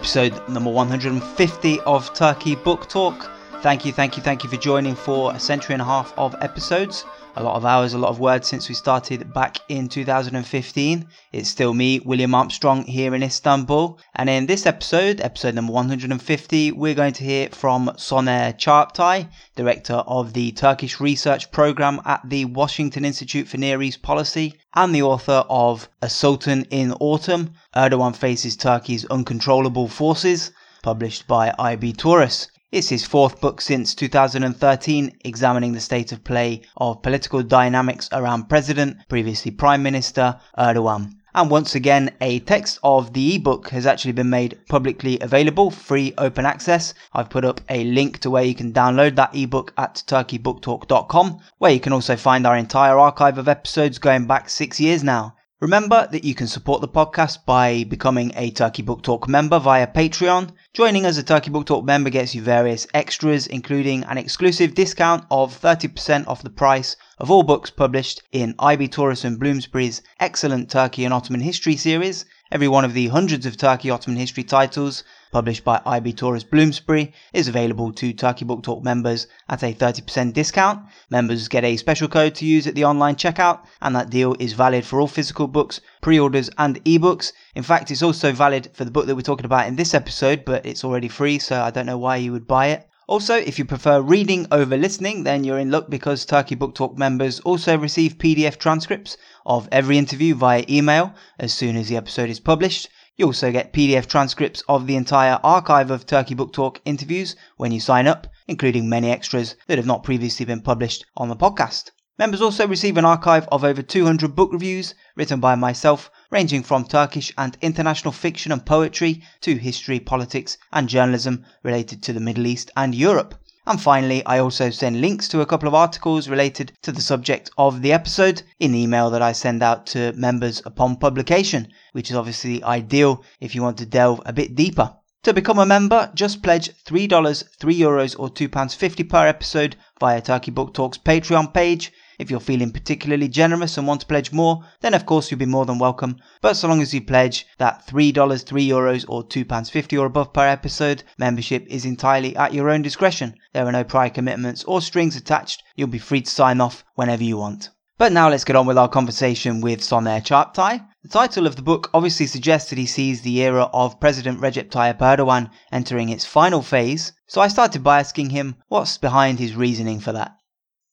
Episode 0.00 0.48
number 0.48 0.70
150 0.70 1.80
of 1.80 2.14
Turkey 2.14 2.56
Book 2.56 2.88
Talk. 2.88 3.30
Thank 3.60 3.84
you, 3.84 3.92
thank 3.92 4.16
you, 4.16 4.22
thank 4.22 4.42
you 4.42 4.48
for 4.48 4.56
joining 4.56 4.94
for 4.94 5.34
a 5.34 5.38
century 5.38 5.74
and 5.74 5.82
a 5.82 5.84
half 5.84 6.14
of 6.16 6.34
episodes 6.40 7.04
a 7.40 7.42
lot 7.42 7.56
of 7.56 7.64
hours, 7.64 7.94
a 7.94 7.98
lot 7.98 8.10
of 8.10 8.20
words 8.20 8.46
since 8.46 8.68
we 8.68 8.74
started 8.74 9.32
back 9.32 9.56
in 9.70 9.88
2015. 9.88 11.06
It's 11.32 11.48
still 11.48 11.72
me, 11.72 11.98
William 12.00 12.34
Armstrong, 12.34 12.84
here 12.84 13.14
in 13.14 13.22
Istanbul. 13.22 13.98
And 14.14 14.28
in 14.28 14.44
this 14.44 14.66
episode, 14.66 15.22
episode 15.22 15.54
number 15.54 15.72
150, 15.72 16.72
we're 16.72 16.94
going 16.94 17.14
to 17.14 17.24
hear 17.24 17.48
from 17.48 17.90
Soner 17.96 18.52
Çağaptay, 18.58 19.26
director 19.56 20.04
of 20.06 20.34
the 20.34 20.52
Turkish 20.52 21.00
Research 21.00 21.50
Program 21.50 22.02
at 22.04 22.20
the 22.28 22.44
Washington 22.44 23.06
Institute 23.06 23.48
for 23.48 23.56
Near 23.56 23.80
East 23.80 24.02
Policy, 24.02 24.52
and 24.74 24.94
the 24.94 25.02
author 25.02 25.44
of 25.48 25.88
A 26.02 26.10
Sultan 26.10 26.66
in 26.70 26.92
Autumn 27.00 27.54
Erdogan 27.74 28.14
Faces 28.14 28.54
Turkey's 28.54 29.06
Uncontrollable 29.06 29.88
Forces, 29.88 30.52
published 30.82 31.26
by 31.26 31.54
IB 31.58 31.94
Tauris. 31.94 32.48
It's 32.72 32.88
his 32.88 33.04
fourth 33.04 33.40
book 33.40 33.60
since 33.60 33.96
2013, 33.96 35.18
examining 35.24 35.72
the 35.72 35.80
state 35.80 36.12
of 36.12 36.22
play 36.22 36.62
of 36.76 37.02
political 37.02 37.42
dynamics 37.42 38.08
around 38.12 38.48
President, 38.48 39.08
previously 39.08 39.50
Prime 39.50 39.82
Minister, 39.82 40.38
Erdogan. 40.56 41.14
And 41.34 41.50
once 41.50 41.74
again, 41.74 42.12
a 42.20 42.38
text 42.38 42.78
of 42.84 43.12
the 43.12 43.34
ebook 43.34 43.70
has 43.70 43.86
actually 43.86 44.12
been 44.12 44.30
made 44.30 44.56
publicly 44.68 45.18
available, 45.20 45.72
free 45.72 46.14
open 46.16 46.46
access. 46.46 46.94
I've 47.12 47.28
put 47.28 47.44
up 47.44 47.60
a 47.68 47.82
link 47.82 48.20
to 48.20 48.30
where 48.30 48.44
you 48.44 48.54
can 48.54 48.72
download 48.72 49.16
that 49.16 49.34
ebook 49.34 49.72
at 49.76 50.04
turkeybooktalk.com, 50.06 51.40
where 51.58 51.72
you 51.72 51.80
can 51.80 51.92
also 51.92 52.14
find 52.14 52.46
our 52.46 52.56
entire 52.56 53.00
archive 53.00 53.36
of 53.36 53.48
episodes 53.48 53.98
going 53.98 54.28
back 54.28 54.48
six 54.48 54.78
years 54.78 55.02
now. 55.02 55.34
Remember 55.60 56.08
that 56.10 56.24
you 56.24 56.34
can 56.34 56.46
support 56.46 56.80
the 56.80 56.88
podcast 56.88 57.44
by 57.44 57.84
becoming 57.84 58.32
a 58.34 58.50
Turkey 58.50 58.80
Book 58.80 59.02
Talk 59.02 59.28
member 59.28 59.58
via 59.58 59.86
Patreon. 59.86 60.52
Joining 60.72 61.04
as 61.04 61.18
a 61.18 61.22
Turkey 61.22 61.50
Book 61.50 61.66
Talk 61.66 61.84
member 61.84 62.08
gets 62.08 62.34
you 62.34 62.40
various 62.40 62.86
extras, 62.94 63.46
including 63.46 64.02
an 64.04 64.16
exclusive 64.16 64.74
discount 64.74 65.26
of 65.30 65.60
30% 65.60 66.26
off 66.26 66.42
the 66.42 66.48
price 66.48 66.96
of 67.18 67.30
all 67.30 67.42
books 67.42 67.68
published 67.68 68.22
in 68.32 68.54
IB 68.58 68.88
Tauris 68.88 69.22
and 69.22 69.38
Bloomsbury's 69.38 70.00
excellent 70.18 70.70
Turkey 70.70 71.04
and 71.04 71.12
Ottoman 71.12 71.42
history 71.42 71.76
series. 71.76 72.24
Every 72.50 72.66
one 72.66 72.86
of 72.86 72.94
the 72.94 73.08
hundreds 73.08 73.44
of 73.44 73.58
Turkey 73.58 73.90
Ottoman 73.90 74.18
history 74.18 74.44
titles 74.44 75.04
published 75.30 75.64
by 75.64 75.80
IB 75.86 76.12
Tauris 76.12 76.48
Bloomsbury, 76.48 77.12
is 77.32 77.48
available 77.48 77.92
to 77.92 78.12
Turkey 78.12 78.44
Book 78.44 78.62
Talk 78.62 78.82
members 78.82 79.26
at 79.48 79.62
a 79.62 79.72
30% 79.72 80.32
discount. 80.32 80.80
Members 81.08 81.48
get 81.48 81.64
a 81.64 81.76
special 81.76 82.08
code 82.08 82.34
to 82.36 82.44
use 82.44 82.66
at 82.66 82.74
the 82.74 82.84
online 82.84 83.16
checkout, 83.16 83.60
and 83.80 83.94
that 83.94 84.10
deal 84.10 84.34
is 84.38 84.52
valid 84.52 84.84
for 84.84 85.00
all 85.00 85.06
physical 85.06 85.46
books, 85.46 85.80
pre 86.00 86.18
orders, 86.18 86.50
and 86.58 86.84
ebooks. 86.84 87.32
In 87.54 87.62
fact, 87.62 87.90
it's 87.90 88.02
also 88.02 88.32
valid 88.32 88.70
for 88.74 88.84
the 88.84 88.90
book 88.90 89.06
that 89.06 89.14
we're 89.14 89.22
talking 89.22 89.46
about 89.46 89.68
in 89.68 89.76
this 89.76 89.94
episode, 89.94 90.44
but 90.44 90.66
it's 90.66 90.84
already 90.84 91.08
free, 91.08 91.38
so 91.38 91.60
I 91.60 91.70
don't 91.70 91.86
know 91.86 91.98
why 91.98 92.16
you 92.16 92.32
would 92.32 92.46
buy 92.46 92.68
it. 92.68 92.86
Also, 93.10 93.34
if 93.34 93.58
you 93.58 93.64
prefer 93.64 94.00
reading 94.00 94.46
over 94.52 94.76
listening, 94.76 95.24
then 95.24 95.42
you're 95.42 95.58
in 95.58 95.72
luck 95.72 95.90
because 95.90 96.24
Turkey 96.24 96.54
Book 96.54 96.76
Talk 96.76 96.96
members 96.96 97.40
also 97.40 97.76
receive 97.76 98.18
PDF 98.18 98.56
transcripts 98.56 99.16
of 99.44 99.68
every 99.72 99.98
interview 99.98 100.32
via 100.32 100.64
email 100.68 101.12
as 101.36 101.52
soon 101.52 101.76
as 101.76 101.88
the 101.88 101.96
episode 101.96 102.30
is 102.30 102.38
published. 102.38 102.88
You 103.20 103.26
also 103.26 103.52
get 103.52 103.74
PDF 103.74 104.06
transcripts 104.06 104.62
of 104.66 104.86
the 104.86 104.96
entire 104.96 105.38
archive 105.44 105.90
of 105.90 106.06
Turkey 106.06 106.32
Book 106.32 106.54
Talk 106.54 106.80
interviews 106.86 107.36
when 107.58 107.70
you 107.70 107.78
sign 107.78 108.06
up, 108.06 108.26
including 108.48 108.88
many 108.88 109.10
extras 109.10 109.56
that 109.66 109.76
have 109.76 109.84
not 109.84 110.02
previously 110.02 110.46
been 110.46 110.62
published 110.62 111.04
on 111.18 111.28
the 111.28 111.36
podcast. 111.36 111.90
Members 112.18 112.40
also 112.40 112.66
receive 112.66 112.96
an 112.96 113.04
archive 113.04 113.46
of 113.52 113.62
over 113.62 113.82
200 113.82 114.34
book 114.34 114.50
reviews 114.54 114.94
written 115.16 115.38
by 115.38 115.54
myself, 115.54 116.10
ranging 116.30 116.62
from 116.62 116.86
Turkish 116.86 117.30
and 117.36 117.58
international 117.60 118.12
fiction 118.12 118.52
and 118.52 118.64
poetry 118.64 119.22
to 119.42 119.56
history, 119.56 120.00
politics, 120.00 120.56
and 120.72 120.88
journalism 120.88 121.44
related 121.62 122.02
to 122.04 122.14
the 122.14 122.20
Middle 122.20 122.46
East 122.46 122.70
and 122.74 122.94
Europe. 122.94 123.34
And 123.66 123.80
finally, 123.80 124.24
I 124.24 124.38
also 124.38 124.70
send 124.70 125.00
links 125.00 125.28
to 125.28 125.42
a 125.42 125.46
couple 125.46 125.68
of 125.68 125.74
articles 125.74 126.28
related 126.28 126.72
to 126.82 126.92
the 126.92 127.02
subject 127.02 127.50
of 127.58 127.82
the 127.82 127.92
episode 127.92 128.42
in 128.58 128.72
the 128.72 128.82
email 128.82 129.10
that 129.10 129.20
I 129.20 129.32
send 129.32 129.62
out 129.62 129.86
to 129.88 130.12
members 130.14 130.62
upon 130.64 130.96
publication, 130.96 131.68
which 131.92 132.10
is 132.10 132.16
obviously 132.16 132.64
ideal 132.64 133.22
if 133.38 133.54
you 133.54 133.62
want 133.62 133.76
to 133.78 133.86
delve 133.86 134.22
a 134.24 134.32
bit 134.32 134.54
deeper. 134.54 134.94
To 135.24 135.34
become 135.34 135.58
a 135.58 135.66
member, 135.66 136.10
just 136.14 136.42
pledge 136.42 136.70
$3, 136.84 137.06
€3 137.06 137.44
Euros 137.60 138.18
or 138.18 138.30
£2.50 138.30 139.06
per 139.06 139.26
episode 139.26 139.76
via 140.00 140.22
Turkey 140.22 140.50
Book 140.50 140.72
Talk's 140.72 140.96
Patreon 140.96 141.52
page 141.52 141.92
if 142.20 142.30
you're 142.30 142.38
feeling 142.38 142.70
particularly 142.70 143.26
generous 143.26 143.78
and 143.78 143.86
want 143.86 144.02
to 144.02 144.06
pledge 144.06 144.30
more, 144.30 144.62
then 144.82 144.92
of 144.92 145.06
course 145.06 145.30
you'll 145.30 145.38
be 145.38 145.46
more 145.46 145.64
than 145.64 145.78
welcome. 145.78 146.16
But 146.42 146.54
so 146.54 146.68
long 146.68 146.82
as 146.82 146.92
you 146.92 147.00
pledge 147.00 147.46
that 147.58 147.86
$3, 147.86 148.44
3 148.44 148.68
euros 148.68 149.06
or 149.08 149.24
£2.50 149.24 149.98
or 149.98 150.04
above 150.04 150.32
per 150.34 150.46
episode, 150.46 151.02
membership 151.18 151.66
is 151.68 151.86
entirely 151.86 152.36
at 152.36 152.52
your 152.52 152.68
own 152.68 152.82
discretion. 152.82 153.34
There 153.54 153.66
are 153.66 153.72
no 153.72 153.84
prior 153.84 154.10
commitments 154.10 154.62
or 154.64 154.82
strings 154.82 155.16
attached. 155.16 155.62
You'll 155.76 155.88
be 155.88 155.98
free 155.98 156.20
to 156.20 156.30
sign 156.30 156.60
off 156.60 156.84
whenever 156.94 157.24
you 157.24 157.38
want. 157.38 157.70
But 157.96 158.12
now 158.12 158.30
let's 158.30 158.44
get 158.44 158.56
on 158.56 158.66
with 158.66 158.78
our 158.78 158.88
conversation 158.88 159.60
with 159.60 159.80
Soner 159.80 160.22
Çağaptay. 160.22 160.86
The 161.02 161.08
title 161.08 161.46
of 161.46 161.56
the 161.56 161.62
book 161.62 161.90
obviously 161.94 162.26
suggests 162.26 162.70
that 162.70 162.78
he 162.78 162.86
sees 162.86 163.22
the 163.22 163.42
era 163.42 163.64
of 163.72 164.00
President 164.00 164.40
Recep 164.40 164.70
Tayyip 164.70 164.98
Erdogan 164.98 165.50
entering 165.72 166.08
its 166.10 166.24
final 166.24 166.62
phase, 166.62 167.12
so 167.26 167.40
I 167.40 167.48
started 167.48 167.82
by 167.82 168.00
asking 168.00 168.30
him 168.30 168.56
what's 168.68 168.98
behind 168.98 169.38
his 169.38 169.54
reasoning 169.54 170.00
for 170.00 170.12
that. 170.12 170.34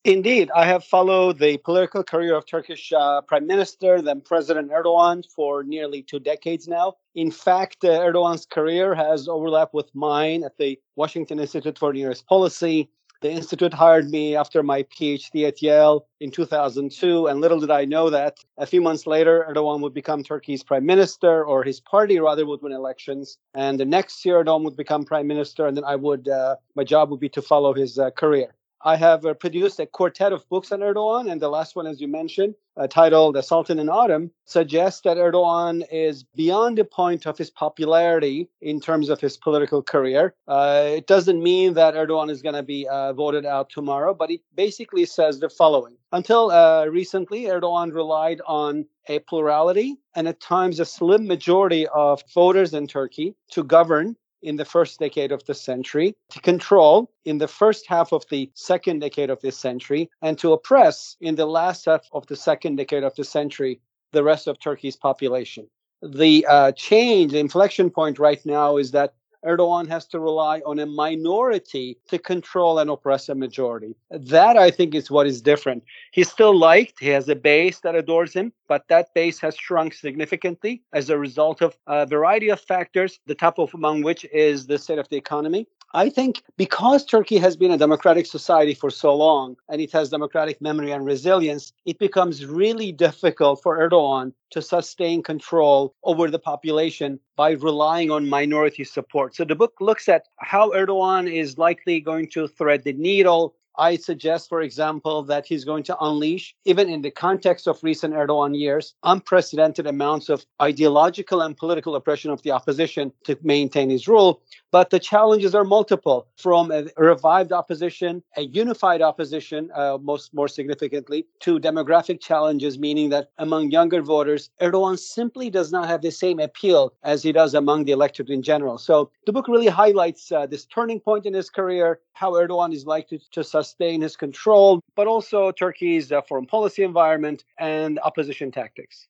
Indeed, 0.07 0.49
I 0.55 0.65
have 0.65 0.85
followed 0.85 1.37
the 1.37 1.57
political 1.57 2.01
career 2.01 2.33
of 2.33 2.45
Turkish 2.45 2.93
uh, 2.93 3.19
Prime 3.19 3.45
Minister, 3.45 4.01
then 4.01 4.21
President 4.21 4.71
Erdogan, 4.71 5.29
for 5.29 5.63
nearly 5.63 6.01
two 6.01 6.21
decades 6.21 6.65
now. 6.65 6.93
In 7.13 7.29
fact, 7.29 7.83
uh, 7.83 7.89
Erdogan's 7.89 8.45
career 8.45 8.95
has 8.95 9.27
overlapped 9.27 9.73
with 9.73 9.93
mine 9.93 10.45
at 10.45 10.57
the 10.57 10.79
Washington 10.95 11.39
Institute 11.41 11.77
for 11.77 11.91
Near 11.91 12.11
East 12.11 12.25
Policy. 12.25 12.89
The 13.19 13.31
institute 13.31 13.73
hired 13.73 14.09
me 14.09 14.33
after 14.37 14.63
my 14.63 14.83
PhD 14.83 15.45
at 15.45 15.61
Yale 15.61 16.05
in 16.21 16.31
2002, 16.31 17.27
and 17.27 17.41
little 17.41 17.59
did 17.59 17.71
I 17.71 17.83
know 17.83 18.09
that 18.09 18.37
a 18.57 18.65
few 18.65 18.79
months 18.79 19.07
later, 19.07 19.45
Erdogan 19.49 19.81
would 19.81 19.93
become 19.93 20.23
Turkey's 20.23 20.63
prime 20.63 20.85
minister, 20.85 21.43
or 21.43 21.65
his 21.65 21.81
party 21.81 22.17
rather 22.21 22.45
would 22.45 22.61
win 22.61 22.71
elections, 22.71 23.39
and 23.53 23.77
the 23.77 23.85
next 23.85 24.23
year 24.23 24.41
Erdogan 24.41 24.63
would 24.63 24.77
become 24.77 25.03
prime 25.03 25.27
minister, 25.27 25.67
and 25.67 25.75
then 25.75 25.83
I 25.83 25.97
would, 25.97 26.29
uh, 26.29 26.55
my 26.75 26.85
job 26.85 27.09
would 27.09 27.19
be 27.19 27.27
to 27.29 27.41
follow 27.41 27.73
his 27.73 27.99
uh, 27.99 28.11
career. 28.11 28.53
I 28.81 28.95
have 28.95 29.25
uh, 29.25 29.33
produced 29.33 29.79
a 29.79 29.85
quartet 29.85 30.33
of 30.33 30.47
books 30.49 30.71
on 30.71 30.81
Erdogan, 30.81 31.31
and 31.31 31.41
the 31.41 31.49
last 31.49 31.75
one, 31.75 31.87
as 31.87 31.99
you 31.99 32.07
mentioned, 32.07 32.55
uh, 32.75 32.87
titled 32.87 33.35
The 33.35 33.41
Sultan 33.41 33.79
in 33.79 33.89
Autumn, 33.89 34.31
suggests 34.45 35.01
that 35.01 35.17
Erdogan 35.17 35.83
is 35.91 36.23
beyond 36.23 36.77
the 36.77 36.85
point 36.85 37.25
of 37.25 37.37
his 37.37 37.49
popularity 37.49 38.49
in 38.61 38.79
terms 38.79 39.09
of 39.09 39.19
his 39.19 39.35
political 39.35 39.81
career. 39.81 40.35
Uh, 40.47 40.83
it 40.85 41.07
doesn't 41.07 41.41
mean 41.41 41.73
that 41.73 41.95
Erdogan 41.95 42.29
is 42.29 42.41
going 42.41 42.55
to 42.55 42.63
be 42.63 42.87
uh, 42.87 43.13
voted 43.13 43.45
out 43.45 43.69
tomorrow, 43.69 44.13
but 44.13 44.29
it 44.29 44.41
basically 44.55 45.05
says 45.05 45.39
the 45.39 45.49
following. 45.49 45.95
Until 46.11 46.51
uh, 46.51 46.85
recently, 46.85 47.45
Erdogan 47.45 47.93
relied 47.93 48.41
on 48.45 48.85
a 49.09 49.19
plurality 49.19 49.97
and 50.15 50.27
at 50.27 50.39
times 50.39 50.79
a 50.79 50.85
slim 50.85 51.27
majority 51.27 51.87
of 51.87 52.21
voters 52.33 52.73
in 52.73 52.87
Turkey 52.87 53.35
to 53.51 53.63
govern 53.63 54.15
in 54.41 54.55
the 54.55 54.65
first 54.65 54.99
decade 54.99 55.31
of 55.31 55.43
the 55.45 55.53
century, 55.53 56.15
to 56.29 56.39
control 56.41 57.11
in 57.25 57.37
the 57.37 57.47
first 57.47 57.87
half 57.87 58.11
of 58.11 58.23
the 58.29 58.51
second 58.53 58.99
decade 58.99 59.29
of 59.29 59.41
this 59.41 59.57
century, 59.57 60.09
and 60.21 60.37
to 60.39 60.53
oppress 60.53 61.17
in 61.21 61.35
the 61.35 61.45
last 61.45 61.85
half 61.85 62.07
of 62.11 62.25
the 62.27 62.35
second 62.35 62.75
decade 62.75 63.03
of 63.03 63.15
the 63.15 63.23
century 63.23 63.79
the 64.11 64.23
rest 64.23 64.47
of 64.47 64.59
Turkey's 64.59 64.95
population. 64.95 65.67
The 66.01 66.45
uh, 66.47 66.71
change, 66.73 67.31
the 67.31 67.39
inflection 67.39 67.89
point 67.89 68.19
right 68.19 68.43
now 68.45 68.77
is 68.77 68.91
that 68.91 69.15
Erdogan 69.45 69.87
has 69.87 70.05
to 70.07 70.19
rely 70.19 70.59
on 70.65 70.79
a 70.79 70.85
minority 70.85 71.97
to 72.09 72.17
control 72.17 72.79
and 72.79 72.89
oppress 72.89 73.29
a 73.29 73.35
majority. 73.35 73.95
That, 74.11 74.57
I 74.57 74.71
think, 74.71 74.95
is 74.95 75.11
what 75.11 75.27
is 75.27 75.41
different. 75.41 75.83
He's 76.11 76.29
still 76.29 76.57
liked, 76.57 76.99
he 76.99 77.09
has 77.09 77.29
a 77.29 77.35
base 77.35 77.79
that 77.81 77.95
adores 77.95 78.33
him, 78.33 78.53
but 78.67 78.83
that 78.89 79.13
base 79.13 79.39
has 79.39 79.55
shrunk 79.55 79.93
significantly 79.93 80.83
as 80.93 81.09
a 81.09 81.17
result 81.17 81.61
of 81.61 81.77
a 81.87 82.05
variety 82.05 82.49
of 82.49 82.59
factors, 82.59 83.19
the 83.25 83.35
top 83.35 83.59
of 83.59 83.73
among 83.73 84.01
which 84.01 84.25
is 84.33 84.67
the 84.67 84.77
state 84.77 84.99
of 84.99 85.09
the 85.09 85.17
economy. 85.17 85.67
I 85.93 86.09
think 86.09 86.43
because 86.57 87.05
Turkey 87.05 87.37
has 87.37 87.55
been 87.55 87.71
a 87.71 87.77
democratic 87.77 88.25
society 88.25 88.73
for 88.73 88.89
so 88.89 89.15
long 89.15 89.55
and 89.69 89.79
it 89.79 89.91
has 89.93 90.09
democratic 90.09 90.61
memory 90.61 90.91
and 90.91 91.05
resilience, 91.05 91.71
it 91.85 91.97
becomes 91.97 92.45
really 92.45 92.91
difficult 92.91 93.63
for 93.63 93.77
Erdogan 93.77 94.33
to 94.51 94.61
sustain 94.61 95.23
control 95.23 95.95
over 96.03 96.29
the 96.29 96.39
population 96.39 97.19
by 97.35 97.51
relying 97.51 98.11
on 98.11 98.27
minority 98.29 98.83
support. 98.83 99.35
So 99.35 99.45
the 99.45 99.55
book 99.55 99.75
looks 99.79 100.09
at 100.09 100.27
how 100.37 100.71
Erdogan 100.71 101.31
is 101.31 101.57
likely 101.57 102.01
going 102.01 102.29
to 102.31 102.47
thread 102.47 102.83
the 102.83 102.93
needle 102.93 103.55
I 103.77 103.95
suggest, 103.95 104.49
for 104.49 104.61
example, 104.61 105.23
that 105.23 105.45
he's 105.45 105.63
going 105.63 105.83
to 105.83 105.97
unleash, 106.01 106.55
even 106.65 106.89
in 106.89 107.01
the 107.01 107.11
context 107.11 107.67
of 107.67 107.83
recent 107.83 108.13
Erdogan 108.13 108.57
years, 108.57 108.95
unprecedented 109.03 109.85
amounts 109.85 110.29
of 110.29 110.45
ideological 110.61 111.41
and 111.41 111.55
political 111.55 111.95
oppression 111.95 112.31
of 112.31 112.41
the 112.41 112.51
opposition 112.51 113.11
to 113.25 113.37
maintain 113.43 113.89
his 113.89 114.07
rule. 114.07 114.41
But 114.71 114.89
the 114.89 114.99
challenges 114.99 115.55
are 115.55 115.63
multiple 115.63 116.27
from 116.37 116.71
a 116.71 116.87
revived 116.97 117.51
opposition, 117.51 118.23
a 118.35 118.41
unified 118.41 119.01
opposition, 119.01 119.69
uh, 119.73 119.97
most 120.01 120.33
more 120.33 120.47
significantly, 120.47 121.25
to 121.41 121.59
demographic 121.59 122.19
challenges, 122.19 122.77
meaning 122.77 123.09
that 123.09 123.29
among 123.37 123.71
younger 123.71 124.01
voters, 124.01 124.49
Erdogan 124.61 124.97
simply 124.97 125.49
does 125.49 125.71
not 125.71 125.87
have 125.87 126.01
the 126.01 126.11
same 126.11 126.39
appeal 126.39 126.93
as 127.03 127.23
he 127.23 127.31
does 127.31 127.53
among 127.53 127.85
the 127.85 127.91
electorate 127.91 128.29
in 128.29 128.41
general. 128.41 128.77
So 128.77 129.11
the 129.25 129.31
book 129.31 129.47
really 129.47 129.67
highlights 129.67 130.31
uh, 130.31 130.45
this 130.47 130.65
turning 130.65 130.99
point 130.99 131.25
in 131.25 131.33
his 131.33 131.49
career, 131.49 131.99
how 132.13 132.33
Erdogan 132.33 132.73
is 132.73 132.85
likely 132.85 133.21
to 133.31 133.43
sustain 133.43 133.66
his 133.79 134.15
control, 134.15 134.81
but 134.95 135.07
also 135.07 135.51
Turkey's 135.51 136.11
uh, 136.11 136.21
foreign 136.21 136.45
policy 136.45 136.83
environment 136.83 137.43
and 137.57 137.99
opposition 137.99 138.51
tactics. 138.51 139.07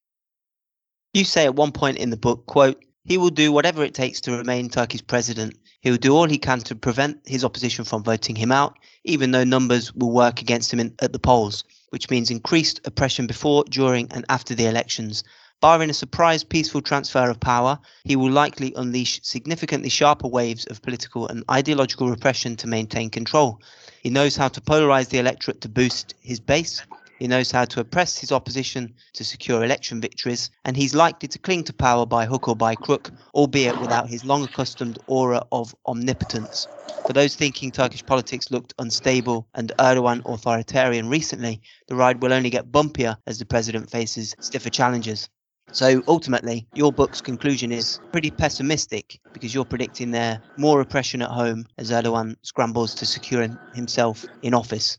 You 1.13 1.25
say 1.25 1.45
at 1.45 1.55
one 1.55 1.71
point 1.71 1.97
in 1.97 2.09
the 2.09 2.17
book, 2.17 2.45
quote, 2.45 2.83
he 3.05 3.17
will 3.17 3.29
do 3.29 3.53
whatever 3.53 3.83
it 3.83 3.93
takes 3.93 4.19
to 4.21 4.35
remain 4.35 4.69
Turkey's 4.69 5.01
president. 5.01 5.57
He 5.79 5.89
will 5.89 5.97
do 5.97 6.13
all 6.13 6.27
he 6.27 6.37
can 6.37 6.59
to 6.59 6.75
prevent 6.75 7.25
his 7.25 7.45
opposition 7.45 7.85
from 7.85 8.03
voting 8.03 8.35
him 8.35 8.51
out, 8.51 8.77
even 9.05 9.31
though 9.31 9.45
numbers 9.45 9.93
will 9.95 10.11
work 10.11 10.41
against 10.41 10.73
him 10.73 10.79
in, 10.81 10.93
at 11.01 11.13
the 11.13 11.19
polls, 11.19 11.63
which 11.91 12.09
means 12.09 12.29
increased 12.29 12.81
oppression 12.85 13.25
before, 13.25 13.63
during, 13.69 14.11
and 14.11 14.25
after 14.27 14.53
the 14.53 14.65
elections. 14.65 15.23
Barring 15.59 15.89
a 15.89 15.93
surprise 15.93 16.43
peaceful 16.43 16.81
transfer 16.81 17.31
of 17.31 17.39
power, 17.39 17.79
he 18.03 18.15
will 18.15 18.29
likely 18.29 18.73
unleash 18.75 19.19
significantly 19.23 19.89
sharper 19.89 20.27
waves 20.27 20.67
of 20.67 20.83
political 20.83 21.27
and 21.27 21.43
ideological 21.49 22.11
repression 22.11 22.55
to 22.57 22.67
maintain 22.67 23.09
control. 23.09 23.59
He 24.03 24.11
knows 24.11 24.35
how 24.35 24.49
to 24.49 24.61
polarize 24.61 25.09
the 25.09 25.17
electorate 25.17 25.61
to 25.61 25.69
boost 25.69 26.13
his 26.21 26.39
base, 26.39 26.83
he 27.17 27.27
knows 27.27 27.49
how 27.49 27.65
to 27.65 27.79
oppress 27.79 28.19
his 28.19 28.31
opposition 28.31 28.93
to 29.13 29.23
secure 29.23 29.63
election 29.63 29.99
victories, 29.99 30.51
and 30.63 30.77
he's 30.77 30.93
likely 30.93 31.27
to 31.27 31.39
cling 31.39 31.63
to 31.63 31.73
power 31.73 32.05
by 32.05 32.27
hook 32.27 32.47
or 32.47 32.55
by 32.55 32.75
crook, 32.75 33.09
albeit 33.33 33.79
without 33.79 34.07
his 34.07 34.23
long 34.23 34.43
accustomed 34.43 34.99
aura 35.07 35.41
of 35.51 35.73
omnipotence. 35.87 36.67
For 37.07 37.13
those 37.13 37.35
thinking 37.35 37.71
Turkish 37.71 38.05
politics 38.05 38.51
looked 38.51 38.75
unstable 38.77 39.47
and 39.55 39.71
Erdogan 39.79 40.21
authoritarian 40.31 41.09
recently, 41.09 41.61
the 41.87 41.95
ride 41.95 42.21
will 42.21 42.33
only 42.33 42.51
get 42.51 42.71
bumpier 42.71 43.17
as 43.25 43.39
the 43.39 43.45
president 43.45 43.89
faces 43.89 44.35
stiffer 44.39 44.69
challenges. 44.69 45.27
So 45.71 46.01
ultimately, 46.07 46.65
your 46.75 46.91
book's 46.91 47.21
conclusion 47.21 47.71
is 47.71 47.99
pretty 48.11 48.31
pessimistic 48.31 49.19
because 49.33 49.53
you're 49.53 49.65
predicting 49.65 50.11
there 50.11 50.41
more 50.57 50.77
repression 50.77 51.21
at 51.21 51.29
home 51.29 51.65
as 51.77 51.91
Erdogan 51.91 52.35
scrambles 52.41 52.95
to 52.95 53.05
secure 53.05 53.47
himself 53.73 54.25
in 54.41 54.53
office. 54.53 54.97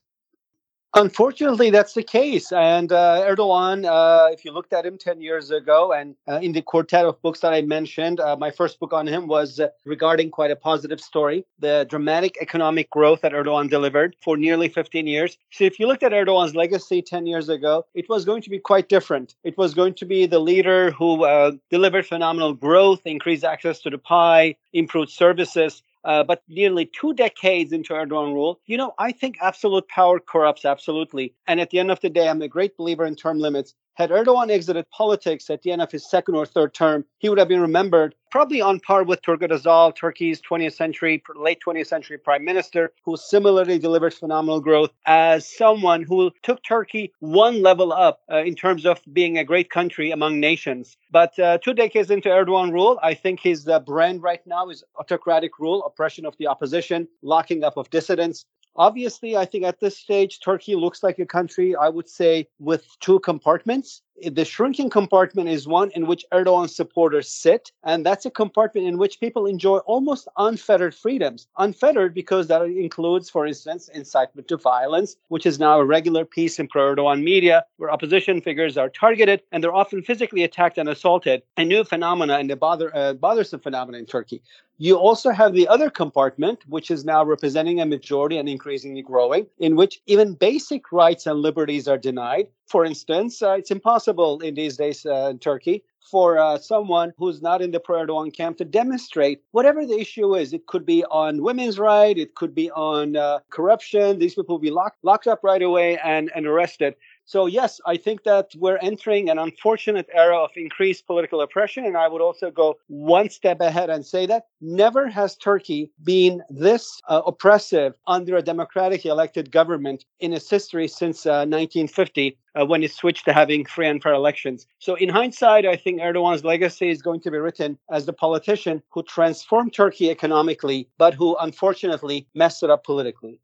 Unfortunately, 0.95 1.69
that's 1.69 1.93
the 1.93 2.03
case. 2.03 2.51
And 2.51 2.91
uh, 2.93 3.23
Erdogan, 3.29 3.85
uh, 3.85 4.33
if 4.33 4.43
you 4.43 4.53
looked 4.53 4.73
at 4.73 4.87
him 4.87 4.97
10 4.97 5.21
years 5.21 5.51
ago, 5.51 5.93
and 5.93 6.17
uh, 6.27 6.41
in 6.43 6.53
the 6.53 6.63
quartet 6.63 7.05
of 7.05 7.21
books 7.21 7.41
that 7.41 7.53
I 7.53 7.61
mentioned, 7.61 8.21
uh, 8.21 8.37
my 8.37 8.51
first 8.51 8.81
book 8.81 8.95
on 8.95 9.07
him 9.07 9.27
was 9.27 9.61
uh, 9.61 9.69
regarding 9.85 10.31
quite 10.31 10.51
a 10.51 10.57
positive 10.57 11.01
story 11.01 11.45
the 11.59 11.87
dramatic 11.91 12.39
economic 12.41 12.89
growth 12.91 13.21
that 13.21 13.33
Erdogan 13.33 13.69
delivered 13.69 14.17
for 14.23 14.39
nearly 14.39 14.69
15 14.69 15.07
years. 15.07 15.37
So, 15.51 15.65
if 15.65 15.79
you 15.79 15.87
looked 15.87 16.03
at 16.03 16.13
Erdogan's 16.13 16.55
legacy 16.55 17.03
10 17.03 17.27
years 17.27 17.51
ago, 17.51 17.85
it 17.95 18.09
was 18.09 18.25
going 18.25 18.41
to 18.43 18.51
be 18.51 18.59
quite 18.59 18.89
different. 18.89 19.35
It 19.45 19.59
was 19.59 19.75
going 19.75 19.95
to 19.95 20.07
be 20.07 20.25
the 20.25 20.39
leader 20.39 20.91
who 20.93 21.25
uh, 21.25 21.53
delivered 21.71 22.07
phenomenal 22.07 22.55
growth, 22.55 23.03
increased 23.05 23.45
access 23.45 23.81
to 23.81 23.91
the 23.91 23.99
pie, 23.99 24.57
improved 24.73 25.11
services, 25.11 25.83
uh, 26.05 26.23
but 26.25 26.43
nearly 26.49 26.87
two 26.87 27.15
decades 27.15 27.73
into 27.73 27.93
Erdogan 27.93 28.33
rule, 28.35 28.61
you 28.67 28.77
know, 28.77 28.95
I 28.99 29.13
think 29.13 29.37
absolute 29.41 29.89
power 29.89 30.21
corrupts 30.21 30.65
absolutely. 30.65 31.35
And 31.47 31.61
at 31.61 31.71
the 31.71 31.79
end 31.79 31.91
of 31.91 32.01
the 32.01 32.11
day, 32.11 32.29
I'm 32.29 32.43
a 32.43 32.49
great 32.49 32.77
believer 32.77 33.05
in 33.05 33.15
term 33.17 33.39
limits. 33.39 33.75
Had 33.99 34.11
Erdogan 34.11 34.49
exited 34.49 34.89
politics 34.91 35.51
at 35.51 35.63
the 35.63 35.73
end 35.73 35.83
of 35.83 35.91
his 35.91 36.09
second 36.09 36.37
or 36.37 36.47
third 36.47 36.73
term, 36.73 37.05
he 37.19 37.29
would 37.29 37.39
have 37.41 37.49
been 37.49 37.61
remembered 37.61 38.15
probably 38.31 38.61
on 38.61 38.79
par 38.79 39.03
with 39.03 39.21
Turgut 39.23 39.51
Özal, 39.51 39.93
Turkey's 39.93 40.41
20th 40.41 40.75
century, 40.75 41.21
late 41.35 41.59
20th 41.67 41.89
century 41.89 42.17
prime 42.17 42.45
minister, 42.45 42.93
who 43.05 43.17
similarly 43.17 43.77
delivered 43.77 44.15
phenomenal 44.15 44.61
growth 44.61 44.91
as 45.07 45.53
someone 45.53 46.05
who 46.05 46.31
took 46.45 46.63
Turkey 46.63 47.13
one 47.19 47.61
level 47.61 47.93
up 47.93 48.21
uh, 48.31 48.37
in 48.37 48.55
terms 48.55 48.87
of 48.87 49.01
being 49.13 49.37
a 49.37 49.43
great 49.43 49.69
country 49.69 50.13
among 50.13 50.39
nations. 50.39 50.97
But 51.11 51.37
uh, 51.37 51.59
two 51.59 51.75
decades 51.75 52.09
into 52.09 52.29
Erdogan 52.29 52.73
rule, 52.73 53.01
I 53.03 53.15
think 53.15 53.41
his 53.41 53.67
uh, 53.67 53.81
brand 53.81 54.23
right 54.23 54.47
now 54.47 54.69
is 54.69 54.85
autocratic 55.01 55.59
rule, 55.59 55.83
oppression 55.85 56.25
of 56.25 56.37
the 56.39 56.47
opposition, 56.47 57.09
locking 57.23 57.65
up 57.65 57.77
of 57.77 57.91
dissidents, 57.91 58.45
Obviously, 58.79 59.37
I 59.37 59.45
think 59.45 59.65
at 59.65 59.81
this 59.81 59.99
stage, 59.99 60.39
Turkey 60.41 60.77
looks 60.77 61.03
like 61.03 61.19
a 61.19 61.27
country, 61.27 61.75
I 61.75 61.89
would 61.89 62.09
say, 62.09 62.49
with 62.61 62.87
two 63.01 63.19
compartments. 63.19 64.03
The 64.27 64.45
shrinking 64.45 64.91
compartment 64.91 65.49
is 65.49 65.69
one 65.69 65.91
in 65.93 66.07
which 66.07 66.25
Erdogan 66.33 66.69
supporters 66.69 67.29
sit, 67.29 67.71
and 67.85 68.05
that's 68.05 68.27
a 68.27 68.31
compartment 68.31 68.87
in 68.87 68.99
which 68.99 69.21
people 69.21 69.47
enjoy 69.47 69.79
almost 69.79 70.27
unfettered 70.37 70.95
freedoms. 70.95 71.47
Unfettered 71.59 72.15
because 72.15 72.49
that 72.49 72.63
includes, 72.63 73.31
for 73.31 73.47
instance, 73.47 73.89
incitement 73.89 74.49
to 74.49 74.57
violence, 74.57 75.17
which 75.29 75.47
is 75.47 75.61
now 75.61 75.79
a 75.79 75.85
regular 75.85 76.25
piece 76.25 76.59
in 76.59 76.67
pro 76.67 76.95
Erdogan 76.95 77.23
media, 77.23 77.65
where 77.77 77.91
opposition 77.91 78.41
figures 78.41 78.77
are 78.77 78.89
targeted 78.89 79.43
and 79.53 79.63
they're 79.63 79.75
often 79.75 80.03
physically 80.03 80.43
attacked 80.43 80.79
and 80.79 80.89
assaulted, 80.89 81.43
a 81.57 81.65
new 81.65 81.85
phenomena 81.85 82.39
and 82.39 82.51
a 82.51 82.57
bother, 82.57 82.95
uh, 82.97 83.13
bothersome 83.13 83.61
phenomenon 83.61 84.01
in 84.01 84.07
Turkey. 84.07 84.43
You 84.79 84.97
also 84.97 85.31
have 85.31 85.55
the 85.55 85.67
other 85.67 85.91
compartment, 85.91 86.61
which 86.69 86.91
is 86.91 87.05
now 87.05 87.25
representing 87.25 87.81
a 87.81 87.87
majority 87.87 88.39
and 88.39 88.49
increasingly 88.49 89.03
growing, 89.03 89.47
in 89.59 89.75
which 89.75 90.01
even 90.07 90.35
basic 90.35 90.93
rights 90.93 91.27
and 91.27 91.41
liberties 91.41 91.89
are 91.89 91.99
denied. 91.99 92.49
For 92.69 92.85
instance, 92.85 93.43
uh, 93.43 93.53
it's 93.53 93.71
impossible 93.71 94.41
in 94.41 94.55
these 94.55 94.77
days 94.77 95.07
uh, 95.07 95.29
in 95.31 95.39
Turkey 95.39 95.85
for 96.11 96.39
uh, 96.39 96.59
someone 96.59 97.13
who's 97.17 97.43
not 97.43 97.63
in 97.63 97.71
the 97.71 97.81
pro 97.81 98.07
Erdogan 98.07 98.35
camp 98.35 98.59
to 98.59 98.65
demonstrate 98.65 99.43
whatever 99.53 99.87
the 99.87 99.99
issue 99.99 100.35
is. 100.37 100.53
It 100.53 100.67
could 100.67 100.85
be 100.85 101.05
on 101.05 101.43
women's 101.43 101.79
rights, 101.79 102.21
it 102.21 102.35
could 102.35 102.55
be 102.55 102.71
on 102.73 103.17
uh, 103.17 103.41
corruption. 103.51 104.19
These 104.19 104.35
people 104.35 104.57
will 104.57 104.61
be 104.61 104.71
locked, 104.71 104.99
locked 105.03 105.27
up 105.27 105.41
right 105.43 105.63
away 105.63 105.99
and, 105.99 106.31
and 106.35 106.47
arrested. 106.47 106.95
So, 107.29 107.45
yes, 107.45 107.79
I 107.85 107.99
think 107.99 108.25
that 108.25 108.53
we're 108.57 108.79
entering 108.79 109.29
an 109.29 109.39
unfortunate 109.39 110.09
era 110.15 110.39
of 110.39 110.49
increased 110.57 111.07
political 111.07 111.43
oppression. 111.43 111.85
And 111.85 111.95
I 111.95 112.09
would 112.09 112.23
also 112.23 112.51
go 112.51 112.79
one 112.87 113.29
step 113.29 113.61
ahead 113.61 113.91
and 113.91 114.07
say 114.07 114.25
that 114.25 114.47
never 114.63 115.09
has 115.09 115.37
Turkey 115.37 115.91
been 116.03 116.43
this 116.49 117.03
uh, 117.07 117.21
oppressive 117.27 117.93
under 118.07 118.39
a 118.39 118.41
democratically 118.41 119.11
elected 119.11 119.53
government 119.53 120.07
in 120.21 120.33
its 120.33 120.49
history 120.49 120.89
since 120.89 121.27
uh, 121.27 121.45
1950. 121.45 122.39
Uh, 122.59 122.65
when 122.65 122.83
it 122.83 122.91
switched 122.91 123.25
to 123.25 123.33
having 123.33 123.65
free 123.65 123.87
and 123.87 124.03
fair 124.03 124.15
elections. 124.15 124.67
So, 124.81 124.95
in 124.97 125.11
hindsight, 125.11 125.65
I 125.65 125.77
think 125.77 126.01
Erdogan's 126.01 126.45
legacy 126.45 126.89
is 126.89 127.03
going 127.03 127.21
to 127.21 127.31
be 127.31 127.39
written 127.39 127.79
as 127.93 128.07
the 128.07 128.13
politician 128.13 128.83
who 128.89 129.05
transformed 129.05 129.75
Turkey 129.75 130.11
economically, 130.11 130.89
but 130.97 131.15
who 131.15 131.37
unfortunately 131.37 132.27
messed 132.35 132.65
it 132.65 132.71
up 132.71 132.83
politically. 132.85 133.39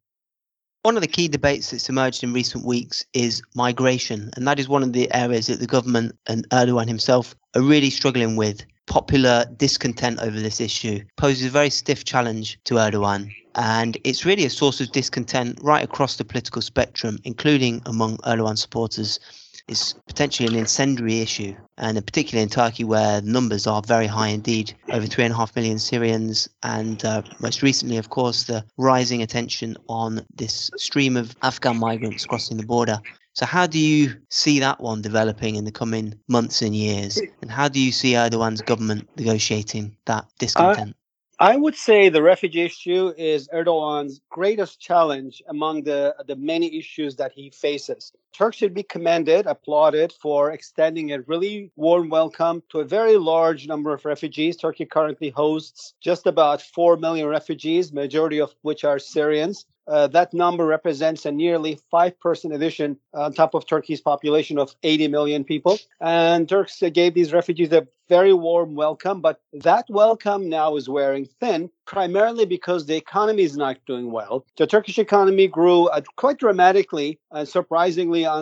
One 0.85 0.99
of 0.99 1.01
the 1.01 1.09
key 1.09 1.29
debates 1.29 1.71
that's 1.71 1.89
emerged 1.89 2.23
in 2.23 2.35
recent 2.35 2.63
weeks 2.63 3.07
is 3.15 3.41
migration, 3.55 4.29
and 4.37 4.47
that 4.47 4.59
is 4.59 4.69
one 4.69 4.83
of 4.83 4.93
the 4.93 5.11
areas 5.15 5.47
that 5.47 5.59
the 5.59 5.67
government 5.67 6.15
and 6.27 6.47
Erdogan 6.51 6.89
himself 6.89 7.35
are 7.55 7.63
really 7.63 7.89
struggling 7.89 8.37
with. 8.37 8.67
Popular 8.85 9.47
discontent 9.57 10.21
over 10.21 10.39
this 10.39 10.61
issue 10.61 11.01
poses 11.17 11.47
a 11.47 11.49
very 11.49 11.71
stiff 11.71 12.05
challenge 12.05 12.61
to 12.65 12.75
Erdogan, 12.75 13.35
and 13.55 13.97
it's 14.05 14.27
really 14.27 14.45
a 14.45 14.51
source 14.51 14.79
of 14.83 14.93
discontent 14.93 15.59
right 15.63 15.83
across 15.83 16.17
the 16.17 16.25
political 16.27 16.61
spectrum, 16.61 17.19
including 17.25 17.81
among 17.87 18.19
Erdogan 18.19 18.59
supporters 18.59 19.19
is 19.69 19.95
potentially 20.07 20.49
an 20.49 20.55
incendiary 20.55 21.21
issue, 21.21 21.55
and 21.79 21.97
particularly 22.05 22.43
in 22.43 22.49
Turkey, 22.49 22.85
where 22.85 23.23
numbers 23.23 23.67
are 23.67 23.83
very 23.83 24.07
high 24.07 24.29
indeed 24.29 24.75
over 24.91 25.07
three 25.07 25.25
and 25.25 25.33
a 25.33 25.37
half 25.37 25.55
million 25.57 25.79
Syrians, 25.79 26.49
and 26.63 27.05
uh, 27.05 27.23
most 27.41 27.63
recently, 27.63 27.97
of 27.97 28.11
course, 28.11 28.45
the 28.45 28.65
rising 28.77 29.23
attention 29.23 29.77
on 29.89 30.25
this 30.35 30.71
stream 30.77 31.17
of 31.17 31.35
Afghan 31.43 31.79
migrants 31.79 32.27
crossing 32.27 32.57
the 32.57 32.67
border. 32.67 33.01
So, 33.33 33.47
how 33.47 33.67
do 33.67 33.79
you 33.79 34.15
see 34.31 34.61
that 34.61 34.81
one 34.81 35.03
developing 35.03 35.57
in 35.57 35.65
the 35.65 35.73
coming 35.73 36.15
months 36.29 36.63
and 36.63 36.75
years? 36.75 37.21
And 37.43 37.51
how 37.51 37.69
do 37.69 37.81
you 37.81 37.91
see 37.91 38.13
Erdogan's 38.13 38.63
government 38.63 39.09
negotiating 39.17 39.97
that 40.07 40.27
discontent? 40.39 40.95
I 41.41 41.57
would 41.57 41.75
say 41.75 42.09
the 42.09 42.23
refugee 42.23 42.63
issue 42.63 43.13
is 43.17 43.49
Erdogan's 43.53 44.21
greatest 44.31 44.79
challenge 44.79 45.43
among 45.49 45.83
the, 45.83 46.15
the 46.29 46.37
many 46.37 46.79
issues 46.79 47.17
that 47.17 47.33
he 47.33 47.51
faces. 47.51 48.13
Turks 48.33 48.57
should 48.57 48.73
be 48.73 48.85
commended, 48.85 49.47
applauded 49.47 50.13
for 50.13 50.53
extending 50.53 51.11
a 51.11 51.23
really 51.23 51.73
warm 51.75 52.09
welcome 52.09 52.63
to 52.71 52.81
a 52.81 52.85
very 52.85 53.17
large 53.17 53.67
number 53.67 53.93
of 53.93 54.05
refugees. 54.05 54.57
Turkey 54.57 54.85
currently 54.85 55.31
hosts 55.31 55.95
just 56.01 56.29
about 56.29 56.63
4 56.63 56.99
million 56.99 57.27
refugees, 57.27 57.93
majority 57.93 58.41
of 58.41 58.55
which 58.63 58.85
are 58.85 59.01
Syrians. 59.01 59.67
Uh, 59.87 60.07
that 60.09 60.33
number 60.33 60.65
represents 60.65 61.27
a 61.27 61.33
nearly 61.33 61.79
5% 61.93 62.55
addition 62.55 62.99
on 63.13 63.33
top 63.33 63.55
of 63.55 63.67
Turkey's 63.67 64.01
population 64.01 64.59
of 64.59 64.75
80 64.83 65.09
million 65.09 65.45
people. 65.45 65.79
And 66.01 66.49
Turks 66.49 66.83
gave 66.93 67.15
these 67.15 67.33
refugees 67.33 67.73
a 67.73 67.87
very 68.09 68.35
warm 68.35 68.75
welcome, 68.75 69.21
but 69.21 69.41
that 69.53 69.87
welcome 69.89 70.49
now 70.49 70.77
is 70.77 70.89
wearing 70.89 71.27
thin, 71.41 71.71
primarily 71.87 72.45
because 72.45 72.87
the 72.87 72.97
economy 72.97 73.43
is 73.43 73.57
not 73.57 73.79
doing 73.87 74.11
well. 74.11 74.45
The 74.57 74.67
Turkish 74.67 74.99
economy 74.99 75.49
grew 75.49 75.87
uh, 75.87 76.03
quite 76.17 76.39
dramatically 76.39 77.19
and 77.31 77.49
surprisingly 77.49 78.27
uh, 78.27 78.35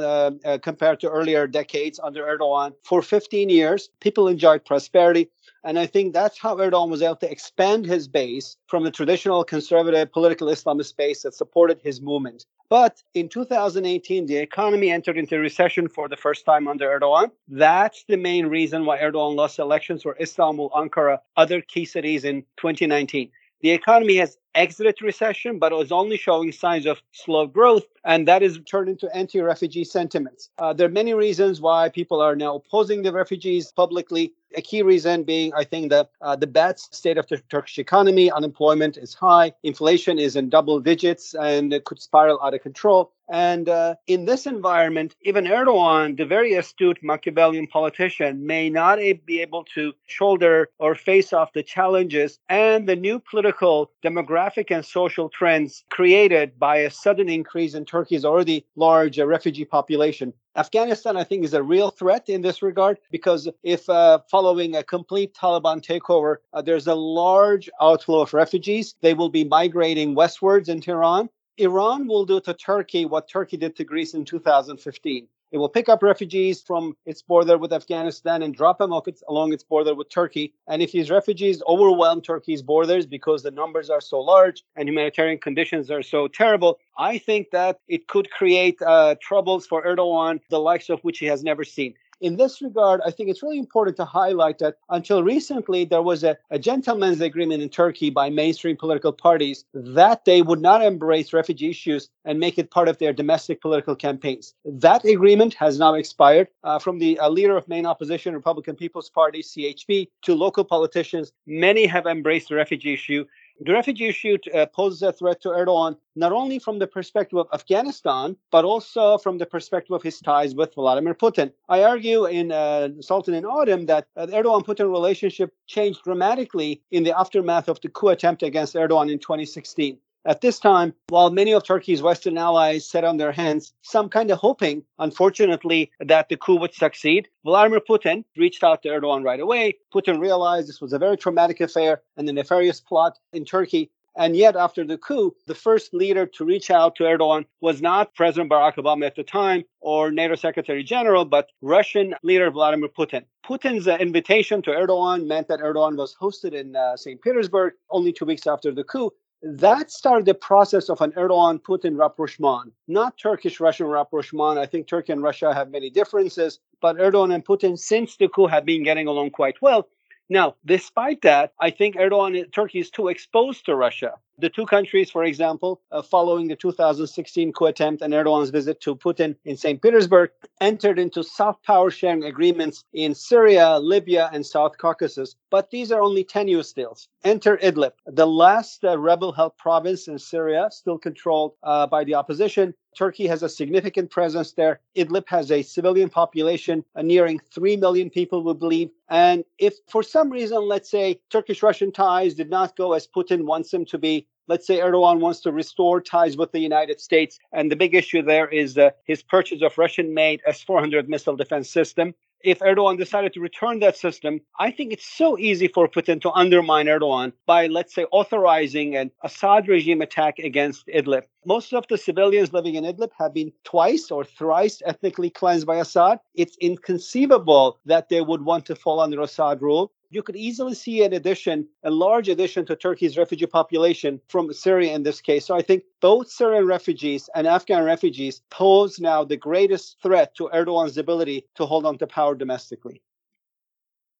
uh, 0.44 0.58
compared 0.58 1.00
to 1.00 1.08
earlier 1.08 1.46
decades 1.46 2.00
under 2.02 2.24
Erdogan 2.24 2.72
for 2.82 3.02
15 3.02 3.48
years. 3.48 3.90
People 4.00 4.28
enjoyed 4.28 4.64
prosperity. 4.64 5.30
And 5.64 5.78
I 5.78 5.86
think 5.86 6.12
that's 6.12 6.38
how 6.38 6.56
Erdogan 6.56 6.90
was 6.90 7.02
able 7.02 7.16
to 7.16 7.30
expand 7.30 7.86
his 7.86 8.08
base 8.08 8.56
from 8.66 8.82
the 8.82 8.90
traditional 8.90 9.44
conservative 9.44 10.10
political 10.12 10.48
Islamist 10.48 10.96
base 10.96 11.22
that 11.22 11.34
supported 11.34 11.80
his 11.80 12.00
movement. 12.00 12.46
But 12.68 13.02
in 13.14 13.28
2018, 13.28 14.26
the 14.26 14.38
economy 14.38 14.90
entered 14.90 15.18
into 15.18 15.38
recession 15.38 15.88
for 15.88 16.08
the 16.08 16.16
first 16.16 16.44
time 16.44 16.66
under 16.66 16.88
Erdogan. 16.88 17.30
That's 17.46 18.04
the 18.08 18.16
main 18.16 18.46
reason 18.46 18.86
why 18.86 18.98
Erdogan 18.98 19.36
lost 19.36 19.58
elections 19.58 20.02
for 20.02 20.16
Istanbul, 20.20 20.70
Ankara, 20.70 21.18
other 21.36 21.60
key 21.60 21.84
cities 21.84 22.24
in 22.24 22.42
2019. 22.56 23.30
The 23.60 23.70
economy 23.70 24.16
has 24.16 24.36
exited 24.54 25.00
recession, 25.02 25.58
but 25.58 25.72
was 25.72 25.92
only 25.92 26.16
showing 26.16 26.52
signs 26.52 26.86
of 26.86 27.02
slow 27.12 27.46
growth, 27.46 27.84
and 28.04 28.28
that 28.28 28.42
is 28.42 28.60
turned 28.66 28.88
into 28.88 29.14
anti-refugee 29.14 29.84
sentiments. 29.84 30.50
Uh, 30.58 30.72
there 30.72 30.86
are 30.86 30.90
many 30.90 31.14
reasons 31.14 31.60
why 31.60 31.88
people 31.88 32.20
are 32.20 32.36
now 32.36 32.56
opposing 32.56 33.02
the 33.02 33.12
refugees 33.12 33.72
publicly. 33.72 34.32
A 34.54 34.60
key 34.60 34.82
reason 34.82 35.22
being, 35.22 35.54
I 35.54 35.64
think, 35.64 35.90
that 35.90 36.10
uh, 36.20 36.36
the 36.36 36.46
bad 36.46 36.78
state 36.78 37.16
of 37.16 37.26
the 37.28 37.38
Turkish 37.48 37.78
economy, 37.78 38.30
unemployment 38.30 38.98
is 38.98 39.14
high, 39.14 39.54
inflation 39.62 40.18
is 40.18 40.36
in 40.36 40.50
double 40.50 40.78
digits, 40.80 41.34
and 41.34 41.72
it 41.72 41.84
could 41.84 42.02
spiral 42.02 42.38
out 42.42 42.52
of 42.52 42.62
control. 42.62 43.12
And 43.30 43.66
uh, 43.70 43.94
in 44.06 44.26
this 44.26 44.44
environment, 44.44 45.16
even 45.22 45.46
Erdogan, 45.46 46.18
the 46.18 46.26
very 46.26 46.52
astute 46.52 46.98
Machiavellian 47.02 47.66
politician, 47.66 48.46
may 48.46 48.68
not 48.68 48.98
be 49.24 49.40
able 49.40 49.64
to 49.74 49.94
shoulder 50.06 50.68
or 50.78 50.94
face 50.94 51.32
off 51.32 51.54
the 51.54 51.62
challenges 51.62 52.38
and 52.50 52.86
the 52.86 52.96
new 52.96 53.18
political, 53.20 53.90
demographic, 54.04 54.41
and 54.70 54.84
social 54.84 55.28
trends 55.28 55.84
created 55.90 56.58
by 56.58 56.78
a 56.78 56.90
sudden 56.90 57.28
increase 57.28 57.74
in 57.74 57.84
Turkey's 57.84 58.24
already 58.24 58.66
large 58.74 59.18
uh, 59.18 59.26
refugee 59.26 59.64
population. 59.64 60.32
Afghanistan, 60.56 61.16
I 61.16 61.24
think, 61.24 61.44
is 61.44 61.54
a 61.54 61.62
real 61.62 61.90
threat 61.90 62.28
in 62.28 62.42
this 62.42 62.60
regard 62.60 62.98
because 63.10 63.48
if 63.62 63.88
uh, 63.88 64.18
following 64.30 64.74
a 64.74 64.82
complete 64.82 65.32
Taliban 65.34 65.80
takeover, 65.80 66.36
uh, 66.52 66.60
there's 66.60 66.88
a 66.88 66.94
large 66.94 67.70
outflow 67.80 68.20
of 68.20 68.34
refugees, 68.34 68.94
they 69.00 69.14
will 69.14 69.30
be 69.30 69.44
migrating 69.44 70.14
westwards 70.14 70.68
into 70.68 70.90
Iran. 70.90 71.30
Iran 71.58 72.08
will 72.08 72.24
do 72.24 72.40
to 72.40 72.54
Turkey 72.54 73.04
what 73.04 73.28
Turkey 73.28 73.56
did 73.56 73.76
to 73.76 73.84
Greece 73.84 74.14
in 74.14 74.24
2015. 74.24 75.28
It 75.52 75.58
will 75.58 75.68
pick 75.68 75.90
up 75.90 76.02
refugees 76.02 76.62
from 76.62 76.96
its 77.04 77.20
border 77.20 77.58
with 77.58 77.74
Afghanistan 77.74 78.42
and 78.42 78.54
drop 78.54 78.78
them 78.78 78.92
off 78.92 79.06
along 79.28 79.52
its 79.52 79.62
border 79.62 79.94
with 79.94 80.08
Turkey. 80.08 80.54
And 80.66 80.80
if 80.80 80.92
these 80.92 81.10
refugees 81.10 81.62
overwhelm 81.68 82.22
Turkey's 82.22 82.62
borders 82.62 83.04
because 83.04 83.42
the 83.42 83.50
numbers 83.50 83.90
are 83.90 84.00
so 84.00 84.18
large 84.20 84.64
and 84.76 84.88
humanitarian 84.88 85.38
conditions 85.38 85.90
are 85.90 86.02
so 86.02 86.26
terrible, 86.26 86.78
I 86.96 87.18
think 87.18 87.50
that 87.52 87.80
it 87.86 88.08
could 88.08 88.30
create 88.30 88.80
uh, 88.80 89.16
troubles 89.20 89.66
for 89.66 89.84
Erdogan, 89.84 90.40
the 90.48 90.58
likes 90.58 90.88
of 90.88 91.00
which 91.00 91.18
he 91.18 91.26
has 91.26 91.44
never 91.44 91.64
seen 91.64 91.94
in 92.22 92.36
this 92.36 92.62
regard, 92.62 93.00
I 93.04 93.10
think 93.10 93.28
it's 93.28 93.42
really 93.42 93.58
important 93.58 93.96
to 93.96 94.04
highlight 94.04 94.60
that 94.60 94.76
until 94.88 95.24
recently, 95.24 95.84
there 95.84 96.02
was 96.02 96.22
a, 96.22 96.38
a, 96.50 96.58
gentleman's 96.58 97.20
agreement 97.20 97.62
in 97.62 97.68
Turkey 97.68 98.10
by 98.10 98.30
mainstream 98.30 98.76
political 98.76 99.12
parties 99.12 99.64
that 99.74 100.24
they 100.24 100.40
would 100.40 100.60
not 100.60 100.84
embrace 100.84 101.32
refugee 101.32 101.70
issues 101.70 102.08
and 102.24 102.38
make 102.38 102.58
it 102.58 102.70
part 102.70 102.88
of 102.88 102.98
their 102.98 103.12
domestic 103.12 103.60
political 103.60 103.96
campaigns. 103.96 104.54
That 104.64 105.04
agreement 105.04 105.54
has 105.54 105.80
now 105.80 105.94
expired. 105.94 106.48
Uh, 106.62 106.78
from 106.78 107.00
the 107.00 107.18
uh, 107.18 107.28
leader 107.28 107.56
of 107.56 107.66
main 107.66 107.86
opposition, 107.86 108.34
Republican 108.34 108.76
People's 108.76 109.10
Party, 109.10 109.42
CHP, 109.42 110.08
to 110.22 110.34
local 110.34 110.64
politicians, 110.64 111.32
many 111.46 111.86
have 111.86 112.06
embraced 112.06 112.50
the 112.50 112.54
refugee 112.54 112.94
issue. 112.94 113.24
The 113.64 113.72
refugee 113.72 114.08
issue 114.08 114.38
uh, 114.52 114.66
poses 114.66 115.02
a 115.02 115.12
threat 115.12 115.40
to 115.42 115.50
Erdogan 115.50 115.96
not 116.16 116.32
only 116.32 116.58
from 116.58 116.80
the 116.80 116.88
perspective 116.88 117.38
of 117.38 117.46
Afghanistan, 117.52 118.36
but 118.50 118.64
also 118.64 119.18
from 119.18 119.38
the 119.38 119.46
perspective 119.46 119.94
of 119.94 120.02
his 120.02 120.18
ties 120.18 120.52
with 120.52 120.74
Vladimir 120.74 121.14
Putin. 121.14 121.52
I 121.68 121.84
argue 121.84 122.24
in 122.24 122.50
uh, 122.50 122.88
Sultan 123.00 123.34
in 123.34 123.44
Autumn 123.44 123.86
that 123.86 124.08
uh, 124.16 124.26
the 124.26 124.32
Erdogan 124.32 124.64
Putin 124.64 124.90
relationship 124.90 125.54
changed 125.68 126.02
dramatically 126.02 126.82
in 126.90 127.04
the 127.04 127.16
aftermath 127.16 127.68
of 127.68 127.80
the 127.82 127.88
coup 127.88 128.08
attempt 128.08 128.42
against 128.42 128.74
Erdogan 128.74 129.12
in 129.12 129.20
2016. 129.20 129.96
At 130.24 130.40
this 130.40 130.60
time, 130.60 130.94
while 131.08 131.30
many 131.30 131.52
of 131.52 131.64
Turkey's 131.64 132.00
Western 132.00 132.38
allies 132.38 132.88
sat 132.88 133.02
on 133.02 133.16
their 133.16 133.32
hands, 133.32 133.72
some 133.82 134.08
kind 134.08 134.30
of 134.30 134.38
hoping, 134.38 134.84
unfortunately, 135.00 135.90
that 135.98 136.28
the 136.28 136.36
coup 136.36 136.60
would 136.60 136.74
succeed, 136.74 137.26
Vladimir 137.44 137.80
Putin 137.80 138.24
reached 138.36 138.62
out 138.62 138.82
to 138.82 138.88
Erdogan 138.88 139.24
right 139.24 139.40
away. 139.40 139.78
Putin 139.92 140.20
realized 140.20 140.68
this 140.68 140.80
was 140.80 140.92
a 140.92 140.98
very 140.98 141.16
traumatic 141.16 141.60
affair 141.60 142.02
and 142.16 142.28
a 142.28 142.32
nefarious 142.32 142.80
plot 142.80 143.18
in 143.32 143.44
Turkey. 143.44 143.90
And 144.14 144.36
yet, 144.36 144.54
after 144.54 144.84
the 144.84 144.96
coup, 144.96 145.34
the 145.46 145.56
first 145.56 145.92
leader 145.92 146.26
to 146.26 146.44
reach 146.44 146.70
out 146.70 146.94
to 146.96 147.04
Erdogan 147.04 147.46
was 147.60 147.82
not 147.82 148.14
President 148.14 148.48
Barack 148.48 148.76
Obama 148.76 149.06
at 149.06 149.16
the 149.16 149.24
time 149.24 149.64
or 149.80 150.12
NATO 150.12 150.36
Secretary 150.36 150.84
General, 150.84 151.24
but 151.24 151.48
Russian 151.62 152.14
leader 152.22 152.48
Vladimir 152.52 152.90
Putin. 152.90 153.24
Putin's 153.44 153.88
uh, 153.88 153.96
invitation 153.96 154.62
to 154.62 154.70
Erdogan 154.70 155.26
meant 155.26 155.48
that 155.48 155.58
Erdogan 155.58 155.96
was 155.96 156.14
hosted 156.14 156.52
in 156.52 156.76
uh, 156.76 156.96
St. 156.96 157.20
Petersburg 157.20 157.72
only 157.90 158.12
two 158.12 158.26
weeks 158.26 158.46
after 158.46 158.70
the 158.70 158.84
coup 158.84 159.10
that 159.42 159.90
started 159.90 160.24
the 160.24 160.34
process 160.34 160.88
of 160.88 161.00
an 161.00 161.12
Erdogan 161.12 161.60
Putin 161.60 161.98
rapprochement, 161.98 162.72
not 162.86 163.18
Turkish 163.18 163.58
Russian 163.58 163.86
rapprochement. 163.86 164.58
I 164.58 164.66
think 164.66 164.86
Turkey 164.86 165.12
and 165.12 165.22
Russia 165.22 165.52
have 165.52 165.70
many 165.70 165.90
differences, 165.90 166.60
but 166.80 166.96
Erdogan 166.96 167.34
and 167.34 167.44
Putin, 167.44 167.78
since 167.78 168.16
the 168.16 168.28
coup, 168.28 168.46
have 168.46 168.64
been 168.64 168.84
getting 168.84 169.08
along 169.08 169.30
quite 169.30 169.60
well. 169.60 169.88
Now, 170.28 170.54
despite 170.64 171.22
that, 171.22 171.52
I 171.60 171.70
think 171.70 171.96
Erdogan, 171.96 172.52
Turkey 172.52 172.78
is 172.78 172.90
too 172.90 173.08
exposed 173.08 173.66
to 173.66 173.74
Russia. 173.74 174.12
The 174.42 174.50
two 174.50 174.66
countries, 174.66 175.08
for 175.08 175.22
example, 175.22 175.80
uh, 175.92 176.02
following 176.02 176.48
the 176.48 176.56
2016 176.56 177.52
coup 177.52 177.66
attempt 177.66 178.02
and 178.02 178.12
Erdogan's 178.12 178.50
visit 178.50 178.80
to 178.80 178.96
Putin 178.96 179.36
in 179.44 179.56
St. 179.56 179.80
Petersburg, 179.80 180.30
entered 180.60 180.98
into 180.98 181.22
soft 181.22 181.64
power 181.64 181.92
sharing 181.92 182.24
agreements 182.24 182.82
in 182.92 183.14
Syria, 183.14 183.78
Libya, 183.78 184.30
and 184.32 184.44
South 184.44 184.78
Caucasus. 184.78 185.36
But 185.48 185.70
these 185.70 185.92
are 185.92 186.02
only 186.02 186.24
tenuous 186.24 186.72
deals. 186.72 187.06
Enter 187.22 187.56
Idlib, 187.58 187.92
the 188.04 188.26
last 188.26 188.84
uh, 188.84 188.98
rebel 188.98 189.30
held 189.30 189.56
province 189.58 190.08
in 190.08 190.18
Syria, 190.18 190.70
still 190.72 190.98
controlled 190.98 191.52
uh, 191.62 191.86
by 191.86 192.02
the 192.02 192.14
opposition. 192.14 192.74
Turkey 192.96 193.26
has 193.26 193.42
a 193.42 193.48
significant 193.48 194.10
presence 194.10 194.52
there. 194.52 194.80
Idlib 194.96 195.28
has 195.28 195.50
a 195.50 195.62
civilian 195.62 196.10
population 196.10 196.84
uh, 196.94 197.02
nearing 197.02 197.40
3 197.54 197.76
million 197.76 198.10
people, 198.10 198.42
we 198.42 198.54
believe. 198.54 198.90
And 199.08 199.44
if 199.58 199.74
for 199.88 200.02
some 200.02 200.30
reason, 200.30 200.66
let's 200.68 200.90
say 200.90 201.20
Turkish 201.30 201.62
Russian 201.62 201.92
ties 201.92 202.34
did 202.34 202.50
not 202.50 202.76
go 202.76 202.92
as 202.92 203.06
Putin 203.06 203.44
wants 203.44 203.70
them 203.70 203.84
to 203.86 203.98
be, 203.98 204.26
let's 204.48 204.66
say 204.66 204.78
Erdogan 204.78 205.20
wants 205.20 205.40
to 205.40 205.52
restore 205.52 206.00
ties 206.00 206.36
with 206.36 206.52
the 206.52 206.60
United 206.60 207.00
States. 207.00 207.38
And 207.52 207.70
the 207.70 207.76
big 207.76 207.94
issue 207.94 208.22
there 208.22 208.48
is 208.48 208.78
uh, 208.78 208.90
his 209.04 209.22
purchase 209.22 209.62
of 209.62 209.76
Russian 209.78 210.14
made 210.14 210.40
S 210.46 210.62
400 210.62 211.08
missile 211.08 211.36
defense 211.36 211.70
system 211.70 212.14
if 212.44 212.58
Erdogan 212.60 212.98
decided 212.98 213.32
to 213.34 213.40
return 213.40 213.78
that 213.80 213.96
system, 213.96 214.40
I 214.58 214.70
think 214.70 214.92
it's 214.92 215.06
so 215.06 215.38
easy 215.38 215.68
for 215.68 215.88
Putin 215.88 216.20
to 216.22 216.30
undermine 216.32 216.86
Erdogan 216.86 217.32
by, 217.46 217.66
let's 217.66 217.94
say, 217.94 218.04
authorizing 218.10 218.96
an 218.96 219.10
Assad 219.22 219.68
regime 219.68 220.02
attack 220.02 220.38
against 220.38 220.86
Idlib. 220.88 221.22
Most 221.46 221.72
of 221.72 221.86
the 221.88 221.98
civilians 221.98 222.52
living 222.52 222.74
in 222.74 222.84
Idlib 222.84 223.10
have 223.18 223.34
been 223.34 223.52
twice 223.64 224.10
or 224.10 224.24
thrice 224.24 224.82
ethnically 224.84 225.30
cleansed 225.30 225.66
by 225.66 225.76
Assad. 225.76 226.18
It's 226.34 226.56
inconceivable 226.60 227.78
that 227.86 228.08
they 228.08 228.20
would 228.20 228.44
want 228.44 228.66
to 228.66 228.76
fall 228.76 229.00
under 229.00 229.20
Assad 229.20 229.62
rule 229.62 229.92
you 230.12 230.22
could 230.22 230.36
easily 230.36 230.74
see 230.74 231.02
an 231.02 231.14
addition, 231.14 231.66
a 231.82 231.90
large 231.90 232.28
addition 232.28 232.66
to 232.66 232.76
Turkey's 232.76 233.16
refugee 233.16 233.46
population 233.46 234.20
from 234.28 234.52
Syria 234.52 234.94
in 234.94 235.02
this 235.02 235.22
case. 235.22 235.46
So 235.46 235.56
I 235.56 235.62
think 235.62 235.84
both 236.00 236.30
Syrian 236.30 236.66
refugees 236.66 237.30
and 237.34 237.46
Afghan 237.46 237.82
refugees 237.84 238.42
pose 238.50 239.00
now 239.00 239.24
the 239.24 239.38
greatest 239.38 239.96
threat 240.02 240.34
to 240.36 240.50
Erdogan's 240.52 240.98
ability 240.98 241.46
to 241.54 241.64
hold 241.64 241.86
on 241.86 241.96
to 241.98 242.06
power 242.06 242.34
domestically. 242.34 243.00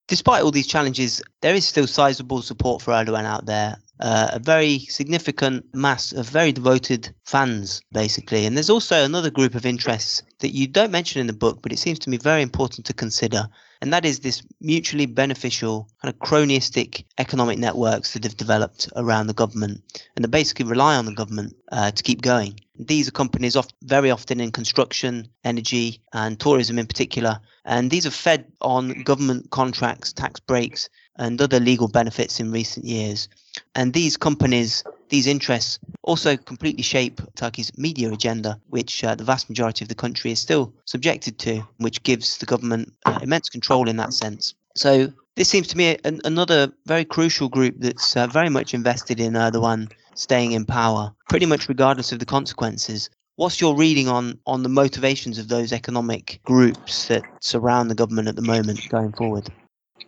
Despite 0.09 0.43
all 0.43 0.51
these 0.51 0.67
challenges, 0.67 1.23
there 1.43 1.55
is 1.55 1.69
still 1.69 1.87
sizable 1.87 2.41
support 2.41 2.81
for 2.81 2.93
Erdogan 2.93 3.25
out 3.25 3.45
there. 3.45 3.77
Uh, 4.01 4.31
a 4.33 4.39
very 4.39 4.81
significant 4.81 5.65
mass 5.75 6.13
of 6.13 6.29
very 6.29 6.53
devoted 6.53 7.15
fans, 7.25 7.83
basically. 7.93 8.47
And 8.47 8.57
there's 8.57 8.71
also 8.71 9.05
another 9.05 9.31
group 9.31 9.55
of 9.55 9.67
interests 9.67 10.23
that 10.41 10.55
you 10.55 10.67
don't 10.67 10.91
mention 10.91 11.21
in 11.21 11.27
the 11.27 11.33
book, 11.33 11.61
but 11.63 11.71
it 11.71 11.79
seems 11.79 11.99
to 12.01 12.11
me 12.11 12.17
very 12.17 12.43
important 12.43 12.87
to 12.87 12.95
consider 12.95 13.49
and 13.83 13.93
that 13.93 14.05
is 14.05 14.21
this 14.21 14.43
mutually 14.61 15.07
beneficial 15.07 15.89
kind 16.01 16.15
of 16.15 16.21
cronyistic 16.21 17.05
economic 17.19 17.59
networks 17.59 18.13
that 18.13 18.23
have 18.23 18.37
developed 18.37 18.89
around 18.95 19.27
the 19.27 19.35
government 19.35 19.83
and 20.15 20.25
that 20.25 20.29
basically 20.29 20.65
rely 20.65 20.95
on 20.95 21.05
the 21.05 21.13
government 21.13 21.57
uh, 21.73 21.91
to 21.91 22.03
keep 22.05 22.23
going. 22.23 22.61
These 22.79 23.09
are 23.09 23.11
companies 23.11 23.57
oft, 23.57 23.75
very 23.83 24.13
often 24.13 24.41
in 24.41 24.53
construction, 24.53 25.27
energy, 25.43 26.01
and 26.13 26.39
tourism 26.39 26.79
in 26.79 26.87
particular, 26.87 27.41
and 27.65 27.91
these 27.91 28.07
are 28.07 28.11
fed 28.11 28.47
on 28.61 29.03
government 29.03 29.51
contracts, 29.51 30.13
tax 30.13 30.39
breaks, 30.39 30.89
and 31.17 31.43
other 31.43 31.61
legal 31.61 31.89
benefits 31.89 32.39
in 32.39 32.53
recent 32.53 32.87
years. 32.87 33.29
And 33.75 33.93
these 33.93 34.17
companies 34.17 34.85
these 35.13 35.27
interests 35.27 35.79
also 36.03 36.37
completely 36.37 36.83
shape 36.83 37.21
Turkey's 37.37 37.71
media 37.77 38.11
agenda, 38.11 38.59
which 38.71 39.05
uh, 39.05 39.15
the 39.15 39.23
vast 39.23 39.49
majority 39.49 39.85
of 39.85 39.91
the 39.91 39.95
country 39.95 40.33
is 40.33 40.41
still 40.41 40.73
subjected 40.87 41.39
to, 41.39 41.63
which 41.77 42.03
gives 42.03 42.39
the 42.39 42.47
government 42.47 42.93
uh, 43.05 43.19
immense 43.23 43.51
control 43.51 43.89
in 43.91 43.99
that 43.99 44.15
sense. 44.15 44.55
So 44.75 45.13
this 45.37 45.51
seems 45.51 45.69
to 45.69 45.77
me 45.77 45.99
an, 46.05 46.21
another 46.25 46.73
very 46.87 47.05
crucial 47.05 47.51
group 47.51 47.75
that's 47.79 48.17
uh, 48.17 48.27
very 48.27 48.49
much 48.49 48.73
invested 48.73 49.21
in 49.21 49.35
Erdogan 49.35 49.93
staying 50.15 50.53
in 50.53 50.65
power, 50.65 51.13
pretty 51.29 51.47
much 51.47 51.69
regardless 51.69 52.11
of 52.11 52.19
the 52.19 52.27
consequences. 52.27 53.11
What's 53.37 53.61
your 53.61 53.77
reading 53.77 54.09
on 54.09 54.39
on 54.47 54.63
the 54.63 54.69
motivations 54.69 55.39
of 55.39 55.49
those 55.49 55.73
economic 55.73 56.41
groups 56.45 57.09
that 57.09 57.23
surround 57.41 57.91
the 57.91 57.95
government 57.95 58.29
at 58.29 58.37
the 58.37 58.43
moment 58.43 58.89
going 58.89 59.13
forward? 59.13 59.51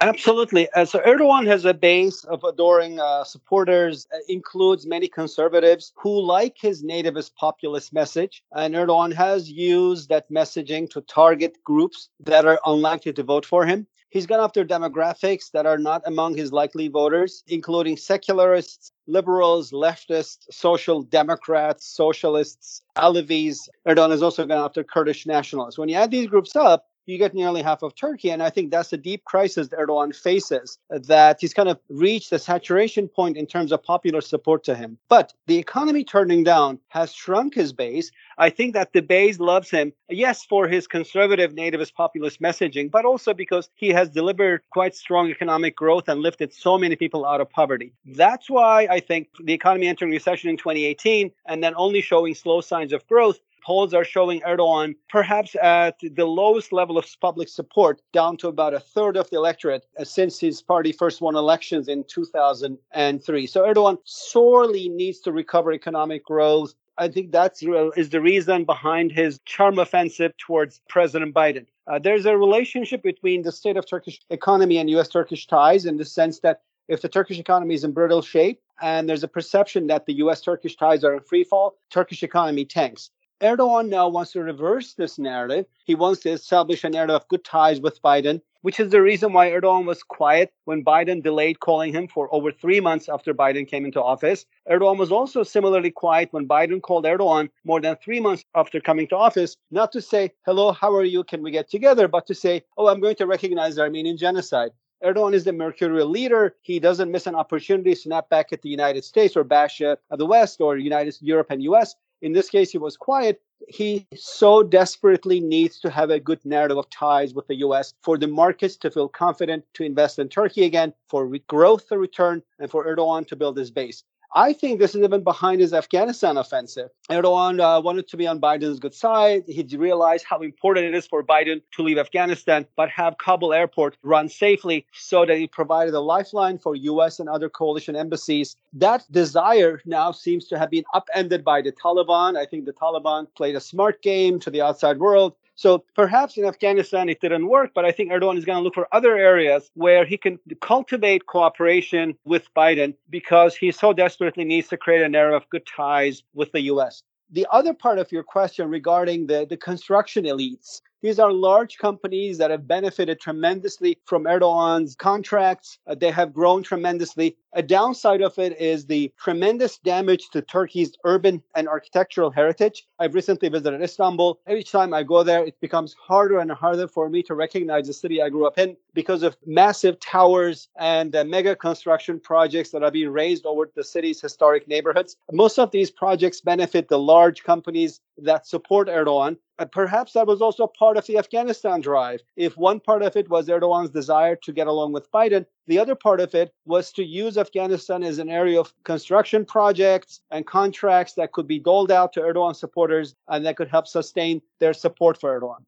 Absolutely. 0.01 0.69
Uh, 0.73 0.85
so 0.85 0.99
Erdogan 1.01 1.47
has 1.47 1.65
a 1.65 1.75
base 1.75 2.25
of 2.25 2.43
adoring 2.45 3.01
uh, 3.01 3.25
supporters, 3.25 4.07
uh, 4.13 4.19
includes 4.29 4.87
many 4.87 5.09
conservatives 5.09 5.93
who 5.97 6.21
like 6.21 6.57
his 6.61 6.83
nativist 6.83 7.35
populist 7.37 7.93
message. 7.93 8.43
And 8.53 8.75
Erdogan 8.75 9.15
has 9.15 9.51
used 9.51 10.09
that 10.09 10.31
messaging 10.31 10.91
to 10.91 11.01
target 11.03 11.57
groups 11.65 12.09
that 12.21 12.45
are 12.45 12.61
unlikely 12.67 13.13
to 13.15 13.23
vote 13.23 13.47
for 13.47 13.65
him. 13.65 13.87
He's 14.11 14.27
gone 14.27 14.41
after 14.41 14.65
demographics 14.65 15.51
that 15.53 15.67
are 15.67 15.79
not 15.79 16.03
among 16.07 16.37
his 16.37 16.53
likely 16.53 16.87
voters, 16.87 17.43
including 17.49 17.97
secularists, 17.97 18.93
liberals, 19.09 19.73
leftists, 19.73 20.45
social 20.53 21.03
democrats, 21.03 21.87
socialists, 21.87 22.83
Alevis. 22.97 23.69
Erdogan 23.89 24.11
has 24.11 24.23
also 24.23 24.47
gone 24.47 24.65
after 24.65 24.85
Kurdish 24.85 25.27
nationalists. 25.27 25.79
When 25.79 25.89
you 25.89 25.97
add 25.97 26.13
these 26.13 26.29
groups 26.29 26.55
up, 26.55 26.87
you 27.07 27.19
get 27.19 27.35
nearly 27.35 27.63
half 27.63 27.83
of 27.83 27.95
Turkey. 27.95 28.31
And 28.31 28.43
I 28.43 28.51
think 28.51 28.71
that's 28.71 28.91
the 28.91 28.97
deep 28.97 29.25
crisis 29.25 29.69
that 29.69 29.79
Erdogan 29.79 30.15
faces, 30.15 30.79
that 30.91 31.39
he's 31.41 31.55
kind 31.55 31.69
of 31.69 31.79
reached 31.89 32.31
the 32.31 32.39
saturation 32.39 33.09
point 33.09 33.37
in 33.37 33.47
terms 33.47 33.73
of 33.73 33.83
popular 33.83 34.21
support 34.21 34.65
to 34.65 34.75
him. 34.75 34.99
But 35.09 35.33
the 35.47 35.59
economy 35.59 36.05
turning 36.05 36.45
down 36.45 36.79
has 36.89 37.13
shrunk 37.13 37.55
his 37.55 37.73
base. 37.73 38.11
I 38.39 38.51
think 38.51 38.75
that 38.75 38.93
the 38.93 39.03
base 39.03 39.39
loves 39.39 39.71
him, 39.71 39.93
yes, 40.09 40.45
for 40.45 40.69
his 40.69 40.87
conservative 40.87 41.53
nativist 41.53 41.95
populist 41.95 42.41
messaging, 42.41 42.91
but 42.91 43.05
also 43.05 43.35
because 43.35 43.69
he 43.75 43.91
has 43.91 44.11
delivered 44.11 44.63
quite 44.71 44.95
strong 44.95 45.31
economic 45.31 45.77
growth 45.77 46.09
and 46.09 46.21
lifted 46.21 46.53
so 46.53 46.79
many 46.79 46.97
people 46.97 47.25
out 47.27 47.41
of 47.41 47.51
poverty. 47.51 47.93
That's 48.05 48.51
why 48.51 48.87
I 48.91 49.01
think 49.01 49.29
the 49.43 49.53
economy 49.53 49.87
entering 49.87 50.11
recession 50.11 50.51
in 50.51 50.57
2018 50.57 51.31
and 51.47 51.63
then 51.63 51.75
only 51.77 52.01
showing 52.01 52.35
slow 52.35 52.61
signs 52.61 52.93
of 52.93 53.07
growth 53.07 53.39
polls 53.65 53.95
are 53.95 54.05
showing 54.05 54.41
Erdogan 54.43 54.95
perhaps 55.09 55.57
at 55.61 55.99
the 56.01 56.25
lowest 56.25 56.73
level 56.73 56.99
of 56.99 57.07
public 57.21 57.49
support, 57.49 58.01
down 58.13 58.37
to 58.39 58.49
about 58.49 58.75
a 58.75 58.81
third 58.81 59.17
of 59.17 59.29
the 59.31 59.37
electorate 59.37 59.87
uh, 59.99 60.05
since 60.05 60.39
his 60.39 60.63
party 60.63 60.93
first 60.93 61.21
won 61.21 61.35
elections 61.35 61.89
in 61.89 62.05
2003. 62.05 63.47
So 63.47 63.63
Erdogan 63.63 63.99
sorely 64.05 64.89
needs 64.89 65.21
to 65.21 65.33
recover 65.33 65.73
economic 65.73 66.25
growth. 66.25 66.75
I 66.97 67.09
think 67.09 67.33
that 67.33 67.55
is 67.61 67.93
is 67.97 68.11
the 68.11 68.21
reason 68.21 68.65
behind 68.65 69.11
his 69.11 69.41
charm 69.45 69.79
offensive 69.79 70.37
towards 70.37 70.81
President 70.89 71.35
Biden. 71.35 71.67
Uh, 71.87 71.99
there's 71.99 72.25
a 72.25 72.37
relationship 72.37 73.03
between 73.03 73.43
the 73.43 73.53
state 73.53 73.77
of 73.77 73.87
Turkish 73.87 74.21
economy 74.31 74.79
and 74.79 74.89
U.S. 74.91 75.09
Turkish 75.09 75.47
ties 75.47 75.85
in 75.85 75.97
the 75.97 76.05
sense 76.05 76.41
that 76.41 76.61
if 76.89 77.03
the 77.03 77.09
Turkish 77.09 77.39
economy 77.39 77.75
is 77.75 77.85
in 77.85 77.93
brittle 77.93 78.23
shape 78.23 78.61
and 78.81 79.09
there's 79.09 79.23
a 79.23 79.29
perception 79.29 79.87
that 79.87 80.07
the 80.07 80.15
US 80.15 80.41
Turkish 80.41 80.77
ties 80.77 81.05
are 81.05 81.15
in 81.15 81.21
free 81.21 81.45
fall, 81.45 81.77
Turkish 81.91 82.23
economy 82.23 82.65
tanks. 82.65 83.11
Erdogan 83.41 83.89
now 83.89 84.09
wants 84.09 84.31
to 84.33 84.43
reverse 84.43 84.95
this 84.95 85.19
narrative. 85.19 85.67
He 85.85 85.97
wants 85.97 86.21
to 86.21 86.31
establish 86.31 86.85
a 86.85 86.89
narrative 86.89 87.17
of 87.17 87.29
good 87.29 87.45
ties 87.45 87.81
with 87.81 88.01
Biden, 88.01 88.41
which 88.63 88.79
is 88.79 88.93
the 88.93 89.03
reason 89.03 89.33
why 89.33 89.51
Erdogan 89.51 89.87
was 89.87 90.05
quiet 90.05 90.53
when 90.67 90.85
Biden 90.85 91.21
delayed 91.21 91.59
calling 91.59 91.93
him 91.93 92.07
for 92.07 92.33
over 92.33 92.53
three 92.53 92.79
months 92.79 93.09
after 93.09 93.35
Biden 93.35 93.67
came 93.67 93.85
into 93.85 94.01
office. 94.01 94.47
Erdogan 94.71 94.99
was 94.99 95.11
also 95.11 95.43
similarly 95.43 95.91
quiet 95.91 96.29
when 96.33 96.47
Biden 96.47 96.81
called 96.81 97.07
Erdogan 97.07 97.51
more 97.65 97.81
than 97.81 97.97
three 97.97 98.21
months 98.21 98.45
after 98.55 98.81
coming 98.81 99.09
to 99.09 99.17
office, 99.17 99.57
not 99.73 99.91
to 99.93 100.01
say, 100.01 100.31
hello, 100.47 100.71
how 100.71 100.95
are 100.95 101.05
you? 101.05 101.25
Can 101.25 101.43
we 101.43 101.51
get 101.51 101.69
together? 101.69 102.07
But 102.07 102.29
to 102.29 102.37
say, 102.37 102.63
oh, 102.79 102.87
I'm 102.87 103.01
going 103.01 103.17
to 103.17 103.27
recognize 103.27 103.75
the 103.75 103.83
Armenian 103.83 104.17
genocide. 104.17 104.71
Erdogan 105.05 105.35
is 105.35 105.45
the 105.45 105.53
mercurial 105.53 106.09
leader. 106.09 106.55
He 106.63 106.79
doesn't 106.81 107.11
miss 107.11 107.27
an 107.27 107.35
opportunity 107.35 107.95
to 107.95 108.01
snap 108.01 108.31
back 108.31 108.53
at 108.53 108.63
the 108.63 108.71
United 108.71 109.05
States 109.05 109.37
or 109.37 109.45
bash 109.45 109.83
uh, 109.83 109.97
the 110.11 110.25
West 110.25 110.61
or 110.61 110.79
United 110.79 111.17
Europe 111.21 111.49
and 111.51 111.63
US. 111.65 111.95
In 112.25 112.33
this 112.33 112.49
case, 112.49 112.71
he 112.71 112.79
was 112.79 112.97
quiet. 112.97 113.43
He 113.69 114.07
so 114.17 114.63
desperately 114.63 115.41
needs 115.41 115.79
to 115.81 115.91
have 115.91 116.09
a 116.09 116.19
good 116.19 116.43
narrative 116.43 116.79
of 116.79 116.89
ties 116.89 117.35
with 117.35 117.47
the 117.49 117.57
US 117.57 117.93
for 118.03 118.17
the 118.17 118.27
markets 118.27 118.77
to 118.79 118.91
feel 118.91 119.11
confident 119.11 119.63
to 119.75 119.85
invest 119.85 120.19
in 120.19 120.31
Turkey 120.31 120.65
again, 120.65 120.95
for 121.07 121.31
growth 121.47 121.87
to 121.89 121.99
return, 121.99 122.43
and 122.59 122.71
for 122.71 122.87
Erdogan 122.87 123.27
to 123.27 123.37
build 123.37 123.59
his 123.59 123.71
base. 123.71 124.05
I 124.37 124.53
think 124.53 124.81
this 124.81 124.97
is 124.97 125.03
even 125.03 125.23
behind 125.23 125.61
his 125.61 125.73
Afghanistan 125.73 126.37
offensive. 126.37 126.91
Erdogan 127.09 127.61
uh, 127.61 127.81
wanted 127.81 128.09
to 128.09 128.17
be 128.17 128.27
on 128.27 128.41
Biden's 128.41 128.81
good 128.81 128.93
side. 128.93 129.45
He 129.47 129.63
realized 129.77 130.25
how 130.29 130.41
important 130.41 130.87
it 130.87 130.95
is 130.95 131.07
for 131.07 131.23
Biden 131.23 131.63
to 131.77 131.83
leave 131.83 131.99
Afghanistan, 131.99 132.67
but 132.75 132.91
have 132.91 133.19
Kabul 133.19 133.53
airport 133.53 133.97
run 134.03 134.29
safely 134.29 134.87
so 134.93 135.25
that 135.25 135.39
he 135.39 135.47
provided 135.47 135.95
a 135.95 136.01
lifeline 136.01 136.59
for 136.59 136.75
U.S. 136.75 137.21
and 137.21 137.29
other 137.29 137.49
coalition 137.49 137.95
embassies. 137.95 138.57
That 138.73 139.07
desire 139.13 139.81
now 139.85 140.11
seems 140.11 140.49
to 140.49 140.59
have 140.59 140.71
been 140.71 140.85
upended 140.93 141.45
by 141.45 141.63
the 141.63 141.71
Taliban. 141.71 142.37
I 142.37 142.45
think 142.45 142.65
the 142.65 142.73
Taliban 142.73 143.29
played 143.37 143.55
a 143.55 143.61
smart 143.61 144.03
game 144.03 144.41
to 144.41 144.51
the 144.51 144.63
outside 144.63 144.99
world 144.99 145.37
so 145.57 145.85
perhaps 145.95 146.37
in 146.37 146.45
Afghanistan 146.45 147.09
it 147.09 147.21
didn't 147.21 147.49
work, 147.49 147.71
but 147.75 147.85
I 147.85 147.93
think 147.93 148.11
Erdogan 148.11 148.37
is 148.37 148.45
going 148.45 148.59
to 148.59 148.63
look 148.63 148.75
for 148.75 148.89
other 148.93 149.17
areas 149.17 149.71
where 149.75 150.05
he 150.05 150.17
can 150.17 150.39
cultivate 150.61 151.27
cooperation 151.27 152.17
with 152.25 152.49
Biden 152.57 152.95
because 153.09 153.55
he 153.57 153.71
so 153.71 153.93
desperately 153.93 154.45
needs 154.45 154.69
to 154.69 154.77
create 154.77 155.03
an 155.03 155.15
era 155.15 155.37
of 155.37 155.49
good 155.51 155.67
ties 155.67 156.23
with 156.35 156.51
the 156.53 156.63
US. 156.63 157.03
The 157.31 157.47
other 157.51 157.73
part 157.73 157.99
of 157.99 158.13
your 158.13 158.23
question 158.23 158.69
regarding 158.69 159.27
the, 159.27 159.47
the 159.49 159.57
construction 159.57 160.25
elites, 160.25 160.81
these 161.05 161.19
are 161.19 161.35
large 161.35 161.77
companies 161.77 162.39
that 162.39 162.51
have 162.51 162.67
benefited 162.67 163.21
tremendously 163.21 163.99
from 164.07 164.25
Erdogan's 164.25 164.97
contracts. 164.97 165.79
Uh, 165.87 165.95
they 165.95 166.11
have 166.11 166.33
grown 166.33 166.63
tremendously. 166.63 167.37
A 167.53 167.63
downside 167.63 168.23
of 168.23 168.39
it 168.39 168.59
is 168.59 168.87
the 168.87 169.13
tremendous 169.21 169.77
damage 169.79 170.31
to 170.33 170.41
Turkey's 170.41 170.97
urban 171.05 171.43
and 171.55 171.69
architectural 171.69 172.31
heritage. 172.31 172.87
I've 172.99 173.15
recently 173.15 173.51
visited 173.51 173.83
Istanbul. 173.83 174.41
Every 174.47 174.65
time 174.65 174.95
I 174.95 175.03
go 175.03 175.23
there, 175.23 175.45
it 175.45 175.61
becomes 175.61 175.93
harder 175.93 176.39
and 176.39 176.51
harder 176.51 176.89
for 176.89 177.11
me 177.11 177.23
to 177.25 177.35
recognize 177.35 177.87
the 177.87 177.93
city 177.93 178.23
I 178.23 178.31
grew 178.31 178.47
up 178.47 178.59
in 178.59 178.75
because 178.95 179.23
of 179.23 179.37
massive 179.45 180.01
towers 180.01 180.69
and 180.79 181.15
uh, 181.15 181.23
mega 181.25 181.55
construction 181.55 182.19
projects 182.19 182.71
that 182.71 182.83
are 182.83 182.91
being 182.91 183.11
raised 183.11 183.45
over 183.45 183.71
the 183.77 183.85
city's 183.85 184.23
historic 184.23 184.67
neighborhoods. 184.69 185.17
Most 185.31 185.59
of 185.59 185.71
these 185.71 185.91
projects 185.91 186.41
benefit 186.41 186.89
the 186.89 186.99
large 186.99 187.45
companies 187.45 188.01
that 188.19 188.47
support 188.47 188.89
Erdogan. 188.89 189.37
Uh, 189.59 189.65
perhaps 189.67 190.13
that 190.15 190.27
was 190.27 190.43
also 190.43 190.67
part 190.67 190.97
of 190.97 191.07
the 191.07 191.17
Afghanistan 191.17 191.81
drive. 191.81 192.21
If 192.37 192.57
one 192.57 192.81
part 192.81 193.03
of 193.03 193.17
it 193.17 193.31
was 193.31 193.49
Erdogan's 193.49 193.91
desire 193.91 194.37
to 194.37 194.53
get 194.53 194.67
along 194.67 194.93
with 194.93 195.11
Biden, 195.13 195.47
the 195.69 195.79
other 195.79 195.95
part 195.95 196.21
of 196.21 196.35
it 196.35 196.53
was 196.65 196.91
to 196.93 197.05
use 197.05 197.39
Afghanistan 197.39 198.03
as 198.03 198.19
an 198.19 198.29
area 198.29 198.59
of 198.59 198.75
construction 198.83 199.45
projects 199.45 200.21
and 200.31 200.47
contracts 200.47 201.15
that 201.15 201.33
could 201.33 201.47
be 201.47 201.61
doled 201.61 201.93
out 201.93 202.13
to 202.15 202.21
Erdogan 202.21 202.57
supporters 202.57 203.15
and 203.29 203.47
that 203.47 203.57
could 203.57 203.69
help 203.69 203.87
sustain 203.87 204.43
their 204.59 204.73
support 204.73 205.21
for 205.21 205.41
Erdogan. 205.41 205.65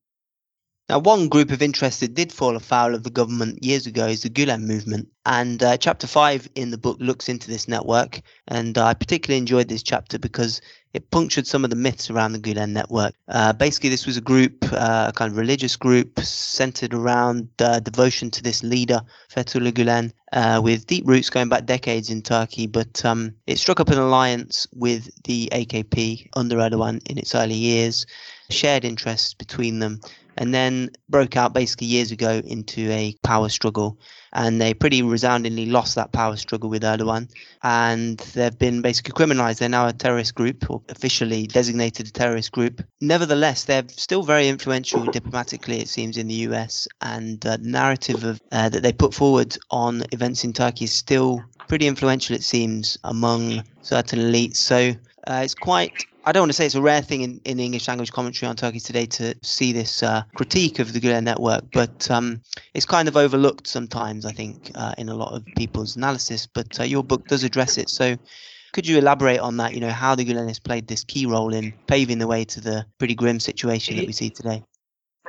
Now, 0.89 1.01
one 1.01 1.29
group 1.29 1.51
of 1.51 1.63
interest 1.63 1.99
that 1.99 2.15
did 2.15 2.33
fall 2.33 2.55
afoul 2.55 2.95
of 2.95 3.03
the 3.03 3.11
government 3.11 3.65
years 3.65 3.89
ago 3.89 4.07
is 4.07 4.23
the 4.23 4.31
Gulen 4.31 4.63
movement. 4.69 5.09
And 5.25 5.61
uh, 5.61 5.77
chapter 5.79 6.07
five 6.07 6.49
in 6.55 6.71
the 6.71 6.79
book 6.79 6.97
looks 7.01 7.29
into 7.29 7.49
this 7.51 7.67
network. 7.67 8.21
And 8.47 8.79
I 8.79 8.95
particularly 8.95 9.39
enjoyed 9.39 9.67
this 9.67 9.83
chapter 9.83 10.17
because 10.17 10.61
it 10.93 11.11
punctured 11.11 11.49
some 11.49 11.65
of 11.65 11.71
the 11.71 11.77
myths 11.77 12.09
around 12.09 12.35
the 12.35 12.39
Gulen 12.39 12.69
network. 12.69 13.15
Uh, 13.27 13.53
basically, 13.53 13.91
this 13.91 14.07
was 14.07 14.17
a 14.17 14.21
group, 14.21 14.65
uh, 14.73 15.07
a 15.09 15.13
kind 15.13 15.33
of 15.33 15.37
religious 15.37 15.75
group 15.75 16.21
centered 16.21 16.95
around 16.95 17.49
uh, 17.59 17.81
devotion 17.81 18.31
to 18.31 18.41
this 18.41 18.63
leader, 18.63 19.01
Fethullah 19.29 19.73
Gulen, 19.73 20.13
uh, 20.35 20.61
with 20.63 20.87
deep 20.87 21.05
roots 21.05 21.31
going 21.31 21.49
back 21.49 21.67
decades 21.67 22.11
in 22.11 22.23
Turkey. 22.23 22.69
But 22.69 23.05
um, 23.05 23.35
it 23.49 23.59
struck 23.59 23.81
up 23.81 23.89
an 23.89 23.99
alliance 23.99 24.69
with 24.73 25.11
the 25.25 25.49
AKP 25.51 26.29
under 26.37 26.59
Erdogan 26.59 27.05
in 27.11 27.19
its 27.19 27.35
early 27.35 27.55
years, 27.55 28.07
shared 28.51 28.85
interests 28.85 29.35
between 29.35 29.81
them 29.81 30.01
and 30.37 30.55
then 30.55 30.91
broke 31.09 31.37
out 31.37 31.53
basically 31.55 31.87
years 31.87 32.11
ago 32.13 32.43
into 32.45 32.91
a 32.91 33.15
power 33.23 33.49
struggle. 33.49 33.99
And 34.33 34.61
they 34.61 34.75
pretty 34.75 35.03
resoundingly 35.03 35.67
lost 35.67 35.95
that 35.95 36.13
power 36.13 36.37
struggle 36.37 36.69
with 36.69 36.83
Erdogan. 36.83 37.31
And 37.63 38.19
they've 38.35 38.59
been 38.59 38.83
basically 38.83 39.13
criminalized. 39.13 39.59
They're 39.59 39.69
now 39.69 39.89
a 39.89 39.95
terrorist 39.95 40.35
group, 40.35 40.69
or 40.69 40.83
officially 40.91 41.47
designated 41.47 42.09
a 42.09 42.11
terrorist 42.11 42.53
group. 42.53 42.83
Nevertheless, 43.01 43.65
they're 43.65 43.85
still 43.89 44.23
very 44.23 44.49
influential 44.49 45.07
diplomatically, 45.07 45.81
it 45.81 45.89
seems, 45.89 46.19
in 46.19 46.29
the 46.29 46.35
US. 46.35 46.87
And 47.01 47.41
the 47.41 47.57
narrative 47.59 48.25
of, 48.25 48.43
uh, 48.53 48.69
that 48.69 48.83
they 48.83 48.93
put 48.93 49.15
forward 49.15 49.57
on 49.71 50.05
events 50.13 50.45
in 50.45 50.53
Turkey 50.53 50.85
is 50.85 50.93
still 50.93 51.43
pretty 51.69 51.87
influential, 51.87 52.37
it 52.37 52.43
seems, 52.45 52.99
among 53.05 53.63
certain 53.81 54.19
elites. 54.19 54.57
So 54.57 54.93
uh, 55.27 55.41
it's 55.45 55.55
quite 55.55 56.07
I 56.27 56.33
don't 56.33 56.43
want 56.43 56.51
to 56.51 56.57
say 56.57 56.67
it's 56.67 56.75
a 56.75 56.83
rare 56.83 57.03
thing 57.03 57.21
in, 57.21 57.41
in 57.45 57.61
English 57.61 57.87
language 57.87 58.11
commentary 58.11 58.51
on 58.51 58.57
Turkey 58.57 58.81
today 58.81 59.07
to 59.07 59.37
see 59.43 59.73
this 59.73 60.03
uh, 60.03 60.25
critique 60.35 60.81
of 60.81 60.93
the 60.93 61.01
Gulen 61.01 61.23
network, 61.23 61.63
but 61.73 62.11
um, 62.11 62.43
it's 62.75 62.85
kind 62.85 63.07
of 63.07 63.17
overlooked 63.17 63.69
sometimes, 63.69 64.27
I 64.27 64.33
think, 64.33 64.73
uh, 64.75 64.93
in 64.99 65.09
a 65.09 65.15
lot 65.15 65.35
of 65.35 65.45
people's 65.57 65.95
analysis. 65.95 66.49
But 66.49 66.81
uh, 66.81 66.83
your 66.83 67.05
book 67.05 67.29
does 67.29 67.45
address 67.45 67.79
it. 67.79 67.89
So, 67.89 68.17
Could 68.73 68.89
you 68.89 68.99
elaborate 68.99 69.39
on 69.39 69.57
that? 69.59 69.75
You 69.75 69.81
know, 69.81 69.91
how 69.91 70.17
the 70.17 70.25
Gulenists 70.25 70.59
played 70.59 70.89
this 70.89 71.05
key 71.05 71.27
role 71.27 71.55
in 71.55 71.73
paving 71.87 72.19
the 72.19 72.27
way 72.27 72.45
to 72.45 72.61
the 72.61 72.85
pretty 72.99 73.15
grim 73.15 73.39
situation 73.39 73.97
that 73.97 74.07
we 74.07 74.13
see 74.13 74.31
today? 74.31 74.65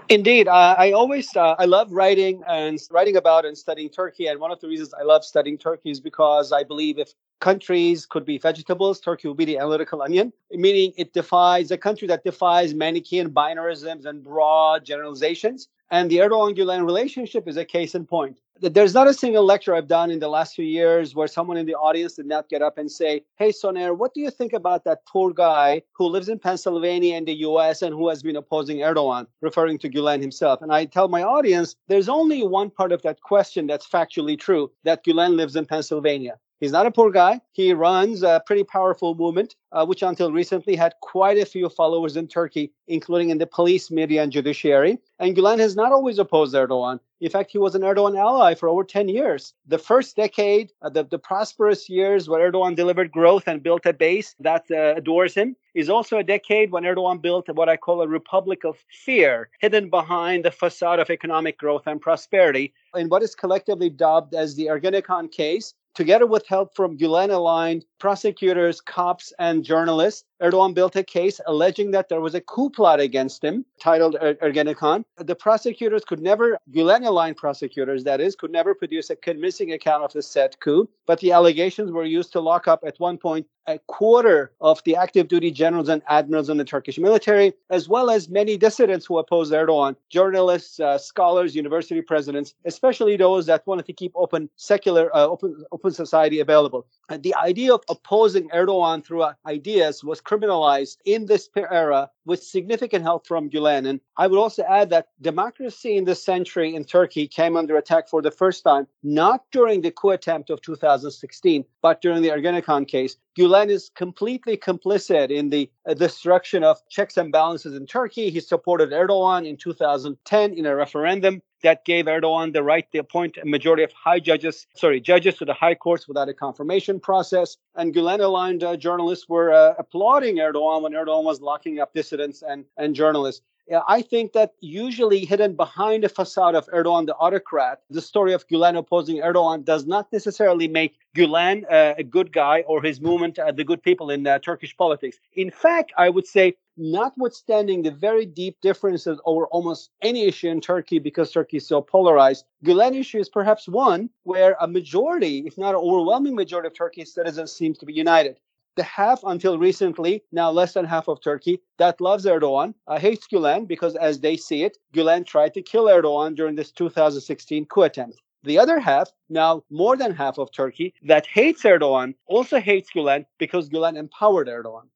Indeed, 0.10 0.48
uh, 0.48 0.76
I 0.80 0.94
always 0.94 1.36
uh, 1.36 1.56
I 1.60 1.66
love 1.66 1.92
writing 1.92 2.42
and 2.48 2.80
writing 2.90 3.18
about 3.18 3.46
and 3.46 3.56
studying 3.56 3.90
Turkey. 3.90 4.26
And 4.26 4.40
one 4.40 4.52
of 4.52 4.60
the 4.62 4.68
reasons 4.68 4.96
I 5.00 5.04
love 5.04 5.24
studying 5.24 5.60
Turkey 5.60 5.92
is 5.92 6.00
because 6.00 6.52
I 6.52 6.64
believe 6.64 6.98
if 6.98 7.14
countries 7.40 8.06
could 8.06 8.26
be 8.26 8.38
vegetables, 8.38 9.00
Turkey 9.00 9.28
would 9.28 9.38
be 9.38 9.46
the 9.46 9.58
analytical 9.58 10.02
onion, 10.02 10.34
meaning 10.52 10.94
it 10.98 11.14
defies 11.14 11.72
a 11.72 11.78
country 11.78 12.08
that 12.08 12.24
defies 12.24 12.74
Manichaean 12.74 13.30
binarisms 13.30 14.06
and 14.06 14.24
broad 14.24 14.86
generalizations. 14.86 15.68
And 15.90 16.12
the 16.12 16.18
Erdogan 16.18 16.58
Gulen 16.58 16.86
relationship 16.86 17.48
is 17.48 17.56
a 17.56 17.64
case 17.64 17.96
in 17.96 18.06
point. 18.06 18.40
There's 18.60 18.94
not 18.94 19.08
a 19.08 19.14
single 19.14 19.46
lecture 19.46 19.76
I've 19.76 19.88
done 19.88 20.10
in 20.10 20.20
the 20.20 20.28
last 20.28 20.56
few 20.56 20.66
years 20.66 21.14
where 21.14 21.28
someone 21.28 21.58
in 21.58 21.68
the 21.68 21.76
audience 21.76 22.16
did 22.16 22.26
not 22.26 22.50
get 22.50 22.62
up 22.64 22.78
and 22.78 22.92
say, 22.92 23.24
Hey, 23.36 23.52
Soner, 23.52 23.96
what 23.96 24.14
do 24.14 24.20
you 24.20 24.32
think 24.32 24.52
about 24.52 24.84
that 24.84 25.06
poor 25.06 25.32
guy 25.32 25.84
who 25.94 26.08
lives 26.08 26.28
in 26.28 26.40
Pennsylvania 26.40 27.16
in 27.16 27.26
the 27.26 27.36
US 27.36 27.84
and 27.84 27.94
who 27.94 28.10
has 28.10 28.24
been 28.24 28.36
opposing 28.36 28.80
Erdogan, 28.80 29.28
referring 29.42 29.78
to 29.80 29.90
Gulen 29.90 30.22
himself? 30.22 30.62
And 30.62 30.74
I 30.74 30.86
tell 30.86 31.08
my 31.08 31.22
audience, 31.22 31.76
there's 31.88 32.10
only 32.10 32.44
one 32.44 32.72
part 32.72 32.92
of 32.92 33.04
that 33.04 33.22
question 33.22 33.68
that's 33.68 33.88
factually 33.88 34.38
true 34.38 34.72
that 34.84 35.06
Gulen 35.06 35.36
lives 35.36 35.56
in 35.56 35.68
Pennsylvania. 35.68 36.40
He's 36.60 36.72
not 36.72 36.88
a 36.88 36.92
poor 36.92 37.12
guy. 37.12 37.42
He 37.52 37.72
runs 37.72 38.24
a 38.24 38.42
pretty 38.46 38.64
powerful 38.64 39.14
movement, 39.14 39.56
uh, 39.72 39.86
which 39.86 40.02
until 40.02 40.32
recently 40.32 40.76
had 40.76 40.96
quite 41.02 41.38
a 41.38 41.46
few 41.46 41.70
followers 41.70 42.18
in 42.18 42.28
Turkey, 42.28 42.72
including 42.88 43.30
in 43.30 43.38
the 43.38 43.46
police, 43.46 43.92
media, 43.92 44.24
and 44.24 44.32
judiciary. 44.32 44.98
And 45.20 45.36
Gulen 45.36 45.60
has 45.60 45.76
not 45.76 45.92
always 45.92 46.18
opposed 46.18 46.56
Erdogan. 46.56 47.00
In 47.20 47.30
fact, 47.30 47.52
he 47.52 47.58
was 47.58 47.76
an 47.76 47.82
Erdogan 47.82 48.18
ally 48.18 48.56
for 48.56 48.70
over 48.70 48.84
10 48.84 49.08
years. 49.08 49.54
The 49.68 49.78
first 49.78 50.16
decade, 50.16 50.72
uh, 50.82 50.90
the, 50.90 51.04
the 51.04 51.20
prosperous 51.20 51.90
years 51.90 52.28
where 52.28 52.52
Erdogan 52.52 52.76
delivered 52.76 53.12
growth 53.12 53.48
and 53.48 53.62
built 53.62 53.86
a 53.86 53.94
base 53.94 54.36
that 54.40 54.66
uh, 54.72 54.96
adores 54.96 55.36
him, 55.36 55.56
is 55.76 55.90
also 55.90 56.18
a 56.18 56.24
decade 56.24 56.72
when 56.72 56.84
Erdogan 56.84 57.22
built 57.22 57.50
what 57.50 57.70
I 57.70 57.78
call 57.78 58.02
a 58.02 58.08
republic 58.08 58.64
of 58.64 58.84
fear, 58.90 59.50
hidden 59.60 59.90
behind 59.90 60.46
the 60.46 60.52
facade 60.52 61.00
of 61.00 61.12
economic 61.12 61.58
growth 61.60 61.86
and 61.86 62.02
prosperity, 62.02 62.74
in 62.96 63.10
what 63.10 63.22
is 63.22 63.36
collectively 63.36 63.90
dubbed 63.90 64.34
as 64.34 64.56
the 64.56 64.68
Ergenekon 64.68 65.32
case, 65.32 65.76
Together 65.98 66.28
with 66.28 66.46
help 66.46 66.76
from 66.76 66.96
Gulen 66.96 67.32
aligned 67.32 67.84
prosecutors, 67.98 68.80
cops, 68.80 69.34
and 69.40 69.64
journalists, 69.66 70.26
Erdogan 70.40 70.76
built 70.76 70.96
a 70.96 71.04
case 71.04 71.42
alleging 71.48 71.90
that 71.90 72.08
there 72.08 72.22
was 72.22 72.36
a 72.36 72.42
coup 72.42 72.70
plot 72.70 73.00
against 73.00 73.44
him, 73.44 73.66
titled 73.82 74.16
er- 74.22 74.36
Ergenekon. 74.36 75.04
The 75.18 75.36
prosecutors 75.36 76.06
could 76.06 76.20
never, 76.20 76.60
Gulen 76.70 77.08
aligned 77.08 77.38
prosecutors, 77.38 78.04
that 78.04 78.22
is, 78.22 78.36
could 78.36 78.52
never 78.52 78.76
produce 78.76 79.10
a 79.10 79.16
convincing 79.16 79.72
account 79.72 80.04
of 80.04 80.14
the 80.14 80.22
said 80.22 80.60
coup, 80.60 80.88
but 81.08 81.20
the 81.20 81.32
allegations 81.32 81.92
were 81.92 82.06
used 82.06 82.32
to 82.34 82.42
lock 82.42 82.68
up 82.68 82.84
at 82.86 83.00
one 83.00 83.18
point 83.18 83.48
a 83.68 83.80
quarter 83.88 84.52
of 84.62 84.82
the 84.86 84.96
active 84.96 85.28
duty 85.28 85.52
generals 85.52 85.90
and 85.90 86.02
admirals 86.08 86.50
in 86.50 86.58
the 86.58 86.64
Turkish 86.66 86.98
military, 86.98 87.54
as 87.70 87.90
well 87.90 88.10
as 88.10 88.30
many 88.30 88.58
dissidents 88.58 89.06
who 89.06 89.18
opposed 89.18 89.54
Erdogan, 89.54 89.96
journalists, 90.10 90.80
uh, 90.80 90.98
scholars, 90.98 91.56
university 91.56 92.02
presidents, 92.02 92.54
especially 92.66 93.18
those 93.18 93.46
that 93.46 93.66
wanted 93.68 93.86
to 93.86 93.94
keep 93.94 94.12
open 94.16 94.50
secular, 94.56 95.14
uh, 95.16 95.26
open, 95.26 95.64
open 95.72 95.92
society 95.92 96.40
available. 96.40 96.88
And 97.10 97.24
the 97.24 97.36
idea 97.36 97.74
of 97.74 97.84
opposing 97.90 98.50
Erdogan 98.50 99.06
through 99.06 99.26
ideas 99.46 100.04
was 100.04 100.22
criminalized 100.22 100.98
in 101.06 101.26
this 101.26 101.50
era 101.56 102.10
with 102.28 102.44
significant 102.44 103.04
help 103.04 103.26
from 103.26 103.50
Gulen. 103.50 103.88
And 103.88 104.02
I 104.18 104.28
would 104.28 104.38
also 104.38 104.64
add 104.64 104.90
that 104.90 105.08
democracy 105.22 105.96
in 105.96 106.04
this 106.04 106.24
century 106.24 106.76
in 106.76 106.84
Turkey 106.84 107.28
came 107.28 107.56
under 107.56 107.78
attack 107.78 108.10
for 108.10 108.22
the 108.22 108.30
first 108.30 108.64
time, 108.64 108.86
not 109.02 109.46
during 109.52 109.82
the 109.82 109.92
coup 109.92 110.10
attempt 110.10 110.50
of 110.50 110.62
2016, 110.62 111.64
but 111.82 112.02
during 112.02 112.22
the 112.22 112.30
Ergenekon 112.30 112.88
case. 112.88 113.16
Gulen 113.40 113.70
is 113.70 113.90
completely 113.96 114.58
complicit 114.58 115.32
in 115.32 115.50
the 115.50 115.72
uh, 115.88 115.94
destruction 115.94 116.64
of 116.64 116.78
checks 116.90 117.16
and 117.18 117.32
balances 117.32 117.76
in 117.76 117.86
Turkey. 117.86 118.30
He 118.30 118.42
supported 118.42 118.92
Erdogan 118.92 119.48
in 119.48 119.56
2010 119.56 120.54
in 120.54 120.66
a 120.66 120.76
referendum 120.76 121.42
that 121.64 121.86
gave 121.86 122.06
Erdogan 122.06 122.54
the 122.54 122.64
right 122.64 122.90
to 122.92 123.00
appoint 123.00 123.38
a 123.38 123.46
majority 123.46 123.84
of 123.84 123.92
high 123.92 124.20
judges, 124.20 124.68
sorry, 124.76 125.00
judges 125.00 125.36
to 125.36 125.46
the 125.46 125.54
high 125.54 125.76
courts 125.76 126.08
without 126.08 126.30
a 126.30 126.34
confirmation 126.34 127.00
process. 127.00 127.58
And 127.76 127.94
Gulen 127.94 128.20
aligned 128.20 128.64
uh, 128.64 128.78
journalists 128.78 129.28
were 129.28 129.54
uh, 129.54 129.74
applauding 129.78 130.38
Erdogan 130.38 130.84
when 130.84 130.94
Erdogan 130.94 131.24
was 131.24 131.42
locking 131.42 131.80
up 131.80 131.94
dissidents 131.94 132.42
and, 132.42 132.66
and 132.78 132.96
journalists. 132.96 133.42
I 133.88 134.02
think 134.02 134.32
that 134.32 134.54
usually 134.62 135.26
hidden 135.26 135.56
behind 135.56 136.04
the 136.04 136.10
facade 136.10 136.56
of 136.56 136.68
Erdogan, 136.68 137.06
the 137.06 137.16
autocrat, 137.16 137.82
the 137.90 138.02
story 138.02 138.34
of 138.34 138.48
Gulen 138.48 138.78
opposing 138.78 139.18
Erdogan 139.18 139.66
does 139.66 139.86
not 139.86 140.12
necessarily 140.14 140.70
make 140.70 140.96
Gulen 141.16 141.66
uh, 141.70 141.96
a 141.98 142.04
good 142.04 142.32
guy 142.32 142.62
or 142.62 142.82
his 142.82 143.02
movement 143.02 143.38
uh, 143.40 143.52
the 143.52 143.66
good 143.66 143.84
people 143.84 144.10
in 144.10 144.26
uh, 144.26 144.40
Turkish 144.40 144.76
politics. 144.78 145.18
In 145.34 145.52
fact, 145.52 145.92
I 145.98 146.08
would 146.10 146.26
say, 146.26 146.56
notwithstanding 146.78 147.82
the 147.82 147.92
very 147.92 148.26
deep 148.26 148.58
differences 148.62 149.20
over 149.26 149.48
almost 149.48 149.92
any 150.02 150.26
issue 150.26 150.50
in 150.50 150.62
Turkey 150.62 151.00
because 151.00 151.32
Turkey 151.32 151.58
is 151.58 151.68
so 151.68 151.82
polarized, 151.82 152.46
Gulen 152.64 152.96
issue 152.96 153.20
is 153.20 153.30
perhaps 153.30 153.68
one 153.68 154.10
where 154.24 154.56
a 154.62 154.68
majority, 154.68 155.44
if 155.46 155.58
not 155.58 155.76
an 155.76 155.82
overwhelming 155.82 156.36
majority 156.36 156.68
of 156.68 156.76
Turkey's 156.76 157.14
citizens 157.14 157.52
seems 157.52 157.78
to 157.80 157.86
be 157.86 157.94
united 157.94 158.38
the 158.78 158.84
half 158.84 159.22
until 159.24 159.58
recently, 159.58 160.24
now 160.32 160.50
less 160.50 160.74
than 160.74 160.86
half 160.86 161.10
of 161.10 161.20
Turkey, 161.20 161.60
that 161.80 162.00
loves 162.00 162.26
Erdogan, 162.26 162.74
uh, 162.88 162.98
hates 163.00 163.28
Gulen 163.28 163.68
because, 163.68 163.96
as 163.96 164.20
they 164.20 164.38
see 164.38 164.64
it, 164.64 164.78
Gulen 164.94 165.26
tried 165.26 165.54
to 165.56 165.62
kill 165.62 165.86
Erdogan 165.86 166.36
during 166.36 166.56
this 166.56 166.72
2016 166.72 167.66
coup 167.66 167.82
attempt. 167.82 168.22
The 168.44 168.60
other 168.60 168.80
half, 168.80 169.12
now 169.30 169.64
more 169.70 169.98
than 169.98 170.14
half 170.14 170.38
of 170.38 170.52
Turkey, 170.52 170.94
that 171.04 171.26
hates 171.26 171.64
Erdogan, 171.64 172.14
also 172.28 172.60
hates 172.62 172.92
Gulen 172.96 173.26
because 173.40 173.68
Gulen 173.68 173.98
empowered 173.98 174.48
Erdogan. 174.48 174.88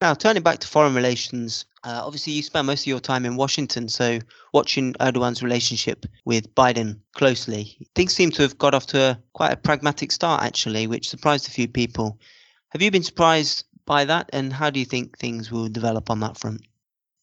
Now, 0.00 0.14
turning 0.14 0.42
back 0.42 0.60
to 0.60 0.66
foreign 0.66 0.94
relations, 0.94 1.66
uh, 1.84 2.00
obviously 2.02 2.32
you 2.32 2.42
spent 2.42 2.64
most 2.64 2.84
of 2.84 2.86
your 2.86 3.00
time 3.00 3.26
in 3.26 3.36
Washington, 3.36 3.86
so 3.86 4.18
watching 4.54 4.94
Erdogan's 4.94 5.42
relationship 5.42 6.06
with 6.24 6.54
Biden 6.54 7.00
closely, 7.12 7.86
things 7.94 8.14
seem 8.14 8.30
to 8.30 8.42
have 8.42 8.56
got 8.56 8.72
off 8.72 8.86
to 8.88 8.98
a, 8.98 9.18
quite 9.34 9.52
a 9.52 9.56
pragmatic 9.56 10.10
start, 10.10 10.42
actually, 10.42 10.86
which 10.86 11.10
surprised 11.10 11.48
a 11.48 11.50
few 11.50 11.68
people. 11.68 12.18
Have 12.70 12.80
you 12.80 12.90
been 12.90 13.02
surprised 13.02 13.66
by 13.84 14.06
that, 14.06 14.30
and 14.32 14.54
how 14.54 14.70
do 14.70 14.80
you 14.80 14.86
think 14.86 15.18
things 15.18 15.52
will 15.52 15.68
develop 15.68 16.08
on 16.08 16.20
that 16.20 16.38
front? 16.38 16.62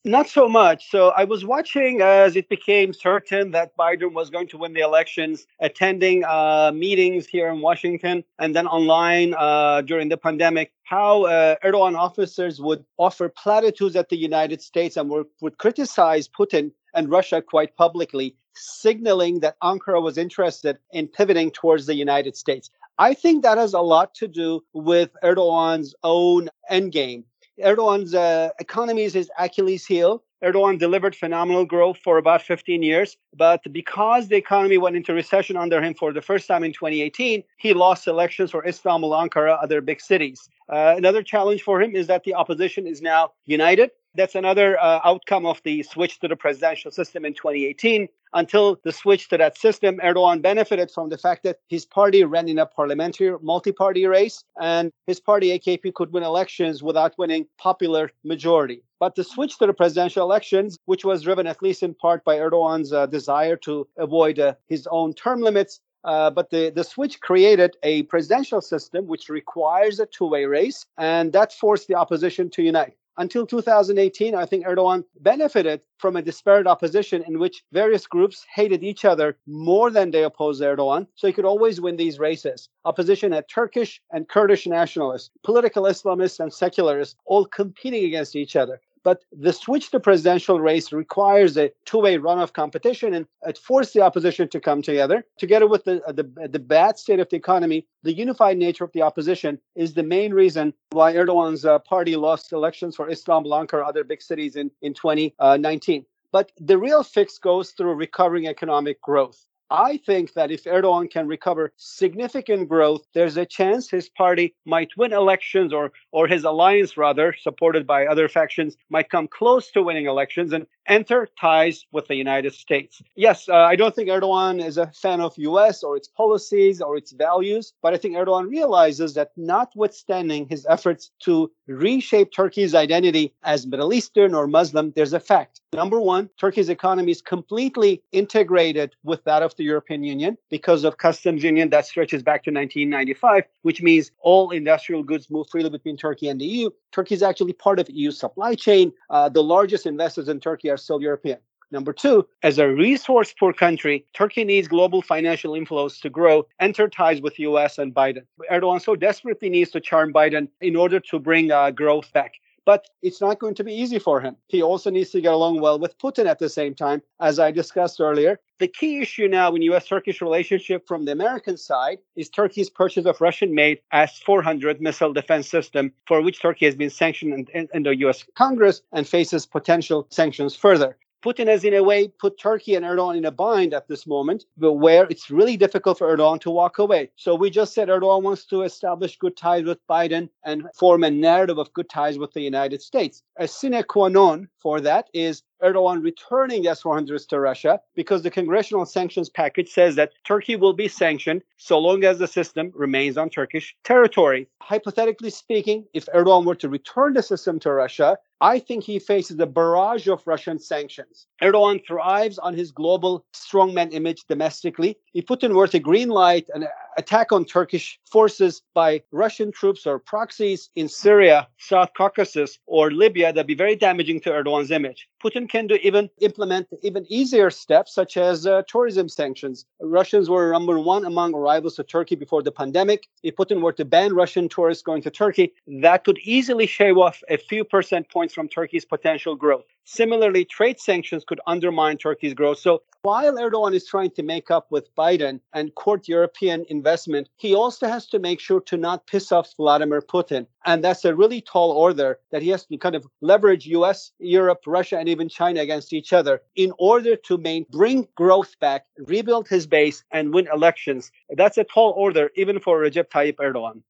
Not 0.07 0.29
so 0.29 0.47
much. 0.47 0.89
So 0.89 1.09
I 1.09 1.25
was 1.25 1.43
watching 1.43 1.99
as 2.01 2.37
it 2.37 2.47
became 2.47 2.93
certain 2.93 3.51
that 3.51 3.75
Biden 3.75 4.13
was 4.13 4.29
going 4.29 4.47
to 4.47 4.57
win 4.57 4.71
the 4.71 4.79
elections, 4.79 5.45
attending 5.59 6.23
uh, 6.23 6.71
meetings 6.73 7.27
here 7.27 7.49
in 7.49 7.59
Washington 7.59 8.23
and 8.39 8.55
then 8.55 8.67
online 8.67 9.35
uh, 9.37 9.81
during 9.81 10.07
the 10.07 10.15
pandemic, 10.15 10.71
how 10.83 11.23
uh, 11.23 11.55
Erdogan 11.61 11.97
officers 11.97 12.61
would 12.61 12.85
offer 12.97 13.27
platitudes 13.27 13.97
at 13.97 14.07
the 14.07 14.15
United 14.15 14.61
States 14.61 14.95
and 14.95 15.09
would, 15.09 15.25
would 15.41 15.57
criticize 15.57 16.29
Putin 16.29 16.71
and 16.93 17.09
Russia 17.09 17.41
quite 17.41 17.75
publicly, 17.75 18.33
signaling 18.55 19.41
that 19.41 19.59
Ankara 19.61 20.01
was 20.01 20.17
interested 20.17 20.77
in 20.91 21.09
pivoting 21.09 21.51
towards 21.51 21.85
the 21.85 21.95
United 21.95 22.37
States. 22.37 22.69
I 22.97 23.13
think 23.13 23.43
that 23.43 23.57
has 23.57 23.73
a 23.73 23.81
lot 23.81 24.15
to 24.15 24.27
do 24.29 24.63
with 24.73 25.09
Erdogan's 25.21 25.93
own 26.01 26.49
endgame. 26.71 27.25
Erdogan's 27.63 28.13
uh, 28.13 28.49
economy 28.59 29.03
is 29.03 29.13
his 29.13 29.31
Achilles 29.39 29.85
heel. 29.85 30.23
Erdogan 30.43 30.77
delivered 30.77 31.15
phenomenal 31.15 31.65
growth 31.65 31.97
for 31.97 32.19
about 32.19 32.43
15 32.43 32.83
years, 32.83 33.17
but 33.35 33.61
because 33.71 34.27
the 34.27 34.35
economy 34.35 34.77
went 34.77 34.95
into 34.95 35.13
recession 35.13 35.57
under 35.57 35.81
him 35.81 35.95
for 35.95 36.13
the 36.13 36.21
first 36.21 36.47
time 36.47 36.63
in 36.63 36.71
2018, 36.71 37.43
he 37.57 37.73
lost 37.73 38.07
elections 38.07 38.51
for 38.51 38.65
Istanbul, 38.67 39.11
Ankara, 39.11 39.57
other 39.61 39.81
big 39.81 39.99
cities. 39.99 40.47
Uh, 40.69 40.93
another 40.95 41.23
challenge 41.23 41.63
for 41.63 41.81
him 41.81 41.95
is 41.95 42.05
that 42.07 42.23
the 42.23 42.35
opposition 42.35 42.85
is 42.85 43.01
now 43.01 43.31
united. 43.45 43.89
That's 44.17 44.33
another 44.33 44.79
uh, 44.79 44.99
outcome 45.05 45.45
of 45.45 45.61
the 45.63 45.83
switch 45.83 46.19
to 46.21 46.27
the 46.27 46.35
presidential 46.35 46.89
system 46.89 47.23
in 47.23 47.35
2018. 47.35 48.09
Until 48.33 48.79
the 48.83 48.91
switch 48.91 49.29
to 49.29 49.37
that 49.37 49.59
system, 49.59 49.99
Erdogan 50.03 50.41
benefited 50.41 50.89
from 50.89 51.09
the 51.09 51.19
fact 51.19 51.43
that 51.43 51.59
his 51.69 51.85
party 51.85 52.23
ran 52.23 52.49
in 52.49 52.57
a 52.57 52.65
parliamentary 52.65 53.37
multi 53.43 53.71
party 53.71 54.07
race 54.07 54.43
and 54.59 54.91
his 55.05 55.19
party, 55.19 55.57
AKP, 55.57 55.93
could 55.93 56.11
win 56.11 56.23
elections 56.23 56.81
without 56.81 57.15
winning 57.19 57.45
popular 57.59 58.09
majority. 58.23 58.81
But 58.99 59.13
the 59.13 59.23
switch 59.23 59.59
to 59.59 59.67
the 59.67 59.73
presidential 59.73 60.23
elections, 60.23 60.79
which 60.85 61.05
was 61.05 61.21
driven 61.21 61.45
at 61.45 61.61
least 61.61 61.83
in 61.83 61.93
part 61.93 62.25
by 62.25 62.37
Erdogan's 62.37 62.91
uh, 62.91 63.05
desire 63.05 63.55
to 63.57 63.87
avoid 63.97 64.39
uh, 64.39 64.55
his 64.67 64.87
own 64.87 65.13
term 65.13 65.41
limits, 65.41 65.79
uh, 66.03 66.31
but 66.31 66.49
the, 66.49 66.71
the 66.71 66.83
switch 66.83 67.19
created 67.21 67.77
a 67.83 68.01
presidential 68.03 68.61
system 68.61 69.05
which 69.05 69.29
requires 69.29 69.99
a 69.99 70.07
two 70.07 70.25
way 70.25 70.45
race, 70.45 70.87
and 70.97 71.33
that 71.33 71.53
forced 71.53 71.87
the 71.87 71.93
opposition 71.93 72.49
to 72.49 72.63
unite. 72.63 72.95
Until 73.19 73.47
2018, 73.47 74.35
I 74.35 74.45
think 74.45 74.65
Erdogan 74.65 75.03
benefited 75.21 75.81
from 75.97 76.15
a 76.15 76.21
disparate 76.21 76.67
opposition 76.67 77.23
in 77.27 77.39
which 77.39 77.63
various 77.71 78.05
groups 78.05 78.45
hated 78.53 78.83
each 78.83 79.05
other 79.05 79.37
more 79.47 79.89
than 79.89 80.11
they 80.11 80.23
opposed 80.23 80.61
Erdogan. 80.61 81.07
So 81.15 81.25
he 81.25 81.33
could 81.33 81.45
always 81.45 81.81
win 81.81 81.97
these 81.97 82.19
races. 82.19 82.69
Opposition 82.85 83.31
had 83.31 83.49
Turkish 83.49 84.01
and 84.11 84.29
Kurdish 84.29 84.67
nationalists, 84.67 85.31
political 85.43 85.85
Islamists 85.85 86.39
and 86.39 86.53
secularists, 86.53 87.15
all 87.25 87.45
competing 87.45 88.05
against 88.05 88.35
each 88.35 88.55
other. 88.55 88.79
But 89.07 89.23
the 89.31 89.53
switch 89.53 89.91
to 89.91 90.01
presidential 90.01 90.59
race 90.59 90.91
requires 90.91 91.55
a 91.55 91.71
two-way 91.85 92.17
runoff 92.17 92.51
competition, 92.51 93.13
and 93.13 93.25
it 93.43 93.57
forced 93.57 93.93
the 93.93 94.01
opposition 94.01 94.49
to 94.49 94.59
come 94.59 94.81
together. 94.81 95.23
Together 95.37 95.65
with 95.65 95.85
the, 95.85 96.01
the 96.09 96.49
the 96.49 96.59
bad 96.59 96.99
state 96.99 97.21
of 97.21 97.29
the 97.29 97.37
economy, 97.37 97.87
the 98.03 98.11
unified 98.11 98.57
nature 98.57 98.83
of 98.83 98.91
the 98.91 99.03
opposition 99.03 99.61
is 99.75 99.93
the 99.93 100.03
main 100.03 100.33
reason 100.33 100.73
why 100.89 101.13
Erdogan's 101.13 101.63
uh, 101.63 101.79
party 101.79 102.17
lost 102.17 102.51
elections 102.51 102.97
for 102.97 103.09
Istanbul, 103.09 103.53
Ankara, 103.53 103.87
other 103.87 104.03
big 104.03 104.21
cities 104.21 104.57
in 104.57 104.71
in 104.81 104.93
2019. 104.93 106.05
But 106.33 106.51
the 106.59 106.77
real 106.77 107.03
fix 107.03 107.37
goes 107.37 107.71
through 107.71 107.93
recovering 107.93 108.47
economic 108.47 109.01
growth. 109.01 109.39
I 109.69 109.97
think 109.97 110.33
that 110.33 110.51
if 110.51 110.63
Erdogan 110.63 111.09
can 111.11 111.27
recover 111.27 111.73
significant 111.77 112.69
growth, 112.69 113.05
there's 113.13 113.37
a 113.37 113.45
chance 113.45 113.89
his 113.89 114.09
party 114.09 114.55
might 114.65 114.95
win 114.97 115.13
elections 115.13 115.73
or 115.73 115.91
or 116.11 116.27
his 116.27 116.43
alliance 116.43 116.97
rather, 116.97 117.33
supported 117.33 117.85
by 117.85 118.05
other 118.05 118.29
factions, 118.29 118.77
might 118.89 119.09
come 119.09 119.27
close 119.27 119.71
to 119.71 119.83
winning 119.83 120.05
elections 120.05 120.53
and 120.53 120.67
enter 120.87 121.27
ties 121.39 121.85
with 121.91 122.07
the 122.07 122.15
United 122.15 122.53
States. 122.53 123.01
Yes, 123.15 123.49
uh, 123.49 123.55
I 123.55 123.75
don't 123.75 123.93
think 123.93 124.09
Erdogan 124.09 124.63
is 124.63 124.77
a 124.77 124.87
fan 124.87 125.19
of 125.21 125.37
US 125.37 125.83
or 125.83 125.97
its 125.97 126.07
policies 126.07 126.81
or 126.81 126.95
its 126.97 127.11
values, 127.11 127.73
but 127.81 127.93
I 127.93 127.97
think 127.97 128.15
Erdogan 128.15 128.49
realizes 128.49 129.13
that 129.15 129.31
notwithstanding 129.35 130.47
his 130.47 130.65
efforts 130.69 131.11
to 131.25 131.51
reshape 131.67 132.31
Turkey's 132.31 132.73
identity 132.73 133.33
as 133.43 133.67
Middle 133.67 133.93
Eastern 133.93 134.33
or 134.33 134.47
Muslim, 134.47 134.93
there's 134.95 135.13
a 135.13 135.19
fact. 135.19 135.61
Number 135.73 135.99
one, 135.99 136.29
Turkey's 136.39 136.69
economy 136.69 137.11
is 137.11 137.21
completely 137.21 138.01
integrated 138.13 138.95
with 139.03 139.21
that 139.25 139.43
of 139.43 139.53
the 139.57 139.65
European 139.65 140.01
Union 140.01 140.37
because 140.49 140.85
of 140.85 140.97
customs 140.97 141.43
union 141.43 141.69
that 141.71 141.85
stretches 141.85 142.23
back 142.23 142.43
to 142.45 142.51
1995, 142.51 143.43
which 143.63 143.81
means 143.81 144.11
all 144.19 144.51
industrial 144.51 145.03
goods 145.03 145.29
move 145.29 145.49
freely 145.49 145.69
between 145.69 145.97
Turkey 145.97 146.29
and 146.29 146.39
the 146.39 146.45
EU. 146.45 146.69
Turkey 146.93 147.15
is 147.15 147.21
actually 147.21 147.51
part 147.51 147.79
of 147.79 147.89
EU 147.89 148.11
supply 148.11 148.55
chain. 148.55 148.93
Uh, 149.09 149.27
the 149.27 149.43
largest 149.43 149.85
investors 149.85 150.29
in 150.29 150.39
Turkey 150.39 150.69
are 150.69 150.77
still 150.77 151.01
European. 151.01 151.37
Number 151.69 151.91
two, 151.91 152.25
as 152.43 152.59
a 152.59 152.69
resource 152.69 153.35
poor 153.37 153.51
country, 153.51 154.05
Turkey 154.13 154.45
needs 154.45 154.69
global 154.69 155.01
financial 155.01 155.51
inflows 155.51 155.99
to 155.99 156.09
grow, 156.09 156.47
enter 156.61 156.87
ties 156.87 157.19
with 157.19 157.37
US 157.39 157.77
and 157.77 157.93
Biden. 157.93 158.23
Erdogan 158.49 158.81
so 158.81 158.95
desperately 158.95 159.49
needs 159.49 159.71
to 159.71 159.81
charm 159.81 160.13
Biden 160.13 160.47
in 160.61 160.77
order 160.77 161.01
to 161.01 161.19
bring 161.19 161.51
uh, 161.51 161.71
growth 161.71 162.13
back 162.13 162.35
but 162.67 162.89
it's 163.01 163.21
not 163.21 163.39
going 163.39 163.55
to 163.55 163.63
be 163.63 163.73
easy 163.73 163.97
for 163.97 164.19
him. 164.19 164.35
He 164.47 164.61
also 164.61 164.89
needs 164.89 165.11
to 165.11 165.21
get 165.21 165.31
along 165.31 165.61
well 165.61 165.79
with 165.79 165.97
Putin 165.99 166.25
at 166.25 166.37
the 166.37 166.49
same 166.49 166.75
time, 166.75 167.01
as 167.21 167.39
I 167.39 167.49
discussed 167.49 168.01
earlier. 168.01 168.41
The 168.59 168.67
key 168.67 168.99
issue 168.99 169.29
now 169.29 169.55
in 169.55 169.61
US 169.61 169.87
Turkish 169.87 170.21
relationship 170.21 170.85
from 170.85 171.05
the 171.05 171.13
American 171.13 171.55
side 171.55 171.99
is 172.17 172.29
Turkey's 172.29 172.69
purchase 172.69 173.05
of 173.05 173.21
Russian 173.21 173.55
made 173.55 173.79
S 173.93 174.19
400 174.19 174.81
missile 174.81 175.13
defense 175.13 175.49
system, 175.49 175.93
for 176.09 176.21
which 176.21 176.41
Turkey 176.41 176.65
has 176.65 176.75
been 176.75 176.89
sanctioned 176.89 177.33
in, 177.33 177.47
in, 177.53 177.69
in 177.73 177.83
the 177.83 177.95
US 178.07 178.25
Congress 178.35 178.81
and 178.91 179.07
faces 179.07 179.45
potential 179.45 180.05
sanctions 180.09 180.53
further. 180.53 180.97
Putin 181.23 181.47
has, 181.47 181.63
in 181.63 181.73
a 181.73 181.83
way, 181.83 182.07
put 182.07 182.39
Turkey 182.39 182.75
and 182.75 182.85
Erdogan 182.85 183.17
in 183.17 183.25
a 183.25 183.31
bind 183.31 183.73
at 183.73 183.87
this 183.87 184.05
moment, 184.05 184.45
where 184.57 185.05
it's 185.09 185.31
really 185.31 185.57
difficult 185.57 185.97
for 185.97 186.15
Erdogan 186.15 186.39
to 186.41 186.51
walk 186.51 186.77
away. 186.77 187.09
So 187.15 187.35
we 187.35 187.49
just 187.49 187.73
said 187.73 187.87
Erdogan 187.89 188.21
wants 188.21 188.45
to 188.45 188.61
establish 188.61 189.17
good 189.17 189.35
ties 189.35 189.65
with 189.65 189.79
Biden 189.87 190.29
and 190.43 190.67
form 190.75 191.03
a 191.03 191.11
narrative 191.11 191.57
of 191.57 191.73
good 191.73 191.89
ties 191.89 192.19
with 192.19 192.33
the 192.33 192.41
United 192.41 192.81
States. 192.81 193.23
A 193.37 193.47
sine 193.47 193.83
qua 193.83 194.09
non 194.09 194.47
for 194.67 194.81
that 194.81 195.09
is 195.13 195.43
Erdogan 195.63 196.03
returning 196.03 196.61
the 196.61 196.67
S 196.67 196.83
400s 196.83 197.25
to 197.29 197.39
Russia 197.39 197.79
because 197.95 198.21
the 198.21 198.29
congressional 198.29 198.85
sanctions 198.85 199.29
package 199.29 199.69
says 199.69 199.95
that 199.95 200.11
Turkey 200.25 200.57
will 200.57 200.73
be 200.73 200.89
sanctioned 200.89 201.41
so 201.55 201.79
long 201.79 202.03
as 202.03 202.19
the 202.19 202.27
system 202.27 202.73
remains 202.75 203.17
on 203.17 203.29
Turkish 203.29 203.73
territory. 203.85 204.49
Hypothetically 204.61 205.29
speaking, 205.29 205.85
if 205.93 206.07
Erdogan 206.07 206.43
were 206.43 206.55
to 206.55 206.67
return 206.67 207.13
the 207.13 207.23
system 207.23 207.59
to 207.59 207.71
Russia, 207.71 208.17
I 208.41 208.59
think 208.59 208.83
he 208.83 208.99
faces 208.99 209.39
a 209.39 209.47
barrage 209.47 210.09
of 210.09 210.21
Russian 210.27 210.59
sanctions. 210.59 211.27
Erdogan 211.41 211.79
thrives 211.87 212.37
on 212.37 212.53
his 212.53 212.71
global 212.71 213.25
strongman 213.33 213.93
image 213.93 214.25
domestically. 214.27 214.97
If 215.17 215.25
Putin 215.25 215.55
were 215.55 215.67
a 215.73 215.79
green 215.79 216.09
light 216.09 216.47
an 216.53 216.67
attack 216.95 217.31
on 217.31 217.43
Turkish 217.43 217.99
forces 218.05 218.61
by 218.75 219.01
Russian 219.11 219.51
troops 219.51 219.87
or 219.87 219.97
proxies 219.97 220.69
in 220.75 220.87
Syria, 220.87 221.47
South 221.57 221.89
Caucasus, 221.97 222.59
or 222.67 222.91
Libya, 222.91 223.33
that'd 223.33 223.47
be 223.47 223.55
very 223.55 223.75
damaging 223.75 224.19
to 224.21 224.29
Erdogan's 224.29 224.69
image. 224.69 225.09
Putin 225.23 225.49
can 225.49 225.67
do 225.67 225.75
even 225.75 226.09
implement 226.21 226.67
even 226.83 227.05
easier 227.09 227.49
steps 227.49 227.93
such 227.93 228.17
as 228.17 228.45
uh, 228.45 228.61
tourism 228.67 229.09
sanctions. 229.09 229.65
Russians 229.81 230.29
were 230.29 230.51
number 230.51 230.79
one 230.79 231.05
among 231.05 231.33
arrivals 231.33 231.75
to 231.75 231.83
Turkey 231.83 232.15
before 232.15 232.43
the 232.43 232.51
pandemic. 232.51 233.07
If 233.23 233.35
Putin 233.35 233.61
were 233.61 233.73
to 233.73 233.85
ban 233.85 234.13
Russian 234.13 234.47
tourists 234.49 234.83
going 234.83 235.01
to 235.03 235.11
Turkey, 235.11 235.53
that 235.81 236.03
could 236.03 236.19
easily 236.19 236.67
shave 236.67 236.97
off 236.97 237.23
a 237.29 237.37
few 237.37 237.63
percent 237.63 238.09
points 238.09 238.33
from 238.33 238.47
Turkey's 238.47 238.85
potential 238.85 239.35
growth. 239.35 239.65
Similarly, 239.85 240.43
trade 240.43 240.79
sanctions 240.81 241.23
could 241.23 241.39
undermine 241.47 241.97
Turkey's 241.97 242.33
growth. 242.33 242.59
So 242.59 242.83
while 243.03 243.37
Erdogan 243.37 243.73
is 243.73 243.87
trying 243.87 244.11
to 244.11 244.23
make 244.23 244.51
up 244.51 244.67
with 244.69 244.93
Biden 244.95 245.39
and 245.53 245.73
court 245.75 246.09
European 246.09 246.65
investment, 246.67 247.29
he 247.37 247.55
also 247.55 247.87
has 247.87 248.05
to 248.07 248.19
make 248.19 248.41
sure 248.41 248.59
to 248.59 248.75
not 248.75 249.07
piss 249.07 249.31
off 249.31 249.53
Vladimir 249.55 250.01
Putin. 250.01 250.45
And 250.65 250.83
that's 250.83 251.05
a 251.05 251.15
really 251.15 251.39
tall 251.39 251.71
order 251.71 252.19
that 252.31 252.41
he 252.41 252.49
has 252.49 252.65
to 252.65 252.77
kind 252.77 252.95
of 252.95 253.07
leverage 253.21 253.65
US, 253.67 254.11
Europe, 254.19 254.63
Russia, 254.67 254.97
and 254.97 255.06
even 255.07 255.29
China 255.29 255.61
against 255.61 255.93
each 255.93 256.13
other 256.13 256.41
in 256.55 256.73
order 256.77 257.15
to 257.15 257.37
main, 257.37 257.65
bring 257.69 258.07
growth 258.15 258.59
back, 258.59 258.85
rebuild 258.97 259.47
his 259.47 259.67
base, 259.67 260.03
and 260.11 260.33
win 260.33 260.47
elections. 260.53 261.11
That's 261.29 261.57
a 261.57 261.63
tall 261.63 261.93
order, 261.97 262.31
even 262.35 262.59
for 262.59 262.81
Recep 262.81 263.09
Tayyip 263.09 263.35
Erdogan. 263.35 263.81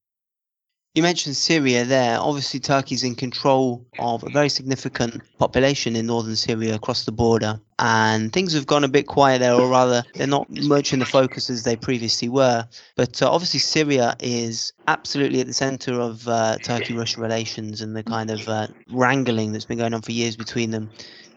You 0.98 1.02
mentioned 1.02 1.36
Syria 1.36 1.84
there. 1.84 2.18
Obviously, 2.18 2.58
Turkey's 2.58 3.04
in 3.04 3.14
control 3.14 3.86
of 4.00 4.24
a 4.24 4.30
very 4.30 4.48
significant 4.48 5.22
population 5.38 5.94
in 5.94 6.06
northern 6.06 6.34
Syria 6.34 6.74
across 6.74 7.04
the 7.04 7.12
border. 7.12 7.60
And 7.78 8.32
things 8.32 8.52
have 8.54 8.66
gone 8.66 8.82
a 8.82 8.88
bit 8.88 9.06
quiet 9.06 9.38
there, 9.38 9.54
or 9.54 9.68
rather, 9.68 10.02
they're 10.14 10.26
not 10.26 10.50
much 10.50 10.92
in 10.92 10.98
the 10.98 11.04
focus 11.04 11.50
as 11.50 11.62
they 11.62 11.76
previously 11.76 12.28
were. 12.28 12.66
But 12.96 13.22
uh, 13.22 13.30
obviously, 13.30 13.60
Syria 13.60 14.16
is 14.18 14.72
absolutely 14.88 15.40
at 15.40 15.46
the 15.46 15.52
center 15.52 16.00
of 16.00 16.26
uh, 16.26 16.58
Turkey 16.64 16.94
Russia 16.94 17.20
relations 17.20 17.80
and 17.80 17.94
the 17.94 18.02
kind 18.02 18.32
of 18.32 18.48
uh, 18.48 18.66
wrangling 18.90 19.52
that's 19.52 19.66
been 19.66 19.78
going 19.78 19.94
on 19.94 20.02
for 20.02 20.10
years 20.10 20.34
between 20.34 20.72
them. 20.72 20.90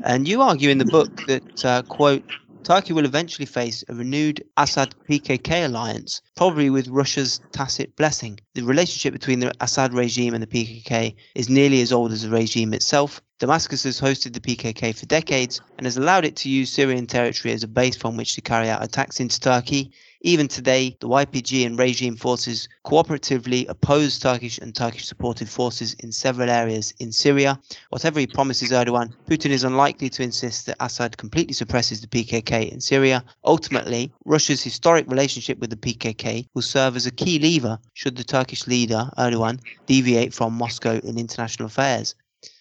And 0.04 0.28
you 0.28 0.42
argue 0.42 0.72
in 0.72 0.80
the 0.80 0.86
book 0.86 1.28
that, 1.28 1.64
uh, 1.64 1.84
quote, 1.84 2.24
Turkey 2.64 2.94
will 2.94 3.06
eventually 3.06 3.48
face 3.48 3.84
a 3.90 3.96
renewed 3.96 4.44
Assad 4.56 4.94
PKK 5.10 5.66
alliance, 5.66 6.22
probably 6.36 6.70
with 6.70 6.88
Russia's 6.90 7.42
tacit 7.52 7.96
blessing. 7.96 8.40
The 8.54 8.62
relationship 8.62 9.14
between 9.14 9.40
the 9.40 9.52
Assad 9.62 9.94
regime 9.94 10.36
and 10.36 10.44
the 10.44 10.48
PKK 10.48 11.16
is 11.34 11.50
nearly 11.50 11.82
as 11.82 11.92
old 11.92 12.12
as 12.12 12.22
the 12.22 12.30
regime 12.30 12.74
itself. 12.74 13.20
Damascus 13.40 13.84
has 13.84 14.00
hosted 14.00 14.34
the 14.34 14.40
PKK 14.40 14.96
for 14.96 15.08
decades 15.08 15.60
and 15.78 15.88
has 15.88 15.98
allowed 15.98 16.24
it 16.24 16.36
to 16.38 16.50
use 16.50 16.72
Syrian 16.72 17.08
territory 17.08 17.52
as 17.52 17.64
a 17.64 17.68
base 17.68 17.96
from 17.96 18.16
which 18.16 18.36
to 18.36 18.42
carry 18.42 18.70
out 18.70 18.84
attacks 18.84 19.20
into 19.20 19.40
Turkey 19.40 19.92
even 20.24 20.48
today, 20.48 20.96
the 21.00 21.08
YPG 21.08 21.66
and 21.66 21.80
regime 21.80 22.16
forces 22.16 22.70
cooperatively 22.86 23.68
oppose 23.68 24.20
Turkish 24.20 24.60
and 24.60 24.76
Turkish 24.76 25.06
supported 25.06 25.50
forces 25.50 25.96
in 25.96 26.12
several 26.12 26.48
areas 26.48 26.94
in 27.00 27.12
Syria. 27.12 27.60
Whatever 27.90 28.20
he 28.20 28.28
promises 28.28 28.72
Erdogan, 28.72 29.14
Putin 29.28 29.50
is 29.50 29.64
unlikely 29.64 30.10
to 30.12 30.22
insist 30.22 30.68
that 30.68 30.78
Assad 30.80 31.18
completely 31.18 31.54
suppresses 31.54 32.02
the 32.02 32.08
PKK 32.08 32.72
in 32.72 32.80
Syria. 32.82 33.24
Ultimately, 33.46 34.14
Russia's 34.26 34.62
historic 34.62 35.10
relationship 35.10 35.58
with 35.58 35.72
the 35.72 35.76
PKK 35.76 36.48
will 36.54 36.62
serve 36.62 36.96
as 36.96 37.08
a 37.08 37.12
key 37.12 37.40
lever 37.40 37.80
should 37.94 38.16
the 38.16 38.24
Turkish 38.24 38.68
leader, 38.68 39.10
Erdogan, 39.18 39.60
deviate 39.88 40.36
from 40.36 40.54
Moscow 40.54 41.00
in 41.00 41.18
international 41.18 41.66
affairs. 41.66 42.14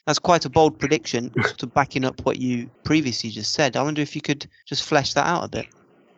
That's 0.06 0.18
quite 0.18 0.46
a 0.46 0.50
bold 0.50 0.78
prediction 0.78 1.30
to 1.58 1.66
backing 1.66 2.06
up 2.06 2.24
what 2.24 2.38
you 2.38 2.70
previously 2.84 3.28
just 3.28 3.52
said. 3.52 3.76
I 3.76 3.82
wonder 3.82 4.00
if 4.00 4.16
you 4.16 4.22
could 4.22 4.46
just 4.64 4.82
flesh 4.82 5.12
that 5.12 5.26
out 5.26 5.44
a 5.44 5.48
bit. 5.48 5.66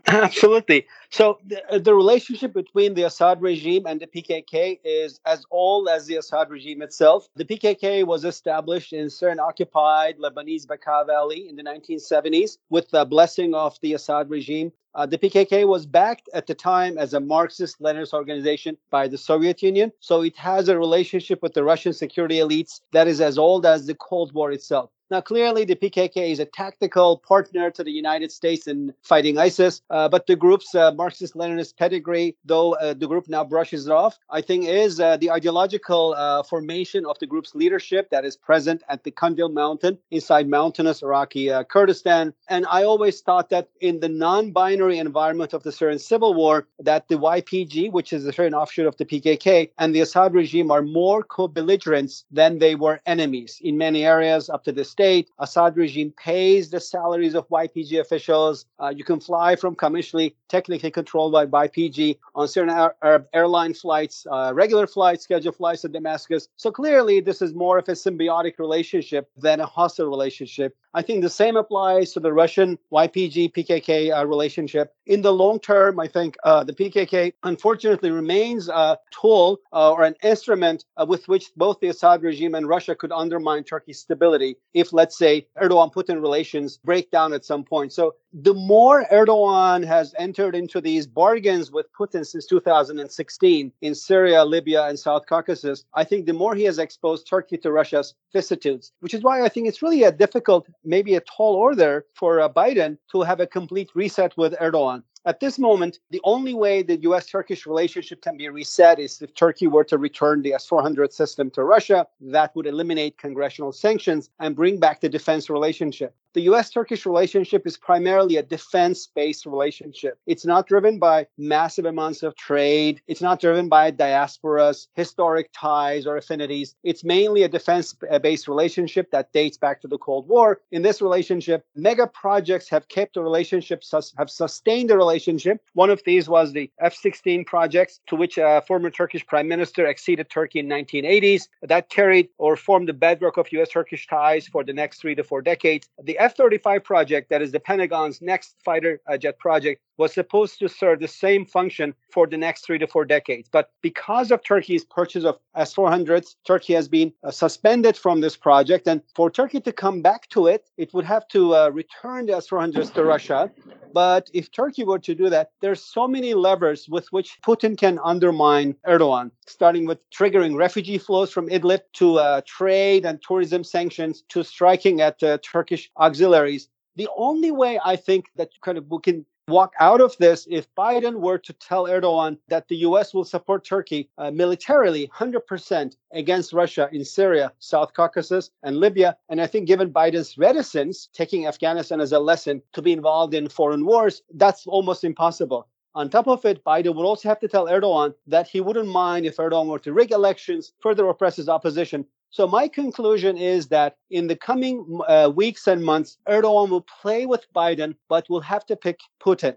Absolutely. 0.06 0.86
So 1.10 1.38
the, 1.46 1.64
uh, 1.72 1.78
the 1.78 1.94
relationship 1.94 2.52
between 2.52 2.94
the 2.94 3.04
Assad 3.04 3.40
regime 3.40 3.86
and 3.86 4.00
the 4.00 4.06
PKK 4.06 4.80
is 4.84 5.20
as 5.24 5.44
old 5.50 5.88
as 5.88 6.06
the 6.06 6.16
Assad 6.16 6.50
regime 6.50 6.82
itself. 6.82 7.28
The 7.36 7.44
PKK 7.44 8.04
was 8.04 8.24
established 8.24 8.92
in 8.92 9.10
certain 9.10 9.38
occupied 9.38 10.18
Lebanese 10.18 10.66
Bekaa 10.66 11.06
Valley 11.06 11.48
in 11.48 11.56
the 11.56 11.62
1970s 11.62 12.58
with 12.68 12.90
the 12.90 13.04
blessing 13.04 13.54
of 13.54 13.78
the 13.80 13.94
Assad 13.94 14.28
regime. 14.28 14.72
Uh, 14.94 15.06
the 15.06 15.16
PKK 15.16 15.66
was 15.66 15.86
backed 15.86 16.28
at 16.34 16.46
the 16.46 16.54
time 16.54 16.98
as 16.98 17.14
a 17.14 17.20
Marxist-Leninist 17.20 18.12
organization 18.12 18.76
by 18.90 19.08
the 19.08 19.16
Soviet 19.16 19.62
Union, 19.62 19.90
so 20.00 20.20
it 20.20 20.36
has 20.36 20.68
a 20.68 20.78
relationship 20.78 21.42
with 21.42 21.54
the 21.54 21.64
Russian 21.64 21.94
security 21.94 22.36
elites 22.36 22.80
that 22.92 23.08
is 23.08 23.20
as 23.20 23.38
old 23.38 23.64
as 23.64 23.86
the 23.86 23.94
Cold 23.94 24.34
War 24.34 24.52
itself. 24.52 24.90
Now, 25.12 25.20
clearly, 25.20 25.66
the 25.66 25.76
PKK 25.76 26.30
is 26.30 26.40
a 26.40 26.46
tactical 26.46 27.18
partner 27.18 27.70
to 27.72 27.84
the 27.84 27.90
United 27.90 28.32
States 28.32 28.66
in 28.66 28.94
fighting 29.02 29.36
ISIS, 29.36 29.82
uh, 29.90 30.08
but 30.08 30.26
the 30.26 30.36
group's 30.36 30.74
uh, 30.74 30.90
Marxist 30.92 31.34
Leninist 31.34 31.76
pedigree, 31.76 32.34
though 32.46 32.76
uh, 32.76 32.94
the 32.94 33.06
group 33.06 33.28
now 33.28 33.44
brushes 33.44 33.86
it 33.86 33.92
off, 33.92 34.18
I 34.30 34.40
think 34.40 34.64
is 34.66 35.00
uh, 35.00 35.18
the 35.18 35.30
ideological 35.30 36.14
uh, 36.16 36.42
formation 36.44 37.04
of 37.04 37.18
the 37.18 37.26
group's 37.26 37.54
leadership 37.54 38.08
that 38.08 38.24
is 38.24 38.38
present 38.38 38.84
at 38.88 39.04
the 39.04 39.10
Kandil 39.10 39.52
Mountain 39.52 39.98
inside 40.10 40.48
mountainous 40.48 41.02
Iraqi 41.02 41.50
uh, 41.50 41.64
Kurdistan. 41.64 42.32
And 42.48 42.64
I 42.70 42.82
always 42.84 43.20
thought 43.20 43.50
that 43.50 43.68
in 43.82 44.00
the 44.00 44.08
non 44.08 44.50
binary 44.50 44.96
environment 44.96 45.52
of 45.52 45.62
the 45.62 45.72
Syrian 45.72 45.98
civil 45.98 46.32
war, 46.32 46.68
that 46.78 47.08
the 47.08 47.16
YPG, 47.16 47.92
which 47.92 48.14
is 48.14 48.24
a 48.24 48.32
Syrian 48.32 48.54
offshoot 48.54 48.86
of 48.86 48.96
the 48.96 49.04
PKK, 49.04 49.68
and 49.76 49.94
the 49.94 50.00
Assad 50.00 50.32
regime 50.32 50.70
are 50.70 50.80
more 50.80 51.22
co 51.22 51.48
belligerents 51.48 52.24
than 52.30 52.60
they 52.60 52.74
were 52.74 52.98
enemies 53.04 53.60
in 53.60 53.76
many 53.76 54.06
areas 54.06 54.48
up 54.48 54.64
to 54.64 54.72
this 54.72 54.90
state. 55.02 55.30
Assad 55.40 55.76
regime 55.76 56.12
pays 56.16 56.70
the 56.70 56.78
salaries 56.78 57.34
of 57.34 57.48
YPG 57.48 57.98
officials. 57.98 58.66
Uh, 58.78 58.92
you 58.96 59.02
can 59.02 59.18
fly 59.18 59.56
from 59.56 59.74
Qamishli, 59.74 60.34
technically 60.48 60.92
controlled 60.92 61.32
by 61.32 61.44
YPG, 61.44 62.18
on 62.36 62.46
Syrian 62.46 62.92
Arab 63.02 63.26
airline 63.32 63.74
flights, 63.74 64.26
uh, 64.30 64.52
regular 64.54 64.86
flights, 64.86 65.24
scheduled 65.24 65.56
flights 65.56 65.82
to 65.82 65.88
Damascus. 65.88 66.46
So 66.56 66.70
clearly, 66.70 67.18
this 67.18 67.42
is 67.42 67.52
more 67.52 67.78
of 67.78 67.88
a 67.88 67.92
symbiotic 67.92 68.60
relationship 68.60 69.28
than 69.36 69.58
a 69.58 69.66
hostile 69.66 70.06
relationship. 70.06 70.76
I 70.94 71.02
think 71.02 71.22
the 71.22 71.30
same 71.30 71.56
applies 71.56 72.12
to 72.12 72.20
the 72.20 72.32
Russian 72.32 72.78
YPG 72.92 73.52
PKK 73.52 74.16
uh, 74.16 74.26
relationship. 74.26 74.94
In 75.06 75.22
the 75.22 75.32
long 75.32 75.58
term, 75.58 75.98
I 75.98 76.06
think 76.06 76.36
uh, 76.44 76.64
the 76.64 76.74
PKK 76.74 77.32
unfortunately 77.42 78.10
remains 78.10 78.68
a 78.68 78.98
tool 79.10 79.60
uh, 79.72 79.92
or 79.92 80.02
an 80.04 80.14
instrument 80.22 80.84
uh, 80.98 81.06
with 81.08 81.26
which 81.28 81.46
both 81.56 81.80
the 81.80 81.88
Assad 81.88 82.22
regime 82.22 82.54
and 82.54 82.68
Russia 82.68 82.94
could 82.94 83.10
undermine 83.10 83.64
Turkey's 83.64 84.00
stability 84.00 84.56
if, 84.74 84.91
let's 84.92 85.16
say, 85.16 85.46
Erdogan 85.60 85.92
Putin 85.92 86.20
relations 86.20 86.78
break 86.84 87.10
down 87.10 87.32
at 87.32 87.44
some 87.44 87.64
point. 87.64 87.92
So 87.92 88.14
the 88.32 88.54
more 88.54 89.04
Erdogan 89.12 89.84
has 89.86 90.14
entered 90.18 90.54
into 90.54 90.80
these 90.80 91.06
bargains 91.06 91.70
with 91.70 91.86
Putin 91.92 92.26
since 92.26 92.46
2016 92.46 93.72
in 93.80 93.94
Syria, 93.94 94.44
Libya, 94.44 94.86
and 94.86 94.98
South 94.98 95.26
Caucasus, 95.26 95.84
I 95.94 96.04
think 96.04 96.26
the 96.26 96.32
more 96.32 96.54
he 96.54 96.64
has 96.64 96.78
exposed 96.78 97.26
Turkey 97.26 97.58
to 97.58 97.72
Russia's 97.72 98.14
vicissitudes, 98.32 98.92
which 99.00 99.14
is 99.14 99.22
why 99.22 99.42
I 99.42 99.48
think 99.48 99.68
it's 99.68 99.82
really 99.82 100.04
a 100.04 100.12
difficult, 100.12 100.66
maybe 100.84 101.14
a 101.14 101.20
tall 101.20 101.54
order 101.54 102.06
for 102.14 102.40
uh, 102.40 102.48
Biden 102.48 102.98
to 103.12 103.22
have 103.22 103.40
a 103.40 103.46
complete 103.46 103.90
reset 103.94 104.36
with 104.36 104.54
Erdogan. 104.54 105.02
At 105.24 105.38
this 105.38 105.56
moment, 105.56 106.00
the 106.10 106.20
only 106.24 106.52
way 106.52 106.82
the 106.82 107.00
US 107.02 107.26
Turkish 107.26 107.64
relationship 107.64 108.22
can 108.22 108.36
be 108.36 108.48
reset 108.48 108.98
is 108.98 109.22
if 109.22 109.32
Turkey 109.34 109.68
were 109.68 109.84
to 109.84 109.96
return 109.96 110.42
the 110.42 110.52
S 110.52 110.66
400 110.66 111.12
system 111.12 111.48
to 111.50 111.62
Russia. 111.62 112.08
That 112.20 112.54
would 112.56 112.66
eliminate 112.66 113.18
congressional 113.18 113.70
sanctions 113.70 114.30
and 114.40 114.56
bring 114.56 114.80
back 114.80 115.00
the 115.00 115.08
defense 115.08 115.48
relationship. 115.48 116.16
The 116.34 116.42
US 116.52 116.70
Turkish 116.70 117.04
relationship 117.04 117.66
is 117.66 117.76
primarily 117.76 118.38
a 118.38 118.42
defense 118.42 119.06
based 119.06 119.44
relationship. 119.44 120.18
It's 120.26 120.46
not 120.46 120.66
driven 120.66 120.98
by 120.98 121.26
massive 121.36 121.84
amounts 121.84 122.22
of 122.22 122.34
trade. 122.36 123.02
It's 123.06 123.20
not 123.20 123.38
driven 123.38 123.68
by 123.68 123.92
diasporas, 123.92 124.86
historic 124.94 125.50
ties, 125.54 126.06
or 126.06 126.16
affinities. 126.16 126.74
It's 126.84 127.04
mainly 127.04 127.42
a 127.42 127.48
defense 127.50 127.94
based 128.22 128.48
relationship 128.48 129.10
that 129.10 129.32
dates 129.32 129.58
back 129.58 129.82
to 129.82 129.88
the 129.88 129.98
Cold 129.98 130.26
War. 130.26 130.60
In 130.70 130.80
this 130.80 131.02
relationship, 131.02 131.66
mega 131.76 132.06
projects 132.06 132.68
have 132.70 132.88
kept 132.88 133.14
the 133.14 133.22
relationship, 133.22 133.82
have 134.16 134.30
sustained 134.30 134.88
the 134.88 134.96
relationship. 134.96 135.60
One 135.74 135.90
of 135.90 136.00
these 136.06 136.30
was 136.30 136.52
the 136.52 136.70
F 136.80 136.94
16 136.94 137.44
projects, 137.44 138.00
to 138.06 138.16
which 138.16 138.38
a 138.38 138.62
former 138.66 138.88
Turkish 138.88 139.26
prime 139.26 139.48
minister 139.48 139.86
acceded 139.86 140.30
Turkey 140.30 140.60
in 140.60 140.66
1980s. 140.68 141.48
That 141.60 141.90
carried 141.90 142.30
or 142.38 142.56
formed 142.56 142.88
the 142.88 142.94
bedrock 142.94 143.36
of 143.36 143.52
US 143.52 143.68
Turkish 143.68 144.06
ties 144.06 144.48
for 144.48 144.64
the 144.64 144.72
next 144.72 145.02
three 145.02 145.14
to 145.14 145.22
four 145.22 145.42
decades. 145.42 145.90
The 146.02 146.21
F 146.22 146.36
35 146.36 146.84
project, 146.84 147.30
that 147.30 147.42
is 147.42 147.50
the 147.50 147.58
Pentagon's 147.58 148.22
next 148.22 148.54
fighter 148.64 149.00
uh, 149.08 149.16
jet 149.16 149.40
project, 149.40 149.82
was 149.98 150.14
supposed 150.14 150.58
to 150.60 150.68
serve 150.68 151.00
the 151.00 151.08
same 151.08 151.44
function 151.44 151.94
for 152.12 152.28
the 152.28 152.36
next 152.36 152.64
three 152.64 152.78
to 152.78 152.86
four 152.86 153.04
decades. 153.04 153.48
But 153.50 153.70
because 153.82 154.30
of 154.30 154.42
Turkey's 154.44 154.84
purchase 154.84 155.24
of 155.24 155.38
S 155.56 155.74
400s, 155.74 156.36
Turkey 156.46 156.74
has 156.74 156.88
been 156.88 157.12
uh, 157.24 157.32
suspended 157.32 157.96
from 157.96 158.20
this 158.20 158.36
project. 158.36 158.86
And 158.86 159.02
for 159.16 159.30
Turkey 159.30 159.60
to 159.60 159.72
come 159.72 160.00
back 160.00 160.28
to 160.28 160.46
it, 160.46 160.70
it 160.76 160.94
would 160.94 161.04
have 161.04 161.26
to 161.28 161.56
uh, 161.56 161.70
return 161.70 162.26
the 162.26 162.36
S 162.36 162.48
400s 162.48 162.92
to 162.94 163.04
Russia. 163.04 163.50
But 163.92 164.30
if 164.32 164.50
Turkey 164.50 164.84
were 164.84 164.98
to 165.00 165.14
do 165.14 165.28
that, 165.28 165.50
there's 165.60 165.84
so 165.84 166.08
many 166.08 166.34
levers 166.34 166.88
with 166.88 167.06
which 167.12 167.38
Putin 167.42 167.76
can 167.76 167.98
undermine 168.02 168.74
Erdogan, 168.86 169.30
starting 169.46 169.86
with 169.86 169.98
triggering 170.10 170.56
refugee 170.56 170.98
flows 170.98 171.30
from 171.30 171.48
Idlib 171.48 171.80
to 171.94 172.18
uh, 172.18 172.40
trade 172.46 173.04
and 173.04 173.20
tourism 173.20 173.62
sanctions 173.64 174.24
to 174.30 174.42
striking 174.42 175.00
at 175.00 175.22
uh, 175.22 175.38
Turkish 175.42 175.90
auxiliaries. 176.12 176.68
The 176.96 177.08
only 177.16 177.50
way 177.50 177.80
I 177.92 177.96
think 177.96 178.26
that 178.36 178.50
kind 178.60 178.76
of 178.76 178.84
we 178.90 178.98
can 179.00 179.24
walk 179.48 179.72
out 179.80 180.00
of 180.00 180.16
this 180.18 180.46
if 180.48 180.72
Biden 180.74 181.16
were 181.20 181.38
to 181.38 181.52
tell 181.54 181.86
Erdogan 181.86 182.38
that 182.48 182.68
the 182.68 182.76
US 182.88 183.12
will 183.12 183.24
support 183.24 183.64
Turkey 183.64 184.08
uh, 184.18 184.30
militarily 184.30 185.10
100% 185.14 185.96
against 186.12 186.52
Russia 186.52 186.88
in 186.92 187.04
Syria, 187.04 187.52
South 187.58 187.92
Caucasus, 187.94 188.50
and 188.62 188.76
Libya. 188.76 189.16
And 189.28 189.40
I 189.40 189.46
think 189.46 189.66
given 189.66 189.92
Biden's 189.92 190.38
reticence, 190.38 191.08
taking 191.12 191.46
Afghanistan 191.46 192.00
as 192.00 192.12
a 192.12 192.20
lesson 192.30 192.62
to 192.74 192.82
be 192.82 192.92
involved 192.92 193.34
in 193.34 193.48
foreign 193.48 193.84
wars, 193.84 194.22
that's 194.34 194.66
almost 194.66 195.02
impossible. 195.02 195.66
On 195.94 196.08
top 196.08 196.28
of 196.28 196.44
it, 196.46 196.64
Biden 196.64 196.94
would 196.94 197.04
also 197.04 197.28
have 197.28 197.40
to 197.40 197.48
tell 197.48 197.66
Erdogan 197.66 198.14
that 198.26 198.48
he 198.48 198.60
wouldn't 198.60 198.88
mind 198.88 199.26
if 199.26 199.36
Erdogan 199.36 199.66
were 199.66 199.78
to 199.80 199.92
rig 199.92 200.10
elections, 200.12 200.72
further 200.80 201.06
oppress 201.08 201.36
his 201.36 201.48
opposition. 201.48 202.06
So 202.32 202.46
my 202.46 202.66
conclusion 202.66 203.36
is 203.36 203.68
that 203.68 203.98
in 204.10 204.26
the 204.26 204.36
coming 204.36 205.00
uh, 205.06 205.30
weeks 205.34 205.66
and 205.66 205.84
months, 205.84 206.16
Erdogan 206.26 206.70
will 206.70 206.86
play 207.02 207.26
with 207.26 207.44
Biden, 207.54 207.94
but 208.08 208.28
will 208.30 208.40
have 208.40 208.64
to 208.66 208.74
pick 208.74 209.00
Putin. 209.22 209.54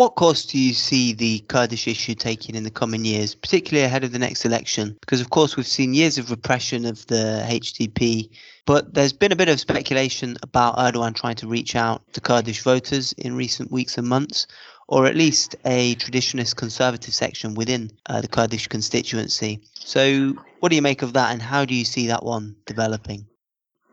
What 0.00 0.14
course 0.14 0.46
do 0.46 0.58
you 0.58 0.72
see 0.72 1.12
the 1.12 1.40
Kurdish 1.40 1.86
issue 1.86 2.14
taking 2.14 2.54
in 2.54 2.64
the 2.64 2.70
coming 2.70 3.04
years, 3.04 3.34
particularly 3.34 3.84
ahead 3.84 4.02
of 4.02 4.12
the 4.12 4.18
next 4.18 4.46
election? 4.46 4.96
Because, 5.02 5.20
of 5.20 5.28
course, 5.28 5.58
we've 5.58 5.66
seen 5.66 5.92
years 5.92 6.16
of 6.16 6.30
repression 6.30 6.86
of 6.86 7.06
the 7.08 7.44
HDP, 7.46 8.30
but 8.64 8.94
there's 8.94 9.12
been 9.12 9.30
a 9.30 9.36
bit 9.36 9.50
of 9.50 9.60
speculation 9.60 10.38
about 10.42 10.78
Erdogan 10.78 11.14
trying 11.14 11.34
to 11.34 11.46
reach 11.46 11.76
out 11.76 12.00
to 12.14 12.20
Kurdish 12.22 12.62
voters 12.62 13.12
in 13.18 13.36
recent 13.36 13.70
weeks 13.70 13.98
and 13.98 14.08
months 14.08 14.46
or 14.88 15.04
at 15.04 15.16
least 15.16 15.54
a 15.66 15.94
traditionalist 15.96 16.56
conservative 16.56 17.12
section 17.12 17.52
within 17.54 17.90
uh, 18.06 18.22
the 18.22 18.28
Kurdish 18.28 18.68
constituency. 18.68 19.60
So, 19.74 20.34
what 20.60 20.70
do 20.70 20.76
you 20.76 20.82
make 20.82 21.02
of 21.02 21.12
that, 21.12 21.30
and 21.30 21.42
how 21.42 21.66
do 21.66 21.74
you 21.74 21.84
see 21.84 22.06
that 22.06 22.24
one 22.24 22.56
developing? 22.64 23.26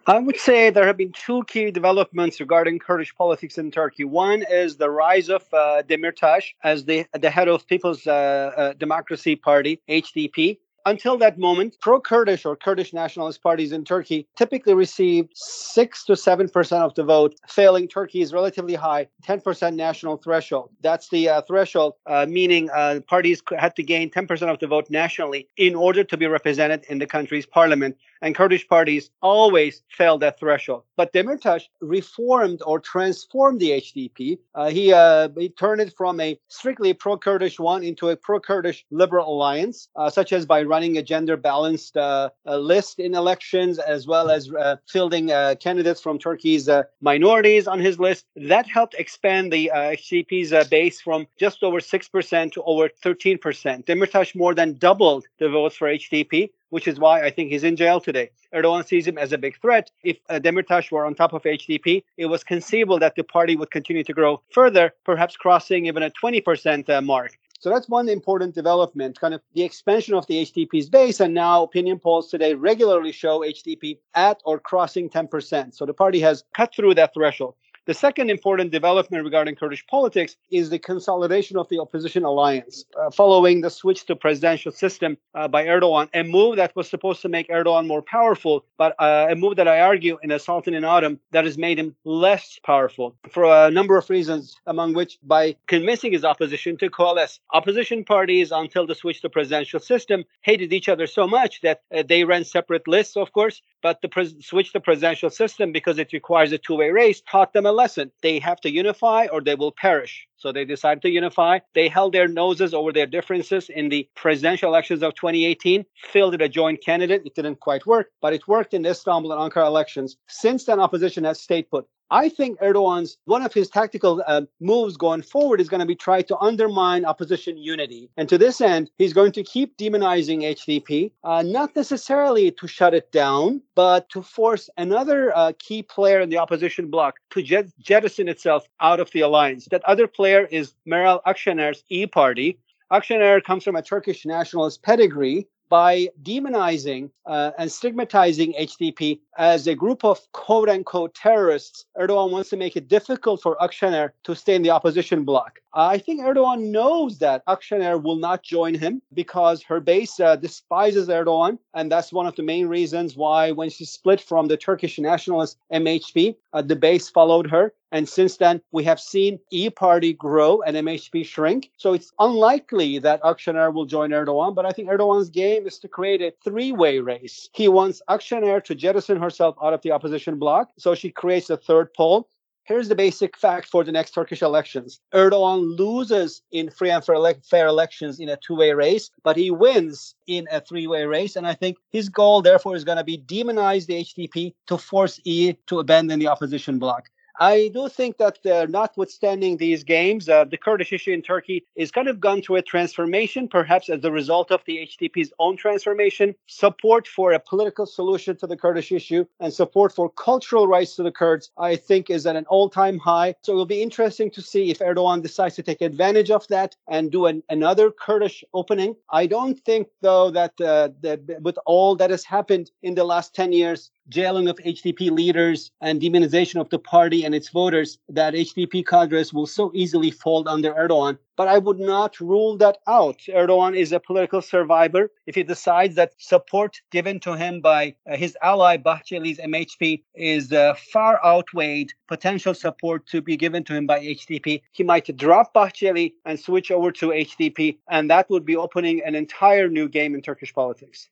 I 0.10 0.20
would 0.20 0.40
say 0.40 0.70
there 0.70 0.88
have 0.88 0.96
been 0.96 1.12
two 1.12 1.44
key 1.50 1.70
developments 1.70 2.40
regarding 2.40 2.80
Kurdish 2.80 3.14
politics 3.14 3.58
in 3.58 3.72
Turkey. 3.72 4.06
One 4.06 4.42
is 4.50 4.78
the 4.78 4.90
rise 4.90 5.28
of 5.28 5.44
uh, 5.52 5.84
Demirtas 5.84 6.46
as 6.64 6.86
the, 6.86 7.06
the 7.12 7.30
head 7.30 7.50
of 7.50 7.68
People's 7.68 8.08
uh, 8.08 8.54
uh, 8.56 8.74
Democracy 8.74 9.36
Party, 9.36 9.82
HDP, 9.90 10.60
until 10.88 11.18
that 11.18 11.38
moment, 11.38 11.76
pro 11.82 12.00
Kurdish 12.00 12.46
or 12.46 12.56
Kurdish 12.56 12.94
nationalist 12.94 13.44
parties 13.44 13.74
in 13.74 13.84
Turkey 13.84 14.26
typically 14.38 14.74
received 14.74 15.32
6 15.36 16.06
to 16.06 16.14
7% 16.14 16.72
of 16.78 16.96
the 16.96 17.04
vote, 17.04 17.36
failing 17.50 17.90
Turkey's 17.90 18.32
relatively 18.32 18.76
high 18.76 19.08
10% 19.26 19.76
national 19.76 20.16
threshold. 20.16 20.70
That's 20.80 21.10
the 21.10 21.28
uh, 21.28 21.42
threshold, 21.42 21.96
uh, 22.06 22.26
meaning 22.30 22.70
uh, 22.70 23.02
parties 23.06 23.44
had 23.58 23.76
to 23.76 23.84
gain 23.84 24.10
10% 24.10 24.50
of 24.50 24.60
the 24.60 24.68
vote 24.68 24.90
nationally 24.90 25.50
in 25.58 25.76
order 25.76 26.06
to 26.06 26.16
be 26.16 26.26
represented 26.26 26.86
in 26.88 27.00
the 27.00 27.08
country's 27.08 27.46
parliament. 27.46 27.98
And 28.22 28.36
Kurdish 28.36 28.68
parties 28.68 29.10
always 29.22 29.84
failed 29.90 30.22
that 30.22 30.40
threshold. 30.40 30.84
But 30.96 31.14
Demirtas 31.14 31.64
reformed 31.82 32.62
or 32.66 32.80
transformed 32.80 33.60
the 33.60 33.72
HDP. 33.72 34.40
Uh, 34.56 34.70
he, 34.70 34.94
uh, 34.94 35.30
he 35.38 35.50
turned 35.50 35.82
it 35.82 35.94
from 35.96 36.20
a 36.20 36.40
strictly 36.48 36.94
pro 36.94 37.18
Kurdish 37.18 37.60
one 37.60 37.84
into 37.84 38.10
a 38.10 38.16
pro 38.16 38.40
Kurdish 38.40 38.86
liberal 38.92 39.30
alliance, 39.34 39.90
uh, 39.96 40.10
such 40.10 40.34
as 40.34 40.46
by 40.46 40.64
running 40.64 40.98
a 40.98 41.04
gender 41.04 41.38
balanced 41.38 41.98
uh, 41.98 42.30
list 42.46 43.00
in 43.00 43.14
elections, 43.14 43.80
as 43.80 44.08
well 44.08 44.30
as 44.30 44.52
uh, 44.54 44.78
fielding 44.88 45.32
uh, 45.32 45.56
candidates 45.60 46.02
from 46.02 46.18
Turkey's 46.18 46.70
minorities 47.02 47.68
on 47.68 47.80
his 47.80 48.00
list. 48.00 48.26
That 48.36 48.68
helped 48.68 48.96
expand 48.96 49.52
the 49.52 49.72
HDP's 49.74 50.68
base 50.70 51.02
from 51.02 51.28
just 51.40 51.64
over 51.64 51.80
6% 51.80 52.52
to 52.54 52.64
over 52.64 52.90
13%. 53.04 53.86
Demirtas 53.86 54.36
more 54.36 54.54
than 54.54 54.74
doubled 54.74 55.26
the 55.40 55.50
votes 55.50 55.76
for 55.76 55.88
HDP 55.88 56.50
which 56.70 56.88
is 56.88 57.00
why 57.00 57.22
I 57.22 57.30
think 57.30 57.52
he's 57.52 57.64
in 57.64 57.76
jail 57.76 58.00
today. 58.00 58.30
Erdogan 58.54 58.86
sees 58.86 59.08
him 59.08 59.18
as 59.18 59.32
a 59.32 59.38
big 59.38 59.60
threat. 59.62 59.92
If 60.04 60.18
uh, 60.30 60.40
Demirtas 60.40 60.92
were 60.92 61.06
on 61.06 61.16
top 61.16 61.34
of 61.34 61.44
HDP, 61.44 62.04
it 62.18 62.28
was 62.28 62.44
conceivable 62.44 63.00
that 63.00 63.16
the 63.16 63.24
party 63.24 63.56
would 63.56 63.72
continue 63.72 64.04
to 64.04 64.14
grow 64.14 64.42
further, 64.52 64.94
perhaps 65.06 65.36
crossing 65.36 65.88
even 65.88 66.04
a 66.04 66.12
20% 66.12 66.90
uh, 66.90 67.02
mark. 67.02 67.38
So 67.60 67.72
that's 67.72 67.90
one 67.90 68.08
important 68.08 68.54
development, 68.54 69.20
kind 69.20 69.34
of 69.34 69.42
the 69.56 69.64
expansion 69.64 70.14
of 70.14 70.28
the 70.28 70.46
HDP's 70.46 70.90
base. 70.90 71.20
And 71.20 71.34
now 71.34 71.64
opinion 71.64 71.98
polls 71.98 72.30
today 72.30 72.54
regularly 72.54 73.12
show 73.12 73.40
HDP 73.40 73.98
at 74.14 74.42
or 74.46 74.60
crossing 74.60 75.10
10%. 75.10 75.74
So 75.74 75.86
the 75.86 75.94
party 75.94 76.20
has 76.20 76.44
cut 76.54 76.76
through 76.76 76.94
that 76.96 77.16
threshold. 77.16 77.56
The 77.88 77.94
second 77.94 78.30
important 78.30 78.72
development 78.72 79.24
regarding 79.24 79.56
Kurdish 79.56 79.88
politics 79.88 80.36
is 80.52 80.70
the 80.70 80.78
consolidation 80.78 81.56
of 81.56 81.70
the 81.70 81.80
opposition 81.80 82.26
alliance 82.26 82.84
uh, 83.00 83.10
following 83.12 83.62
the 83.62 83.70
switch 83.70 84.06
to 84.08 84.16
presidential 84.18 84.74
system 84.74 85.18
uh, 85.34 85.48
by 85.48 85.64
Erdogan, 85.64 86.10
a 86.14 86.24
move 86.24 86.58
that 86.58 86.76
was 86.76 86.90
supposed 86.90 87.22
to 87.22 87.30
make 87.30 87.48
Erdogan 87.48 87.88
more 87.88 88.02
powerful, 88.02 88.66
but 88.78 88.94
uh, 89.00 89.28
a 89.30 89.36
move 89.38 89.56
that 89.56 89.70
I 89.70 89.80
argue 89.80 90.18
in 90.22 90.32
a 90.32 90.38
Sultan 90.38 90.74
in 90.74 90.84
Autumn 90.84 91.22
that 91.32 91.46
has 91.46 91.58
made 91.58 91.80
him 91.80 91.96
less 92.04 92.60
powerful 92.66 93.16
for 93.32 93.46
a 93.46 93.72
number 93.72 93.98
of 93.98 94.10
reasons, 94.10 94.58
among 94.66 94.94
which 94.94 95.18
by 95.24 95.56
convincing 95.68 96.12
his 96.12 96.26
opposition 96.26 96.76
to 96.80 96.90
coalesce. 96.90 97.40
Opposition 97.54 98.04
parties, 98.04 98.52
until 98.52 98.86
the 98.86 98.96
switch 98.96 99.22
to 99.22 99.30
presidential 99.30 99.80
system, 99.80 100.26
hated 100.42 100.74
each 100.74 100.90
other 100.90 101.08
so 101.08 101.26
much 101.26 101.62
that 101.62 101.84
uh, 101.96 102.04
they 102.06 102.26
ran 102.26 102.44
separate 102.44 102.86
lists, 102.86 103.16
of 103.16 103.32
course, 103.32 103.62
but 103.82 104.02
the 104.02 104.10
pres- 104.10 104.36
switch 104.42 104.74
to 104.74 104.82
presidential 104.82 105.30
system 105.30 105.72
because 105.72 105.98
it 105.98 106.12
requires 106.12 106.52
a 106.52 106.58
two-way 106.58 106.90
race 106.90 107.22
taught 107.22 107.54
them 107.54 107.66
a 107.66 107.77
lesson. 107.78 108.12
They 108.22 108.40
have 108.40 108.60
to 108.62 108.70
unify 108.70 109.28
or 109.32 109.40
they 109.40 109.56
will 109.56 109.72
perish. 109.72 110.28
So 110.36 110.52
they 110.52 110.66
decided 110.66 111.02
to 111.04 111.10
unify. 111.10 111.60
They 111.74 111.88
held 111.88 112.14
their 112.14 112.28
noses 112.28 112.74
over 112.74 112.92
their 112.92 113.06
differences 113.06 113.70
in 113.70 113.90
the 113.90 114.08
presidential 114.16 114.70
elections 114.70 115.02
of 115.02 115.16
2018, 115.16 115.86
fielded 116.12 116.42
a 116.42 116.50
joint 116.50 116.84
candidate. 116.84 117.24
It 117.26 117.36
didn't 117.36 117.60
quite 117.60 117.86
work, 117.86 118.12
but 118.22 118.34
it 118.34 118.48
worked 118.48 118.74
in 118.74 118.82
the 118.82 118.90
Istanbul 118.90 119.32
and 119.32 119.42
Ankara 119.42 119.66
elections. 119.66 120.18
Since 120.28 120.66
then, 120.66 120.80
opposition 120.80 121.24
has 121.24 121.40
stayed 121.40 121.70
put. 121.70 121.88
I 122.10 122.30
think 122.30 122.60
Erdogan's 122.60 123.18
one 123.26 123.42
of 123.42 123.54
his 123.54 123.70
tactical 123.70 124.24
uh, 124.26 124.44
moves 124.62 124.96
going 124.96 125.22
forward 125.22 125.60
is 125.60 125.68
going 125.68 125.82
to 125.82 125.86
be 125.86 125.96
try 125.96 126.22
to 126.22 126.38
undermine 126.38 127.04
opposition 127.04 127.58
unity. 127.58 128.10
And 128.16 128.30
to 128.30 128.38
this 128.38 128.62
end, 128.62 128.90
he's 128.98 129.14
going 129.14 129.34
to 129.34 129.44
keep 129.44 129.78
demonizing 129.78 130.44
HDP, 130.44 131.12
uh, 131.24 131.44
not 131.44 131.76
necessarily 131.76 132.52
to 132.52 132.68
shut 132.68 132.94
it 132.94 133.12
down, 133.12 133.62
but 133.76 134.10
to 134.10 134.22
force 134.22 134.70
another 134.78 135.36
uh, 135.36 135.52
key 135.60 135.84
player 135.84 136.22
in 136.22 136.30
the 136.30 136.38
opposition 136.38 136.90
bloc 136.90 137.16
to 137.32 137.42
jet- 137.42 137.74
jettison 137.80 138.30
itself 138.30 138.68
out 138.80 139.00
of 139.00 139.12
the 139.12 139.22
alliance. 139.22 139.68
That 139.72 139.84
other 139.84 140.08
player 140.08 140.46
is 140.46 140.74
Meral 140.88 141.22
Akşener's 141.26 141.84
E 141.90 142.06
Party. 142.08 142.58
Akşener 142.90 143.44
comes 143.44 143.66
from 143.66 143.76
a 143.76 143.82
Turkish 143.82 144.26
nationalist 144.26 144.82
pedigree, 144.82 145.46
by 145.70 146.10
demonizing 146.24 147.10
uh, 147.26 147.52
and 147.58 147.72
stigmatizing 147.72 148.54
HDP 148.54 149.20
as 149.38 149.68
a 149.68 149.76
group 149.76 150.04
of 150.04 150.20
quote 150.32 150.70
unquote 150.70 151.14
terrorists, 151.14 151.86
Erdogan 151.98 152.32
wants 152.32 152.50
to 152.50 152.58
make 152.58 152.76
it 152.76 152.88
difficult 152.88 153.42
for 153.42 153.56
Akşener 153.62 154.12
to 154.24 154.36
stay 154.36 154.56
in 154.56 154.62
the 154.62 154.70
opposition 154.70 155.24
bloc. 155.24 155.60
I 155.74 156.00
think 156.00 156.22
Erdogan 156.22 156.72
knows 156.72 157.20
that 157.20 157.46
Akşener 157.46 158.02
will 158.02 158.16
not 158.16 158.44
join 158.44 158.74
him 158.74 159.02
because 159.14 159.62
her 159.64 159.80
base 159.80 160.20
uh, 160.20 160.36
despises 160.36 161.08
Erdogan. 161.08 161.60
And 161.74 161.92
that's 161.92 162.12
one 162.12 162.26
of 162.26 162.36
the 162.36 162.44
main 162.44 162.68
reasons 162.68 163.16
why, 163.16 163.52
when 163.52 163.70
she 163.70 163.86
split 163.86 164.20
from 164.20 164.48
the 164.48 164.58
Turkish 164.58 164.98
nationalist 164.98 165.58
MHP, 165.72 166.36
uh, 166.54 166.62
the 166.62 166.76
base 166.76 167.10
followed 167.10 167.50
her. 167.50 167.74
And 167.92 168.08
since 168.08 168.38
then, 168.38 168.62
we 168.72 168.84
have 168.84 169.00
seen 169.00 169.40
E 169.52 169.70
Party 169.70 170.14
grow 170.14 170.62
and 170.62 170.76
MHP 170.76 171.26
shrink. 171.26 171.72
So 171.78 171.94
it's 171.94 172.12
unlikely 172.20 173.00
that 173.00 173.22
Akşener 173.22 173.74
will 173.74 173.86
join 173.86 174.12
Erdogan. 174.12 174.56
But 174.56 174.66
I 174.66 174.72
think 174.72 174.90
Erdogan's 174.90 175.30
game 175.30 175.66
is 175.66 175.80
to 175.80 175.88
create 175.88 176.22
a 176.22 176.34
three 176.44 176.72
way 176.74 177.00
race. 177.00 177.50
He 177.54 177.68
wants 177.70 178.02
Akşener 178.10 178.64
to 178.66 178.76
jettison 178.76 179.22
herself 179.22 179.56
out 179.64 179.74
of 179.74 179.82
the 179.82 179.92
opposition 179.92 180.38
bloc. 180.38 180.70
So 180.78 180.96
she 180.96 181.12
creates 181.12 181.50
a 181.50 181.58
third 181.58 181.94
pole. 181.94 182.28
Here's 182.68 182.90
the 182.90 182.96
basic 182.96 183.38
fact 183.38 183.70
for 183.70 183.86
the 183.86 183.94
next 183.94 184.12
Turkish 184.12 184.42
elections 184.42 185.00
Erdogan 185.14 185.78
loses 185.78 186.42
in 186.52 186.70
free 186.70 186.90
and 186.90 187.02
fair 187.02 187.68
elections 187.68 188.20
in 188.20 188.28
a 188.28 188.36
two 188.36 188.58
way 188.58 188.74
race, 188.74 189.10
but 189.24 189.38
he 189.38 189.50
wins 189.50 190.16
in 190.28 190.46
a 190.52 190.60
three 190.60 190.88
way 190.88 191.06
race. 191.06 191.38
And 191.38 191.48
I 191.48 191.54
think 191.54 191.78
his 191.92 192.10
goal, 192.10 192.42
therefore, 192.42 192.76
is 192.76 192.84
going 192.84 192.98
to 192.98 193.06
be 193.06 193.18
demonize 193.18 193.86
the 193.86 194.04
HDP 194.04 194.54
to 194.68 194.78
force 194.78 195.22
E 195.24 195.54
to 195.68 195.80
abandon 195.80 196.20
the 196.20 196.28
opposition 196.28 196.78
bloc. 196.78 197.08
I 197.40 197.70
do 197.72 197.88
think 197.88 198.18
that 198.18 198.44
uh, 198.46 198.66
notwithstanding 198.68 199.58
these 199.58 199.84
games, 199.84 200.28
uh, 200.28 200.46
the 200.46 200.58
Kurdish 200.58 200.92
issue 200.92 201.12
in 201.12 201.22
Turkey 201.22 201.66
is 201.76 201.92
kind 201.92 202.08
of 202.08 202.20
gone 202.20 202.42
through 202.42 202.56
a 202.56 202.62
transformation, 202.64 203.48
perhaps 203.48 203.90
as 203.90 204.04
a 204.04 204.12
result 204.12 204.52
of 204.52 204.62
the 204.66 204.78
HDP's 204.78 205.32
own 205.38 205.56
transformation. 205.56 206.34
Support 206.48 207.08
for 207.08 207.34
a 207.34 207.40
political 207.40 207.86
solution 207.86 208.36
to 208.38 208.48
the 208.48 208.58
Kurdish 208.58 208.92
issue 208.92 209.26
and 209.40 209.54
support 209.54 209.94
for 209.94 210.10
cultural 210.10 210.68
rights 210.68 210.96
to 210.96 211.04
the 211.04 211.12
Kurds, 211.12 211.52
I 211.58 211.76
think, 211.76 212.10
is 212.10 212.26
at 212.26 212.36
an 212.36 212.46
all 212.48 212.70
time 212.70 212.98
high. 212.98 213.36
So 213.44 213.54
it 213.54 213.56
will 213.56 213.66
be 213.66 213.84
interesting 213.84 214.32
to 214.32 214.42
see 214.42 214.72
if 214.72 214.80
Erdogan 214.80 215.22
decides 215.22 215.56
to 215.56 215.64
take 215.64 215.82
advantage 215.82 216.32
of 216.32 216.48
that 216.48 216.76
and 216.88 217.12
do 217.12 217.28
an, 217.28 217.44
another 217.50 217.92
Kurdish 217.92 218.44
opening. 218.54 218.96
I 219.12 219.28
don't 219.28 219.60
think, 219.60 219.90
though, 220.02 220.32
that, 220.32 220.60
uh, 220.60 220.90
that 221.02 221.42
with 221.42 221.60
all 221.68 221.96
that 221.98 222.10
has 222.10 222.24
happened 222.24 222.72
in 222.82 222.96
the 222.96 223.04
last 223.04 223.36
10 223.36 223.54
years, 223.54 223.92
jailing 224.10 224.48
of 224.48 224.58
HDP 224.58 225.12
leaders 225.12 225.72
and 225.82 226.02
demonization 226.02 226.60
of 226.60 226.70
the 226.70 226.80
party 226.80 227.24
and 227.26 227.36
its 227.36 227.50
voters 227.50 227.98
that 228.10 228.34
HDP 228.34 228.86
cadres 228.86 229.34
will 229.34 229.48
so 229.48 229.72
easily 229.74 230.12
fold 230.12 230.48
under 230.48 230.74
Erdogan. 230.74 231.18
But 231.36 231.48
I 231.48 231.60
would 231.60 231.80
not 231.80 232.20
rule 232.20 232.58
that 232.58 232.80
out. 232.88 233.20
Erdogan 233.30 233.78
is 233.78 233.92
a 233.92 234.00
political 234.00 234.42
survivor. 234.42 235.12
If 235.28 235.36
he 235.36 235.44
decides 235.44 235.96
that 235.96 236.14
support 236.18 236.82
given 236.90 237.20
to 237.22 237.36
him 237.36 237.62
by 237.62 237.96
uh, 238.10 238.16
his 238.16 238.36
ally 238.42 238.78
Bahçeli's 238.78 239.38
MHP 239.38 240.04
is 240.16 240.52
uh, 240.52 240.74
far 240.92 241.24
outweighed 241.24 241.94
potential 242.08 242.54
support 242.54 243.06
to 243.08 243.22
be 243.22 243.38
given 243.38 243.64
to 243.66 243.76
him 243.76 243.86
by 243.86 244.00
HDP, 244.00 244.62
he 244.72 244.84
might 244.84 245.16
drop 245.16 245.54
Bahçeli 245.54 246.14
and 246.26 246.40
switch 246.40 246.72
over 246.72 246.92
to 246.94 247.10
HDP, 247.10 247.78
and 247.90 248.10
that 248.10 248.30
would 248.30 248.46
be 248.46 248.56
opening 248.56 249.02
an 249.06 249.14
entire 249.14 249.68
new 249.68 249.88
game 249.88 250.16
in 250.16 250.22
Turkish 250.22 250.54
politics. 250.54 251.10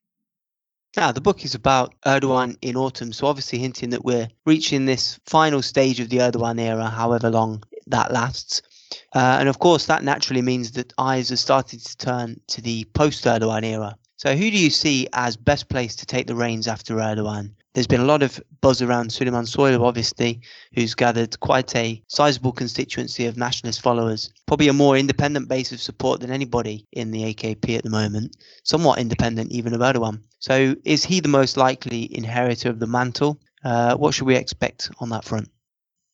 Now, 0.98 1.12
the 1.12 1.20
book 1.20 1.44
is 1.44 1.54
about 1.54 1.94
Erdogan 2.06 2.58
in 2.62 2.78
autumn, 2.78 3.12
so 3.12 3.28
obviously 3.28 3.60
hinting 3.60 3.90
that 3.90 4.06
we're 4.06 4.30
reaching 4.46 4.86
this 4.86 5.20
final 5.26 5.62
stage 5.62 6.00
of 6.00 6.08
the 6.08 6.20
Erdogan 6.20 6.58
era, 6.58 6.90
however 6.90 7.30
long 7.30 7.64
that 7.88 8.14
lasts. 8.14 8.62
Uh, 9.14 9.38
and 9.40 9.50
of 9.50 9.60
course, 9.60 9.88
that 9.88 10.06
naturally 10.06 10.42
means 10.42 10.72
that 10.72 10.94
eyes 10.98 11.34
are 11.34 11.38
starting 11.38 11.80
to 11.80 11.98
turn 11.98 12.40
to 12.48 12.62
the 12.62 12.86
post 12.94 13.26
Erdogan 13.26 13.66
era. 13.66 13.98
So, 14.16 14.38
who 14.38 14.50
do 14.50 14.58
you 14.58 14.70
see 14.70 15.10
as 15.12 15.36
best 15.36 15.68
placed 15.68 16.00
to 16.00 16.06
take 16.06 16.28
the 16.28 16.36
reins 16.36 16.66
after 16.66 16.96
Erdogan? 16.96 17.52
There's 17.74 17.88
been 17.88 18.00
a 18.00 18.06
lot 18.06 18.24
of 18.24 18.42
buzz 18.62 18.82
around 18.82 19.10
Süleyman 19.10 19.54
Soylu, 19.54 19.82
obviously, 19.82 20.40
who's 20.74 20.96
gathered 20.96 21.38
quite 21.42 21.76
a 21.76 22.02
sizable 22.08 22.54
constituency 22.54 23.26
of 23.26 23.36
nationalist 23.36 23.82
followers. 23.82 24.32
Probably 24.46 24.70
a 24.70 24.74
more 24.74 24.96
independent 24.96 25.50
base 25.50 25.74
of 25.74 25.82
support 25.82 26.22
than 26.22 26.32
anybody 26.32 26.88
in 26.94 27.12
the 27.12 27.34
AKP 27.34 27.76
at 27.76 27.84
the 27.84 27.90
moment, 27.90 28.38
somewhat 28.64 29.00
independent 29.00 29.52
even 29.52 29.74
of 29.74 29.82
Erdogan. 29.82 30.22
So, 30.48 30.76
is 30.86 31.04
he 31.04 31.22
the 31.22 31.28
most 31.28 31.58
likely 31.58 32.16
inheritor 32.16 32.70
of 32.70 32.78
the 32.78 32.86
mantle? 32.86 33.40
Uh, 33.64 33.96
what 33.96 34.14
should 34.14 34.28
we 34.28 34.36
expect 34.36 34.92
on 35.00 35.10
that 35.10 35.24
front? 35.24 35.50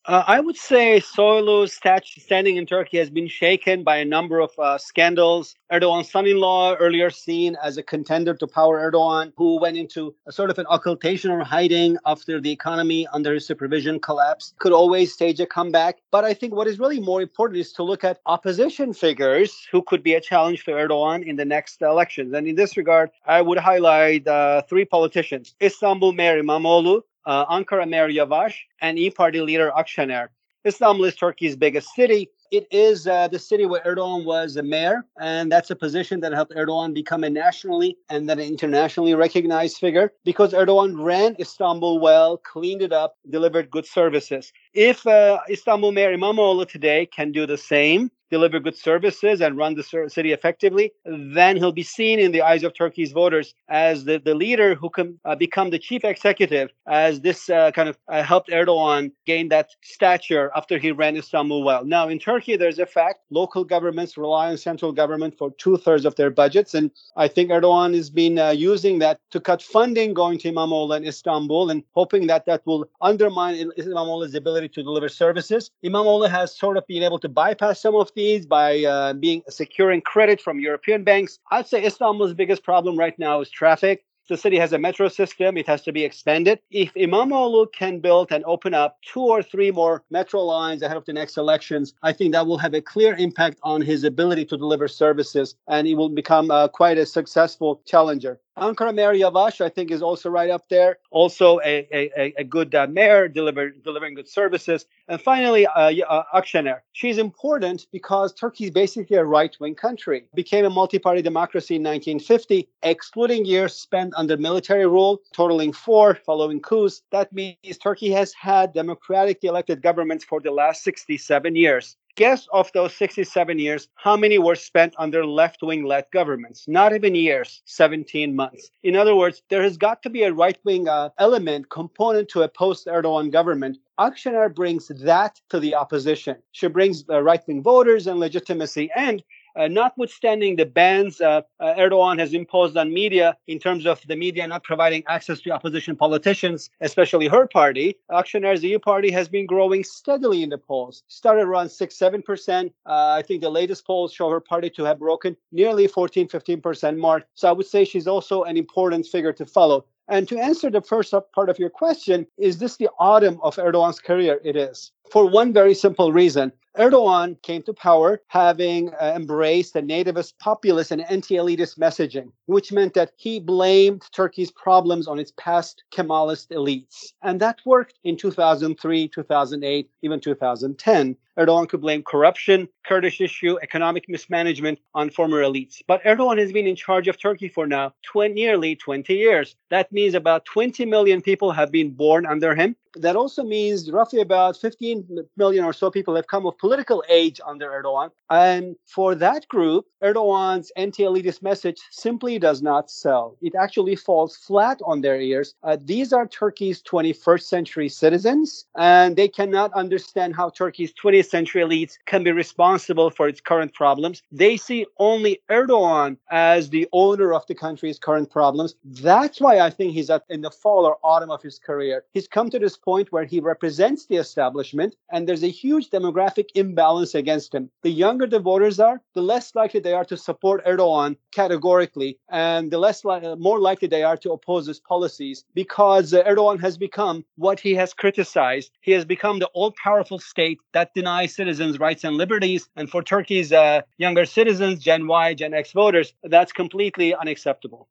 Uh, 0.08 0.24
I 0.26 0.40
would 0.40 0.58
say 0.58 1.00
Soylu's 1.00 1.80
standing 2.24 2.58
in 2.58 2.66
Turkey 2.66 2.98
has 2.98 3.12
been 3.12 3.28
shaken 3.28 3.84
by 3.84 3.98
a 3.98 4.06
number 4.06 4.40
of 4.40 4.50
uh, 4.58 4.80
scandals. 4.80 5.54
Erdogan's 5.72 6.10
son-in-law, 6.10 6.74
earlier 6.78 7.12
seen 7.12 7.56
as 7.64 7.78
a 7.78 7.84
contender 7.84 8.34
to 8.34 8.48
power 8.48 8.80
Erdogan, 8.80 9.32
who 9.38 9.60
went 9.60 9.78
into 9.78 10.16
a 10.26 10.32
sort 10.32 10.50
of 10.50 10.58
an 10.58 10.66
occultation 10.72 11.30
or 11.30 11.44
hiding 11.44 11.98
after 12.08 12.42
the 12.42 12.52
economy 12.52 13.06
under 13.14 13.36
his 13.36 13.46
supervision 13.46 14.00
collapsed, 14.00 14.56
could 14.58 14.72
always 14.72 15.14
stage 15.14 15.40
a 15.40 15.46
comeback. 15.46 16.00
But 16.10 16.26
I 16.26 16.34
think 16.34 16.56
what 16.56 16.68
is 16.68 16.80
really 16.80 17.00
more 17.00 17.22
important 17.22 17.60
is 17.60 17.72
to 17.74 17.84
look 17.84 18.04
at 18.04 18.22
opposition 18.26 18.94
figures 18.94 19.68
who 19.72 19.84
could 19.84 20.02
be 20.02 20.16
a 20.16 20.22
challenge 20.22 20.66
to 20.66 20.72
Erdogan 20.72 21.24
in 21.24 21.36
the 21.36 21.46
next 21.46 21.80
elections. 21.84 22.34
And 22.34 22.48
in 22.48 22.56
this 22.56 22.76
regard, 22.76 23.12
I 23.28 23.44
would 23.44 23.60
highlight 23.60 24.28
uh, 24.28 24.64
three 24.64 24.86
politicians: 24.86 25.54
Istanbul 25.62 26.14
Mayor 26.14 26.40
İmamoğlu, 26.40 27.04
uh, 27.26 27.46
Ankara 27.46 27.90
Mayor 27.90 28.10
Yavaş, 28.10 28.54
and 28.82 28.98
E 28.98 29.10
Party 29.10 29.42
leader 29.42 29.70
Akşener. 29.70 30.28
Istanbul 30.66 31.06
is 31.06 31.16
Turkey's 31.16 31.56
biggest 31.56 31.88
city. 31.96 32.30
It 32.52 32.68
is 32.70 33.08
uh, 33.08 33.30
the 33.30 33.40
city 33.40 33.66
where 33.66 33.82
Erdogan 33.82 34.26
was 34.26 34.58
a 34.58 34.62
mayor, 34.62 35.06
and 35.20 35.50
that's 35.50 35.72
a 35.72 35.76
position 35.76 36.20
that 36.20 36.34
helped 36.34 36.54
Erdogan 36.54 36.94
become 36.94 37.24
a 37.24 37.30
nationally 37.30 37.98
and 38.10 38.30
then 38.30 38.40
an 38.40 38.46
internationally 38.46 39.16
recognized 39.16 39.78
figure 39.78 40.12
because 40.26 40.54
Erdogan 40.54 41.02
ran 41.02 41.36
Istanbul 41.40 42.00
well, 42.00 42.38
cleaned 42.38 42.82
it 42.82 42.92
up, 42.92 43.16
delivered 43.30 43.72
good 43.72 43.86
services. 43.86 44.52
If 44.74 45.08
uh, 45.08 45.40
Istanbul 45.50 45.94
Mayor 45.94 46.12
İmamoğlu 46.12 46.68
today 46.68 47.08
can 47.16 47.32
do 47.32 47.48
the 47.48 47.58
same, 47.58 48.12
deliver 48.32 48.60
good 48.60 48.78
services 48.78 49.42
and 49.42 49.58
run 49.58 49.76
the 49.76 49.84
city 50.08 50.32
effectively, 50.32 50.92
then 51.06 51.58
he'll 51.58 51.72
be 51.72 51.84
seen 51.84 52.18
in 52.20 52.32
the 52.32 52.42
eyes 52.42 52.64
of 52.64 52.74
Turkey's 52.74 53.12
voters 53.12 53.54
as 53.70 54.06
the, 54.06 54.18
the 54.18 54.34
leader 54.34 54.74
who 54.74 54.90
can 54.90 55.20
uh, 55.26 55.36
become 55.36 55.70
the 55.70 55.78
chief 55.78 56.04
executive, 56.04 56.70
as 56.88 57.22
this 57.22 57.50
uh, 57.50 57.72
kind 57.72 57.90
of 57.90 57.98
uh, 58.08 58.24
helped 58.24 58.50
Erdogan 58.50 59.12
gain 59.26 59.50
that 59.50 59.70
stature 59.84 60.50
after 60.56 60.78
he 60.78 60.92
ran 60.92 61.18
Istanbul 61.18 61.64
well. 61.64 61.84
Now, 61.84 62.08
in 62.08 62.18
Turkey, 62.20 62.56
there's 62.56 62.80
a 62.80 62.86
fact 62.86 63.20
local 63.30 63.64
governments 63.64 64.18
rely 64.18 64.50
on 64.50 64.58
central 64.58 64.92
government 64.92 65.38
for 65.38 65.52
two 65.58 65.78
thirds 65.78 66.06
of 66.06 66.16
their 66.16 66.30
budgets. 66.30 66.74
And 66.74 66.90
I 67.18 67.28
think 67.28 67.50
Erdogan 67.52 67.94
has 67.96 68.10
been 68.10 68.40
uh, 68.40 68.52
using 68.52 69.00
that 69.00 69.20
to 69.32 69.40
cut 69.40 69.62
funding 69.62 70.14
going 70.14 70.38
to 70.40 70.52
Imamoglu 70.52 70.96
and 70.96 71.06
Istanbul 71.06 71.70
and 71.70 71.84
hoping 71.92 72.28
that 72.28 72.46
that 72.46 72.62
will 72.66 72.90
undermine 73.02 73.56
Imamoglu's 73.78 74.36
ability 74.36 74.70
to 74.70 74.84
deliver 74.84 75.10
services. 75.10 75.70
Imamoglu 75.84 76.30
has 76.30 76.58
sort 76.58 76.78
of 76.78 76.88
been 76.88 77.04
able 77.04 77.20
to 77.20 77.30
bypass 77.30 77.82
some 77.82 77.96
of 77.96 78.10
the 78.16 78.21
fees, 78.22 78.46
by 78.46 78.84
uh, 78.84 79.14
being 79.14 79.42
securing 79.50 80.02
credit 80.14 80.40
from 80.40 80.60
European 80.60 81.04
banks. 81.04 81.40
I'd 81.50 81.68
say 81.68 81.80
Istanbul's 81.84 82.36
biggest 82.36 82.64
problem 82.64 82.94
right 83.04 83.18
now 83.18 83.42
is 83.42 83.50
traffic. 83.50 84.04
The 84.30 84.38
city 84.38 84.60
has 84.60 84.72
a 84.72 84.78
metro 84.78 85.08
system. 85.10 85.58
It 85.58 85.68
has 85.68 85.82
to 85.88 85.92
be 85.92 86.04
expanded. 86.06 86.60
If 86.70 86.94
İmamoğlu 86.94 87.66
can 87.74 88.00
build 88.00 88.32
and 88.32 88.44
open 88.46 88.74
up 88.74 88.92
two 89.14 89.26
or 89.36 89.42
three 89.44 89.72
more 89.72 90.04
metro 90.10 90.40
lines 90.56 90.82
ahead 90.84 90.98
of 90.98 91.06
the 91.06 91.14
next 91.14 91.38
elections, 91.38 91.94
I 92.10 92.14
think 92.14 92.32
that 92.32 92.46
will 92.48 92.60
have 92.66 92.76
a 92.76 92.82
clear 92.94 93.14
impact 93.28 93.58
on 93.64 93.82
his 93.82 94.04
ability 94.04 94.46
to 94.46 94.58
deliver 94.58 94.88
services 94.88 95.56
and 95.68 95.88
he 95.88 95.96
will 95.96 96.14
become 96.22 96.52
uh, 96.52 96.68
quite 96.68 96.98
a 96.98 97.06
successful 97.06 97.82
challenger. 97.92 98.40
Ankara 98.62 98.94
Mayor 98.94 99.14
Yavaş, 99.16 99.60
I 99.60 99.70
think, 99.70 99.90
is 99.90 100.04
also 100.04 100.30
right 100.30 100.52
up 100.52 100.70
there. 100.70 101.00
Also, 101.10 101.60
a, 101.62 101.88
a, 101.92 102.34
a 102.38 102.44
good 102.44 102.76
uh, 102.76 102.86
mayor, 102.86 103.28
deliver, 103.28 103.72
delivering 103.72 104.14
good 104.14 104.30
services. 104.30 104.86
And 105.08 105.20
finally, 105.20 105.66
uh, 105.66 105.92
uh, 106.08 106.24
Akşener. 106.36 106.82
She's 106.92 107.18
important 107.18 107.88
because 107.92 108.34
Turkey 108.36 108.66
is 108.66 108.72
basically 108.72 109.18
a 109.18 109.26
right 109.26 109.56
wing 109.60 109.74
country. 109.74 110.26
Became 110.36 110.66
a 110.66 110.70
multi 110.70 111.00
party 111.00 111.24
democracy 111.24 111.76
in 111.78 111.82
1950, 111.82 112.70
excluding 112.84 113.46
years 113.46 113.74
spent 113.74 114.14
under 114.16 114.38
military 114.38 114.86
rule, 114.86 115.22
totaling 115.34 115.74
four 115.74 116.14
following 116.14 116.60
coups. 116.60 117.02
That 117.12 117.34
means 117.34 117.80
Turkey 117.82 118.12
has 118.12 118.32
had 118.34 118.74
democratically 118.74 119.50
elected 119.50 119.82
governments 119.82 120.24
for 120.24 120.40
the 120.40 120.52
last 120.52 120.84
67 120.84 121.56
years 121.56 121.98
guess 122.16 122.48
of 122.54 122.72
those 122.74 122.96
67 122.96 123.60
years, 123.60 123.88
how 123.96 124.16
many 124.16 124.38
were 124.38 124.56
spent 124.56 124.94
under 124.98 125.26
left 125.26 125.62
wing 125.62 125.86
led 125.86 126.06
governments? 126.12 126.66
Not 126.68 126.94
even 126.94 127.16
years, 127.16 127.62
17 127.66 128.36
months. 128.36 128.72
In 128.84 128.96
other 128.96 129.16
words, 129.16 129.42
there 129.50 129.64
has 129.64 129.78
got 129.78 130.02
to 130.04 130.10
be 130.10 130.24
a 130.24 130.34
right 130.34 130.58
wing 130.64 130.88
uh, 130.88 131.10
element 131.18 131.70
component 131.70 132.30
to 132.30 132.42
a 132.42 132.48
post 132.48 132.88
Erdogan 132.88 133.32
government. 133.32 133.78
Akşener 134.00 134.54
brings 134.54 134.88
that 134.88 135.40
to 135.50 135.60
the 135.60 135.76
opposition. 135.76 136.38
She 136.52 136.68
brings 136.68 137.04
the 137.04 137.22
right 137.22 137.46
wing 137.48 137.62
voters 137.62 138.08
and 138.08 138.20
legitimacy. 138.20 138.90
And 138.96 139.24
uh, 139.56 139.68
notwithstanding 139.68 140.56
the 140.56 140.66
bans 140.66 141.22
uh, 141.22 141.42
uh, 141.60 141.74
Erdogan 141.78 142.20
has 142.20 142.34
imposed 142.34 142.78
on 142.78 142.94
media 142.94 143.38
in 143.48 143.60
terms 143.60 143.86
of 143.86 144.02
the 144.08 144.16
media 144.16 144.48
not 144.48 144.64
providing 144.64 145.04
access 145.08 145.42
to 145.42 145.52
opposition 145.52 145.96
politicians, 145.96 146.70
especially 146.82 147.28
her 147.28 147.48
party, 147.48 147.96
Akşener's 148.10 148.64
İYİ 148.64 148.82
party 148.82 149.12
has 149.12 149.28
been 149.28 149.46
growing 149.46 149.84
steadily 149.84 150.44
in 150.44 150.50
the 150.50 150.58
polls. 150.58 151.04
Started 151.08 151.44
around 151.44 151.70
6 151.70 151.96
7%. 151.98 152.72
I 152.86 153.22
think 153.22 153.42
the 153.42 153.50
latest 153.50 153.86
polls 153.86 154.14
show 154.14 154.30
her 154.30 154.40
party 154.40 154.70
to 154.72 154.84
have 154.84 155.00
broken 155.00 155.36
nearly 155.52 155.88
14 155.88 156.28
15% 156.28 156.98
mark. 156.98 157.28
So 157.36 157.50
I 157.50 157.52
would 157.52 157.68
say 157.68 157.86
she's 157.86 158.08
also 158.08 158.44
an 158.44 158.58
important 158.58 159.06
figure 159.06 159.34
to 159.34 159.46
follow. 159.46 159.86
And 160.08 160.28
to 160.28 160.38
answer 160.38 160.70
the 160.70 160.82
first 160.82 161.14
part 161.34 161.50
of 161.50 161.58
your 161.58 161.70
question, 161.70 162.28
is 162.38 162.58
this 162.58 162.78
the 162.78 162.90
autumn 163.00 163.40
of 163.44 163.56
Erdogan's 163.56 164.00
career? 164.00 164.42
It 164.44 164.56
is. 164.58 164.92
For 165.12 165.26
one 165.26 165.52
very 165.52 165.74
simple 165.74 166.14
reason. 166.14 166.54
Erdogan 166.78 167.42
came 167.42 167.64
to 167.64 167.74
power 167.74 168.22
having 168.28 168.94
uh, 168.94 169.12
embraced 169.14 169.74
the 169.74 169.82
nativist 169.82 170.36
populist 170.40 170.90
and 170.92 171.02
anti-elitist 171.02 171.78
messaging, 171.78 172.32
which 172.46 172.72
meant 172.72 172.94
that 172.94 173.12
he 173.18 173.38
blamed 173.38 174.04
Turkey's 174.14 174.52
problems 174.52 175.10
on 175.10 175.20
its 175.20 175.34
past 175.36 175.84
Kemalist 175.94 176.48
elites. 176.52 177.12
And 177.22 177.42
that 177.42 177.60
worked 177.66 178.00
in 178.06 178.16
2003, 178.16 179.10
2008, 179.10 179.90
even 180.02 180.20
2010. 180.22 181.18
Erdogan 181.38 181.68
could 181.68 181.82
blame 181.82 182.04
corruption, 182.04 182.70
Kurdish 182.86 183.20
issue, 183.20 183.58
economic 183.62 184.08
mismanagement 184.08 184.80
on 184.96 185.10
former 185.10 185.42
elites. 185.42 185.82
But 185.88 186.02
Erdogan 186.04 186.38
has 186.38 186.54
been 186.54 186.68
in 186.68 186.78
charge 186.78 187.10
of 187.10 187.20
Turkey 187.20 187.50
for 187.50 187.68
now 187.68 187.94
20, 188.04 188.34
nearly 188.34 188.78
20 188.78 189.14
years. 189.14 189.58
That 189.72 189.92
means 189.92 190.14
about 190.14 190.46
20 190.46 190.86
million 190.86 191.22
people 191.22 191.52
have 191.52 191.70
been 191.70 191.92
born 191.92 192.26
under 192.26 192.56
him 192.56 192.78
that 192.96 193.16
also 193.16 193.44
means 193.44 193.92
roughly 193.92 194.22
about 194.22 194.58
15 194.58 195.28
million 195.38 195.64
or 195.64 195.74
so 195.74 195.90
people 195.92 196.16
have 196.16 196.28
come 196.28 196.46
of 196.46 196.58
political 196.58 197.04
age 197.10 197.40
under 197.46 197.70
Erdogan. 197.70 198.12
And 198.30 198.76
for 198.86 199.16
that 199.16 199.48
group, 199.48 199.86
Erdogan's 200.04 200.72
anti 200.76 201.04
elitist 201.04 201.42
message 201.42 201.80
simply 201.92 202.40
does 202.40 202.62
not 202.62 202.90
sell. 202.90 203.38
It 203.42 203.54
actually 203.56 203.96
falls 203.96 204.36
flat 204.36 204.80
on 204.86 205.02
their 205.02 205.20
ears. 205.20 205.54
Uh, 205.64 205.78
these 205.80 206.12
are 206.14 206.28
Turkey's 206.28 206.82
21st 206.82 207.44
century 207.44 207.90
citizens, 207.90 208.66
and 208.76 209.16
they 209.16 209.28
cannot 209.28 209.74
understand 209.74 210.36
how 210.36 210.50
Turkey's 210.50 210.94
20th 210.94 211.30
century 211.30 211.62
elites 211.62 211.98
can 212.06 212.24
be 212.24 212.32
responsible 212.32 213.10
for 213.10 213.28
its 213.28 213.42
current 213.42 213.74
problems. 213.74 214.24
They 214.32 214.58
see 214.58 214.86
only 214.98 215.42
Erdogan 215.50 216.18
as 216.30 216.70
the 216.70 216.88
owner 216.92 217.34
of 217.34 217.46
the 217.48 217.56
country's 217.56 218.00
current 218.00 218.32
problems. 218.32 218.76
That's 218.84 219.40
why 219.40 219.60
I 219.60 219.70
think 219.70 219.94
he's 219.94 220.10
at, 220.10 220.24
in 220.30 220.42
the 220.42 220.52
fall 220.52 220.86
or 220.86 220.98
autumn 221.04 221.32
of 221.32 221.42
his 221.42 221.60
career. 221.60 222.04
He's 222.14 222.28
come 222.28 222.50
to 222.50 222.60
this 222.60 222.78
point 222.84 223.12
where 223.12 223.26
he 223.26 223.40
represents 223.40 224.06
the 224.06 224.18
establishment, 224.18 224.96
and 225.12 225.28
there's 225.28 225.44
a 225.44 225.48
huge 225.48 225.90
demographic 225.90 226.50
imbalance 226.56 227.16
against 227.16 227.54
him. 227.54 227.70
The 227.84 227.92
younger 227.92 228.28
the 228.28 228.40
voters 228.40 228.80
are, 228.80 229.02
the 229.14 229.22
less 229.22 229.54
likely 229.56 229.80
they 229.80 229.94
are 229.94 230.06
to 230.06 230.18
support 230.18 230.66
Erdogan 230.66 231.18
categorically, 231.32 232.18
and 232.30 232.72
the 232.72 232.78
less 232.78 233.06
li- 233.06 233.36
more 233.38 233.60
likely 233.60 233.88
they 233.88 234.04
are 234.04 234.18
to 234.18 234.32
oppose 234.32 234.68
his 234.68 234.80
policies 234.80 235.44
because 235.54 236.14
uh, 236.14 236.24
Erdogan 236.24 236.60
has 236.62 236.78
become 236.78 237.26
what 237.36 237.60
he 237.60 237.76
has 237.76 237.94
criticized. 237.94 238.72
He 238.82 238.92
has 238.92 239.06
become 239.06 239.40
the 239.40 239.50
all-powerful 239.54 240.20
state 240.20 240.60
that 240.74 240.94
denies 240.94 241.36
citizens 241.36 241.80
rights 241.80 242.04
and 242.04 242.16
liberties, 242.16 242.70
and 242.76 242.90
for 242.90 243.04
Turkey's 243.04 243.52
uh, 243.52 243.82
younger 243.98 244.26
citizens, 244.26 244.84
Gen 244.84 245.08
Y, 245.08 245.34
Gen 245.34 245.54
X 245.54 245.72
voters, 245.72 246.14
that's 246.24 246.52
completely 246.52 247.14
unacceptable. 247.16 247.88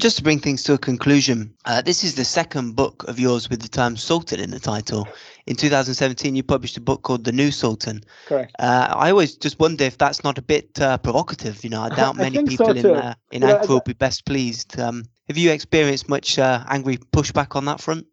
Just 0.00 0.16
to 0.16 0.22
bring 0.22 0.38
things 0.38 0.62
to 0.64 0.72
a 0.72 0.78
conclusion, 0.78 1.54
uh, 1.66 1.82
this 1.82 2.02
is 2.02 2.14
the 2.14 2.24
second 2.24 2.74
book 2.74 3.04
of 3.08 3.20
yours 3.20 3.50
with 3.50 3.60
the 3.60 3.68
term 3.68 3.94
Sultan 3.96 4.40
in 4.40 4.50
the 4.50 4.58
title. 4.58 5.06
In 5.46 5.54
2017, 5.54 6.34
you 6.34 6.42
published 6.42 6.78
a 6.78 6.80
book 6.80 7.02
called 7.02 7.24
The 7.24 7.32
New 7.32 7.50
Sultan. 7.50 8.02
Correct. 8.26 8.52
Uh, 8.58 8.94
I 8.96 9.10
always 9.10 9.36
just 9.36 9.60
wonder 9.60 9.84
if 9.84 9.98
that's 9.98 10.24
not 10.24 10.38
a 10.38 10.42
bit 10.42 10.80
uh, 10.80 10.96
provocative. 10.96 11.62
You 11.62 11.70
know, 11.70 11.82
I 11.82 11.88
doubt 11.94 12.16
many 12.16 12.38
I 12.38 12.42
people 12.44 12.66
so 12.66 12.72
in 12.72 12.86
uh, 12.86 13.14
in 13.32 13.42
Ankara 13.42 13.68
will 13.68 13.80
be 13.80 13.92
best 13.92 14.24
pleased. 14.24 14.80
Um, 14.80 15.04
have 15.28 15.36
you 15.36 15.50
experienced 15.50 16.08
much 16.08 16.38
uh, 16.38 16.64
angry 16.68 16.96
pushback 16.96 17.54
on 17.54 17.66
that 17.66 17.80
front? 17.80 18.06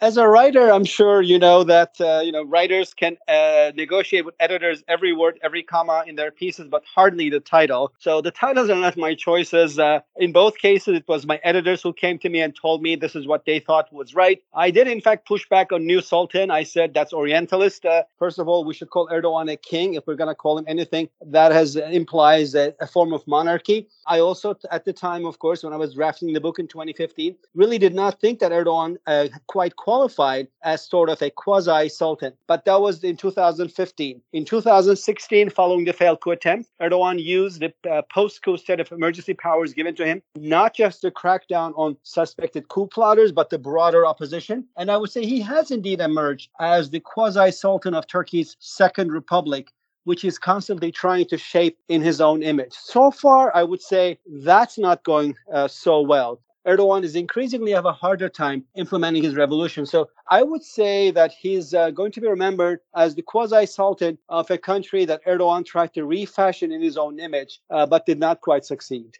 As 0.00 0.16
a 0.16 0.28
writer, 0.28 0.72
I'm 0.72 0.84
sure 0.84 1.22
you 1.22 1.38
know 1.38 1.64
that 1.64 2.00
uh, 2.00 2.20
you 2.20 2.32
know 2.32 2.44
writers 2.44 2.94
can 2.94 3.16
uh, 3.26 3.72
negotiate 3.74 4.24
with 4.24 4.34
editors 4.40 4.82
every 4.88 5.12
word, 5.12 5.38
every 5.42 5.62
comma 5.62 6.04
in 6.06 6.16
their 6.16 6.30
pieces, 6.30 6.68
but 6.68 6.82
hardly 6.84 7.30
the 7.30 7.40
title. 7.40 7.92
So 7.98 8.20
the 8.20 8.30
titles 8.30 8.70
are 8.70 8.76
not 8.76 8.96
my 8.96 9.14
choices. 9.14 9.78
Uh, 9.78 10.00
in 10.16 10.32
both 10.32 10.58
cases, 10.58 10.96
it 10.96 11.08
was 11.08 11.26
my 11.26 11.40
editors 11.42 11.82
who 11.82 11.92
came 11.92 12.18
to 12.20 12.28
me 12.28 12.40
and 12.40 12.54
told 12.54 12.82
me 12.82 12.96
this 12.96 13.16
is 13.16 13.26
what 13.26 13.44
they 13.44 13.58
thought 13.58 13.92
was 13.92 14.14
right. 14.14 14.42
I 14.54 14.70
did, 14.70 14.88
in 14.88 15.00
fact, 15.00 15.26
push 15.26 15.48
back 15.48 15.72
on 15.72 15.86
New 15.86 16.00
Sultan. 16.00 16.50
I 16.50 16.62
said 16.62 16.94
that's 16.94 17.12
Orientalist. 17.12 17.84
Uh, 17.84 18.04
first 18.18 18.38
of 18.38 18.48
all, 18.48 18.64
we 18.64 18.74
should 18.74 18.90
call 18.90 19.08
Erdogan 19.08 19.50
a 19.52 19.56
king 19.56 19.94
if 19.94 20.06
we're 20.06 20.16
going 20.16 20.28
to 20.28 20.34
call 20.34 20.58
him 20.58 20.64
anything 20.68 21.08
that 21.26 21.52
has 21.52 21.76
uh, 21.76 21.82
implies 21.84 22.54
a, 22.54 22.74
a 22.80 22.86
form 22.86 23.12
of 23.12 23.26
monarchy. 23.26 23.88
I 24.06 24.20
also, 24.20 24.56
at 24.70 24.84
the 24.84 24.92
time, 24.92 25.26
of 25.26 25.38
course, 25.38 25.62
when 25.62 25.72
I 25.72 25.76
was 25.76 25.94
drafting 25.94 26.32
the 26.32 26.40
book 26.40 26.58
in 26.58 26.68
2015, 26.68 27.36
really 27.54 27.78
did 27.78 27.94
not 27.94 28.20
think 28.20 28.38
that 28.38 28.52
Erdogan 28.52 28.96
uh, 29.06 29.28
quite 29.46 29.76
qualified 29.88 30.48
as 30.64 30.86
sort 30.86 31.08
of 31.08 31.22
a 31.22 31.30
quasi 31.30 31.88
sultan. 31.88 32.34
But 32.46 32.66
that 32.66 32.82
was 32.82 33.02
in 33.02 33.16
2015. 33.16 34.20
In 34.34 34.44
2016, 34.44 35.48
following 35.48 35.86
the 35.86 35.94
failed 35.94 36.20
coup 36.20 36.32
attempt, 36.32 36.68
Erdogan 36.82 37.18
used 37.18 37.62
the 37.62 37.72
uh, 37.90 38.02
post 38.12 38.42
coup 38.42 38.58
set 38.58 38.80
of 38.80 38.92
emergency 38.92 39.32
powers 39.32 39.72
given 39.72 39.94
to 39.94 40.04
him, 40.04 40.20
not 40.36 40.74
just 40.74 41.00
to 41.00 41.10
crack 41.10 41.48
down 41.48 41.72
on 41.72 41.96
suspected 42.02 42.68
coup 42.68 42.86
plotters, 42.86 43.32
but 43.32 43.48
the 43.48 43.58
broader 43.58 44.04
opposition. 44.04 44.66
And 44.76 44.90
I 44.90 44.98
would 44.98 45.10
say 45.10 45.24
he 45.24 45.40
has 45.40 45.70
indeed 45.70 46.00
emerged 46.02 46.50
as 46.60 46.90
the 46.90 47.00
quasi 47.00 47.50
sultan 47.50 47.94
of 47.94 48.06
Turkey's 48.06 48.58
second 48.60 49.10
republic 49.10 49.68
which 50.04 50.22
he's 50.22 50.38
constantly 50.38 50.90
trying 50.90 51.26
to 51.26 51.36
shape 51.36 51.76
in 51.88 52.00
his 52.00 52.18
own 52.18 52.42
image. 52.42 52.72
So 52.72 53.10
far, 53.10 53.54
I 53.54 53.62
would 53.62 53.82
say 53.82 54.18
that's 54.26 54.78
not 54.78 55.04
going 55.04 55.36
uh, 55.52 55.68
so 55.68 56.00
well. 56.00 56.40
Erdogan 56.68 57.02
is 57.02 57.16
increasingly 57.16 57.72
have 57.72 57.86
a 57.86 57.92
harder 57.92 58.28
time 58.28 58.62
implementing 58.76 59.22
his 59.22 59.34
revolution. 59.34 59.86
So 59.86 60.10
I 60.30 60.42
would 60.42 60.62
say 60.62 61.10
that 61.12 61.32
he's 61.32 61.72
uh, 61.72 61.90
going 61.90 62.12
to 62.12 62.20
be 62.20 62.28
remembered 62.28 62.80
as 62.94 63.14
the 63.14 63.22
quasi 63.22 63.64
sultan 63.64 64.18
of 64.28 64.50
a 64.50 64.58
country 64.58 65.06
that 65.06 65.24
Erdogan 65.24 65.64
tried 65.64 65.94
to 65.94 66.04
refashion 66.04 66.70
in 66.70 66.82
his 66.82 66.98
own 66.98 67.18
image, 67.20 67.60
uh, 67.70 67.86
but 67.86 68.04
did 68.04 68.18
not 68.18 68.42
quite 68.42 68.66
succeed. 68.66 69.16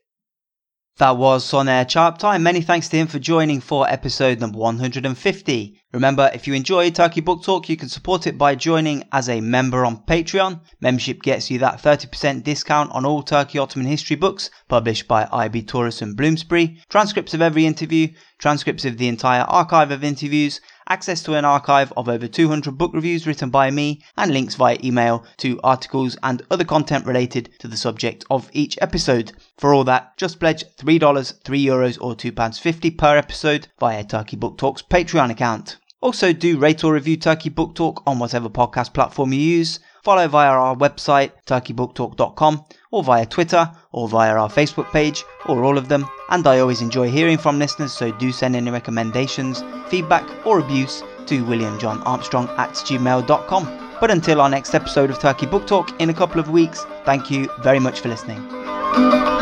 That 0.99 1.17
was 1.17 1.45
Soner 1.45 1.85
Çağaptay. 1.85 2.41
Many 2.41 2.61
thanks 2.61 2.89
to 2.89 2.97
him 2.97 3.07
for 3.07 3.21
joining 3.21 3.61
for 3.61 3.89
episode 3.89 4.41
number 4.41 4.59
150. 4.59 5.81
Remember, 5.93 6.29
if 6.35 6.49
you 6.49 6.55
enjoy 6.55 6.91
Turkey 6.91 7.21
Book 7.21 7.45
Talk, 7.45 7.69
you 7.69 7.77
can 7.77 7.89
support 7.89 8.27
it 8.27 8.37
by 8.37 8.57
joining 8.57 9.05
as 9.13 9.29
a 9.29 9.41
member 9.41 9.85
on 9.85 9.99
Patreon. 9.99 10.61
Membership 10.81 11.23
gets 11.23 11.53
you 11.53 11.61
that 11.61 11.81
30% 11.81 12.43
discount 12.43 12.91
on 12.91 13.07
all 13.07 13.23
Turkey 13.23 13.59
Ottoman 13.61 13.87
history 13.87 14.17
books 14.17 14.51
published 14.67 15.07
by 15.07 15.29
IB 15.31 15.63
Tauris 15.63 16.03
and 16.03 16.17
Bloomsbury, 16.17 16.83
transcripts 16.89 17.33
of 17.33 17.43
every 17.43 17.65
interview, 17.65 18.09
transcripts 18.39 18.85
of 18.85 18.99
the 18.99 19.07
entire 19.07 19.43
archive 19.43 19.93
of 19.93 20.03
interviews, 20.03 20.61
access 20.89 21.23
to 21.23 21.35
an 21.35 21.45
archive 21.45 21.93
of 21.97 22.09
over 22.09 22.27
200 22.27 22.77
book 22.77 22.93
reviews 22.95 23.27
written 23.27 23.51
by 23.51 23.71
me, 23.71 24.03
and 24.17 24.33
links 24.33 24.55
via 24.55 24.79
email 24.83 25.25
to 25.37 25.61
articles 25.63 26.17
and 26.23 26.43
other 26.51 26.65
content 26.65 27.07
related 27.07 27.51
to 27.59 27.69
the 27.69 27.77
subject 27.77 28.25
of 28.31 28.51
each 28.53 28.79
episode. 28.81 29.33
For 29.59 29.73
all 29.73 29.85
that, 29.85 30.17
just 30.17 30.41
pledge 30.41 30.65
$3, 30.77 31.43
3 31.45 31.65
euros 31.65 31.99
or 32.01 32.15
£2.50 32.15 32.99
per 32.99 33.17
episode 33.17 33.69
via 33.79 34.05
Turkey 34.05 34.37
Book 34.37 34.59
Talk's 34.59 34.83
Patreon 34.83 35.31
account. 35.31 35.77
Also, 36.01 36.33
do 36.33 36.59
rate 36.59 36.85
or 36.85 36.95
review 36.95 37.17
Turkey 37.17 37.49
Book 37.49 37.75
Talk 37.75 38.03
on 38.07 38.19
whatever 38.19 38.49
podcast 38.49 38.95
platform 38.95 39.33
you 39.33 39.41
use. 39.41 39.81
Follow 40.05 40.29
via 40.29 40.51
our 40.51 40.77
website, 40.77 41.33
turkeybooktalk.com, 41.47 42.65
or 42.91 43.03
via 43.03 43.27
Twitter, 43.27 43.71
or 43.93 44.09
via 44.09 44.35
our 44.35 44.49
Facebook 44.49 44.91
page, 44.91 45.25
or 45.47 45.65
all 45.65 45.79
of 45.79 45.89
them. 45.89 46.07
And 46.31 46.47
I 46.47 46.61
always 46.61 46.81
enjoy 46.81 47.11
hearing 47.11 47.39
from 47.39 47.59
listeners, 47.59 47.93
so 47.93 48.11
do 48.13 48.33
send 48.33 48.57
any 48.57 48.71
recommendations, 48.71 49.63
feedback, 49.89 50.25
or 50.47 50.59
abuse 50.61 51.03
to 51.27 51.45
williamjohnarmstrong 51.45 52.49
at 52.59 52.71
gmail.com. 52.71 53.97
But 54.01 54.11
until 54.11 54.41
our 54.41 54.49
next 54.49 54.75
episode 54.75 55.11
of 55.11 55.19
Turkey 55.19 55.47
Book 55.47 55.67
Talk 55.67 56.01
in 56.01 56.11
a 56.11 56.15
couple 56.15 56.41
of 56.41 56.51
weeks, 56.51 56.85
thank 57.05 57.31
you 57.31 57.51
very 57.63 57.81
much 57.81 58.01
for 58.01 58.09
listening. 58.09 59.38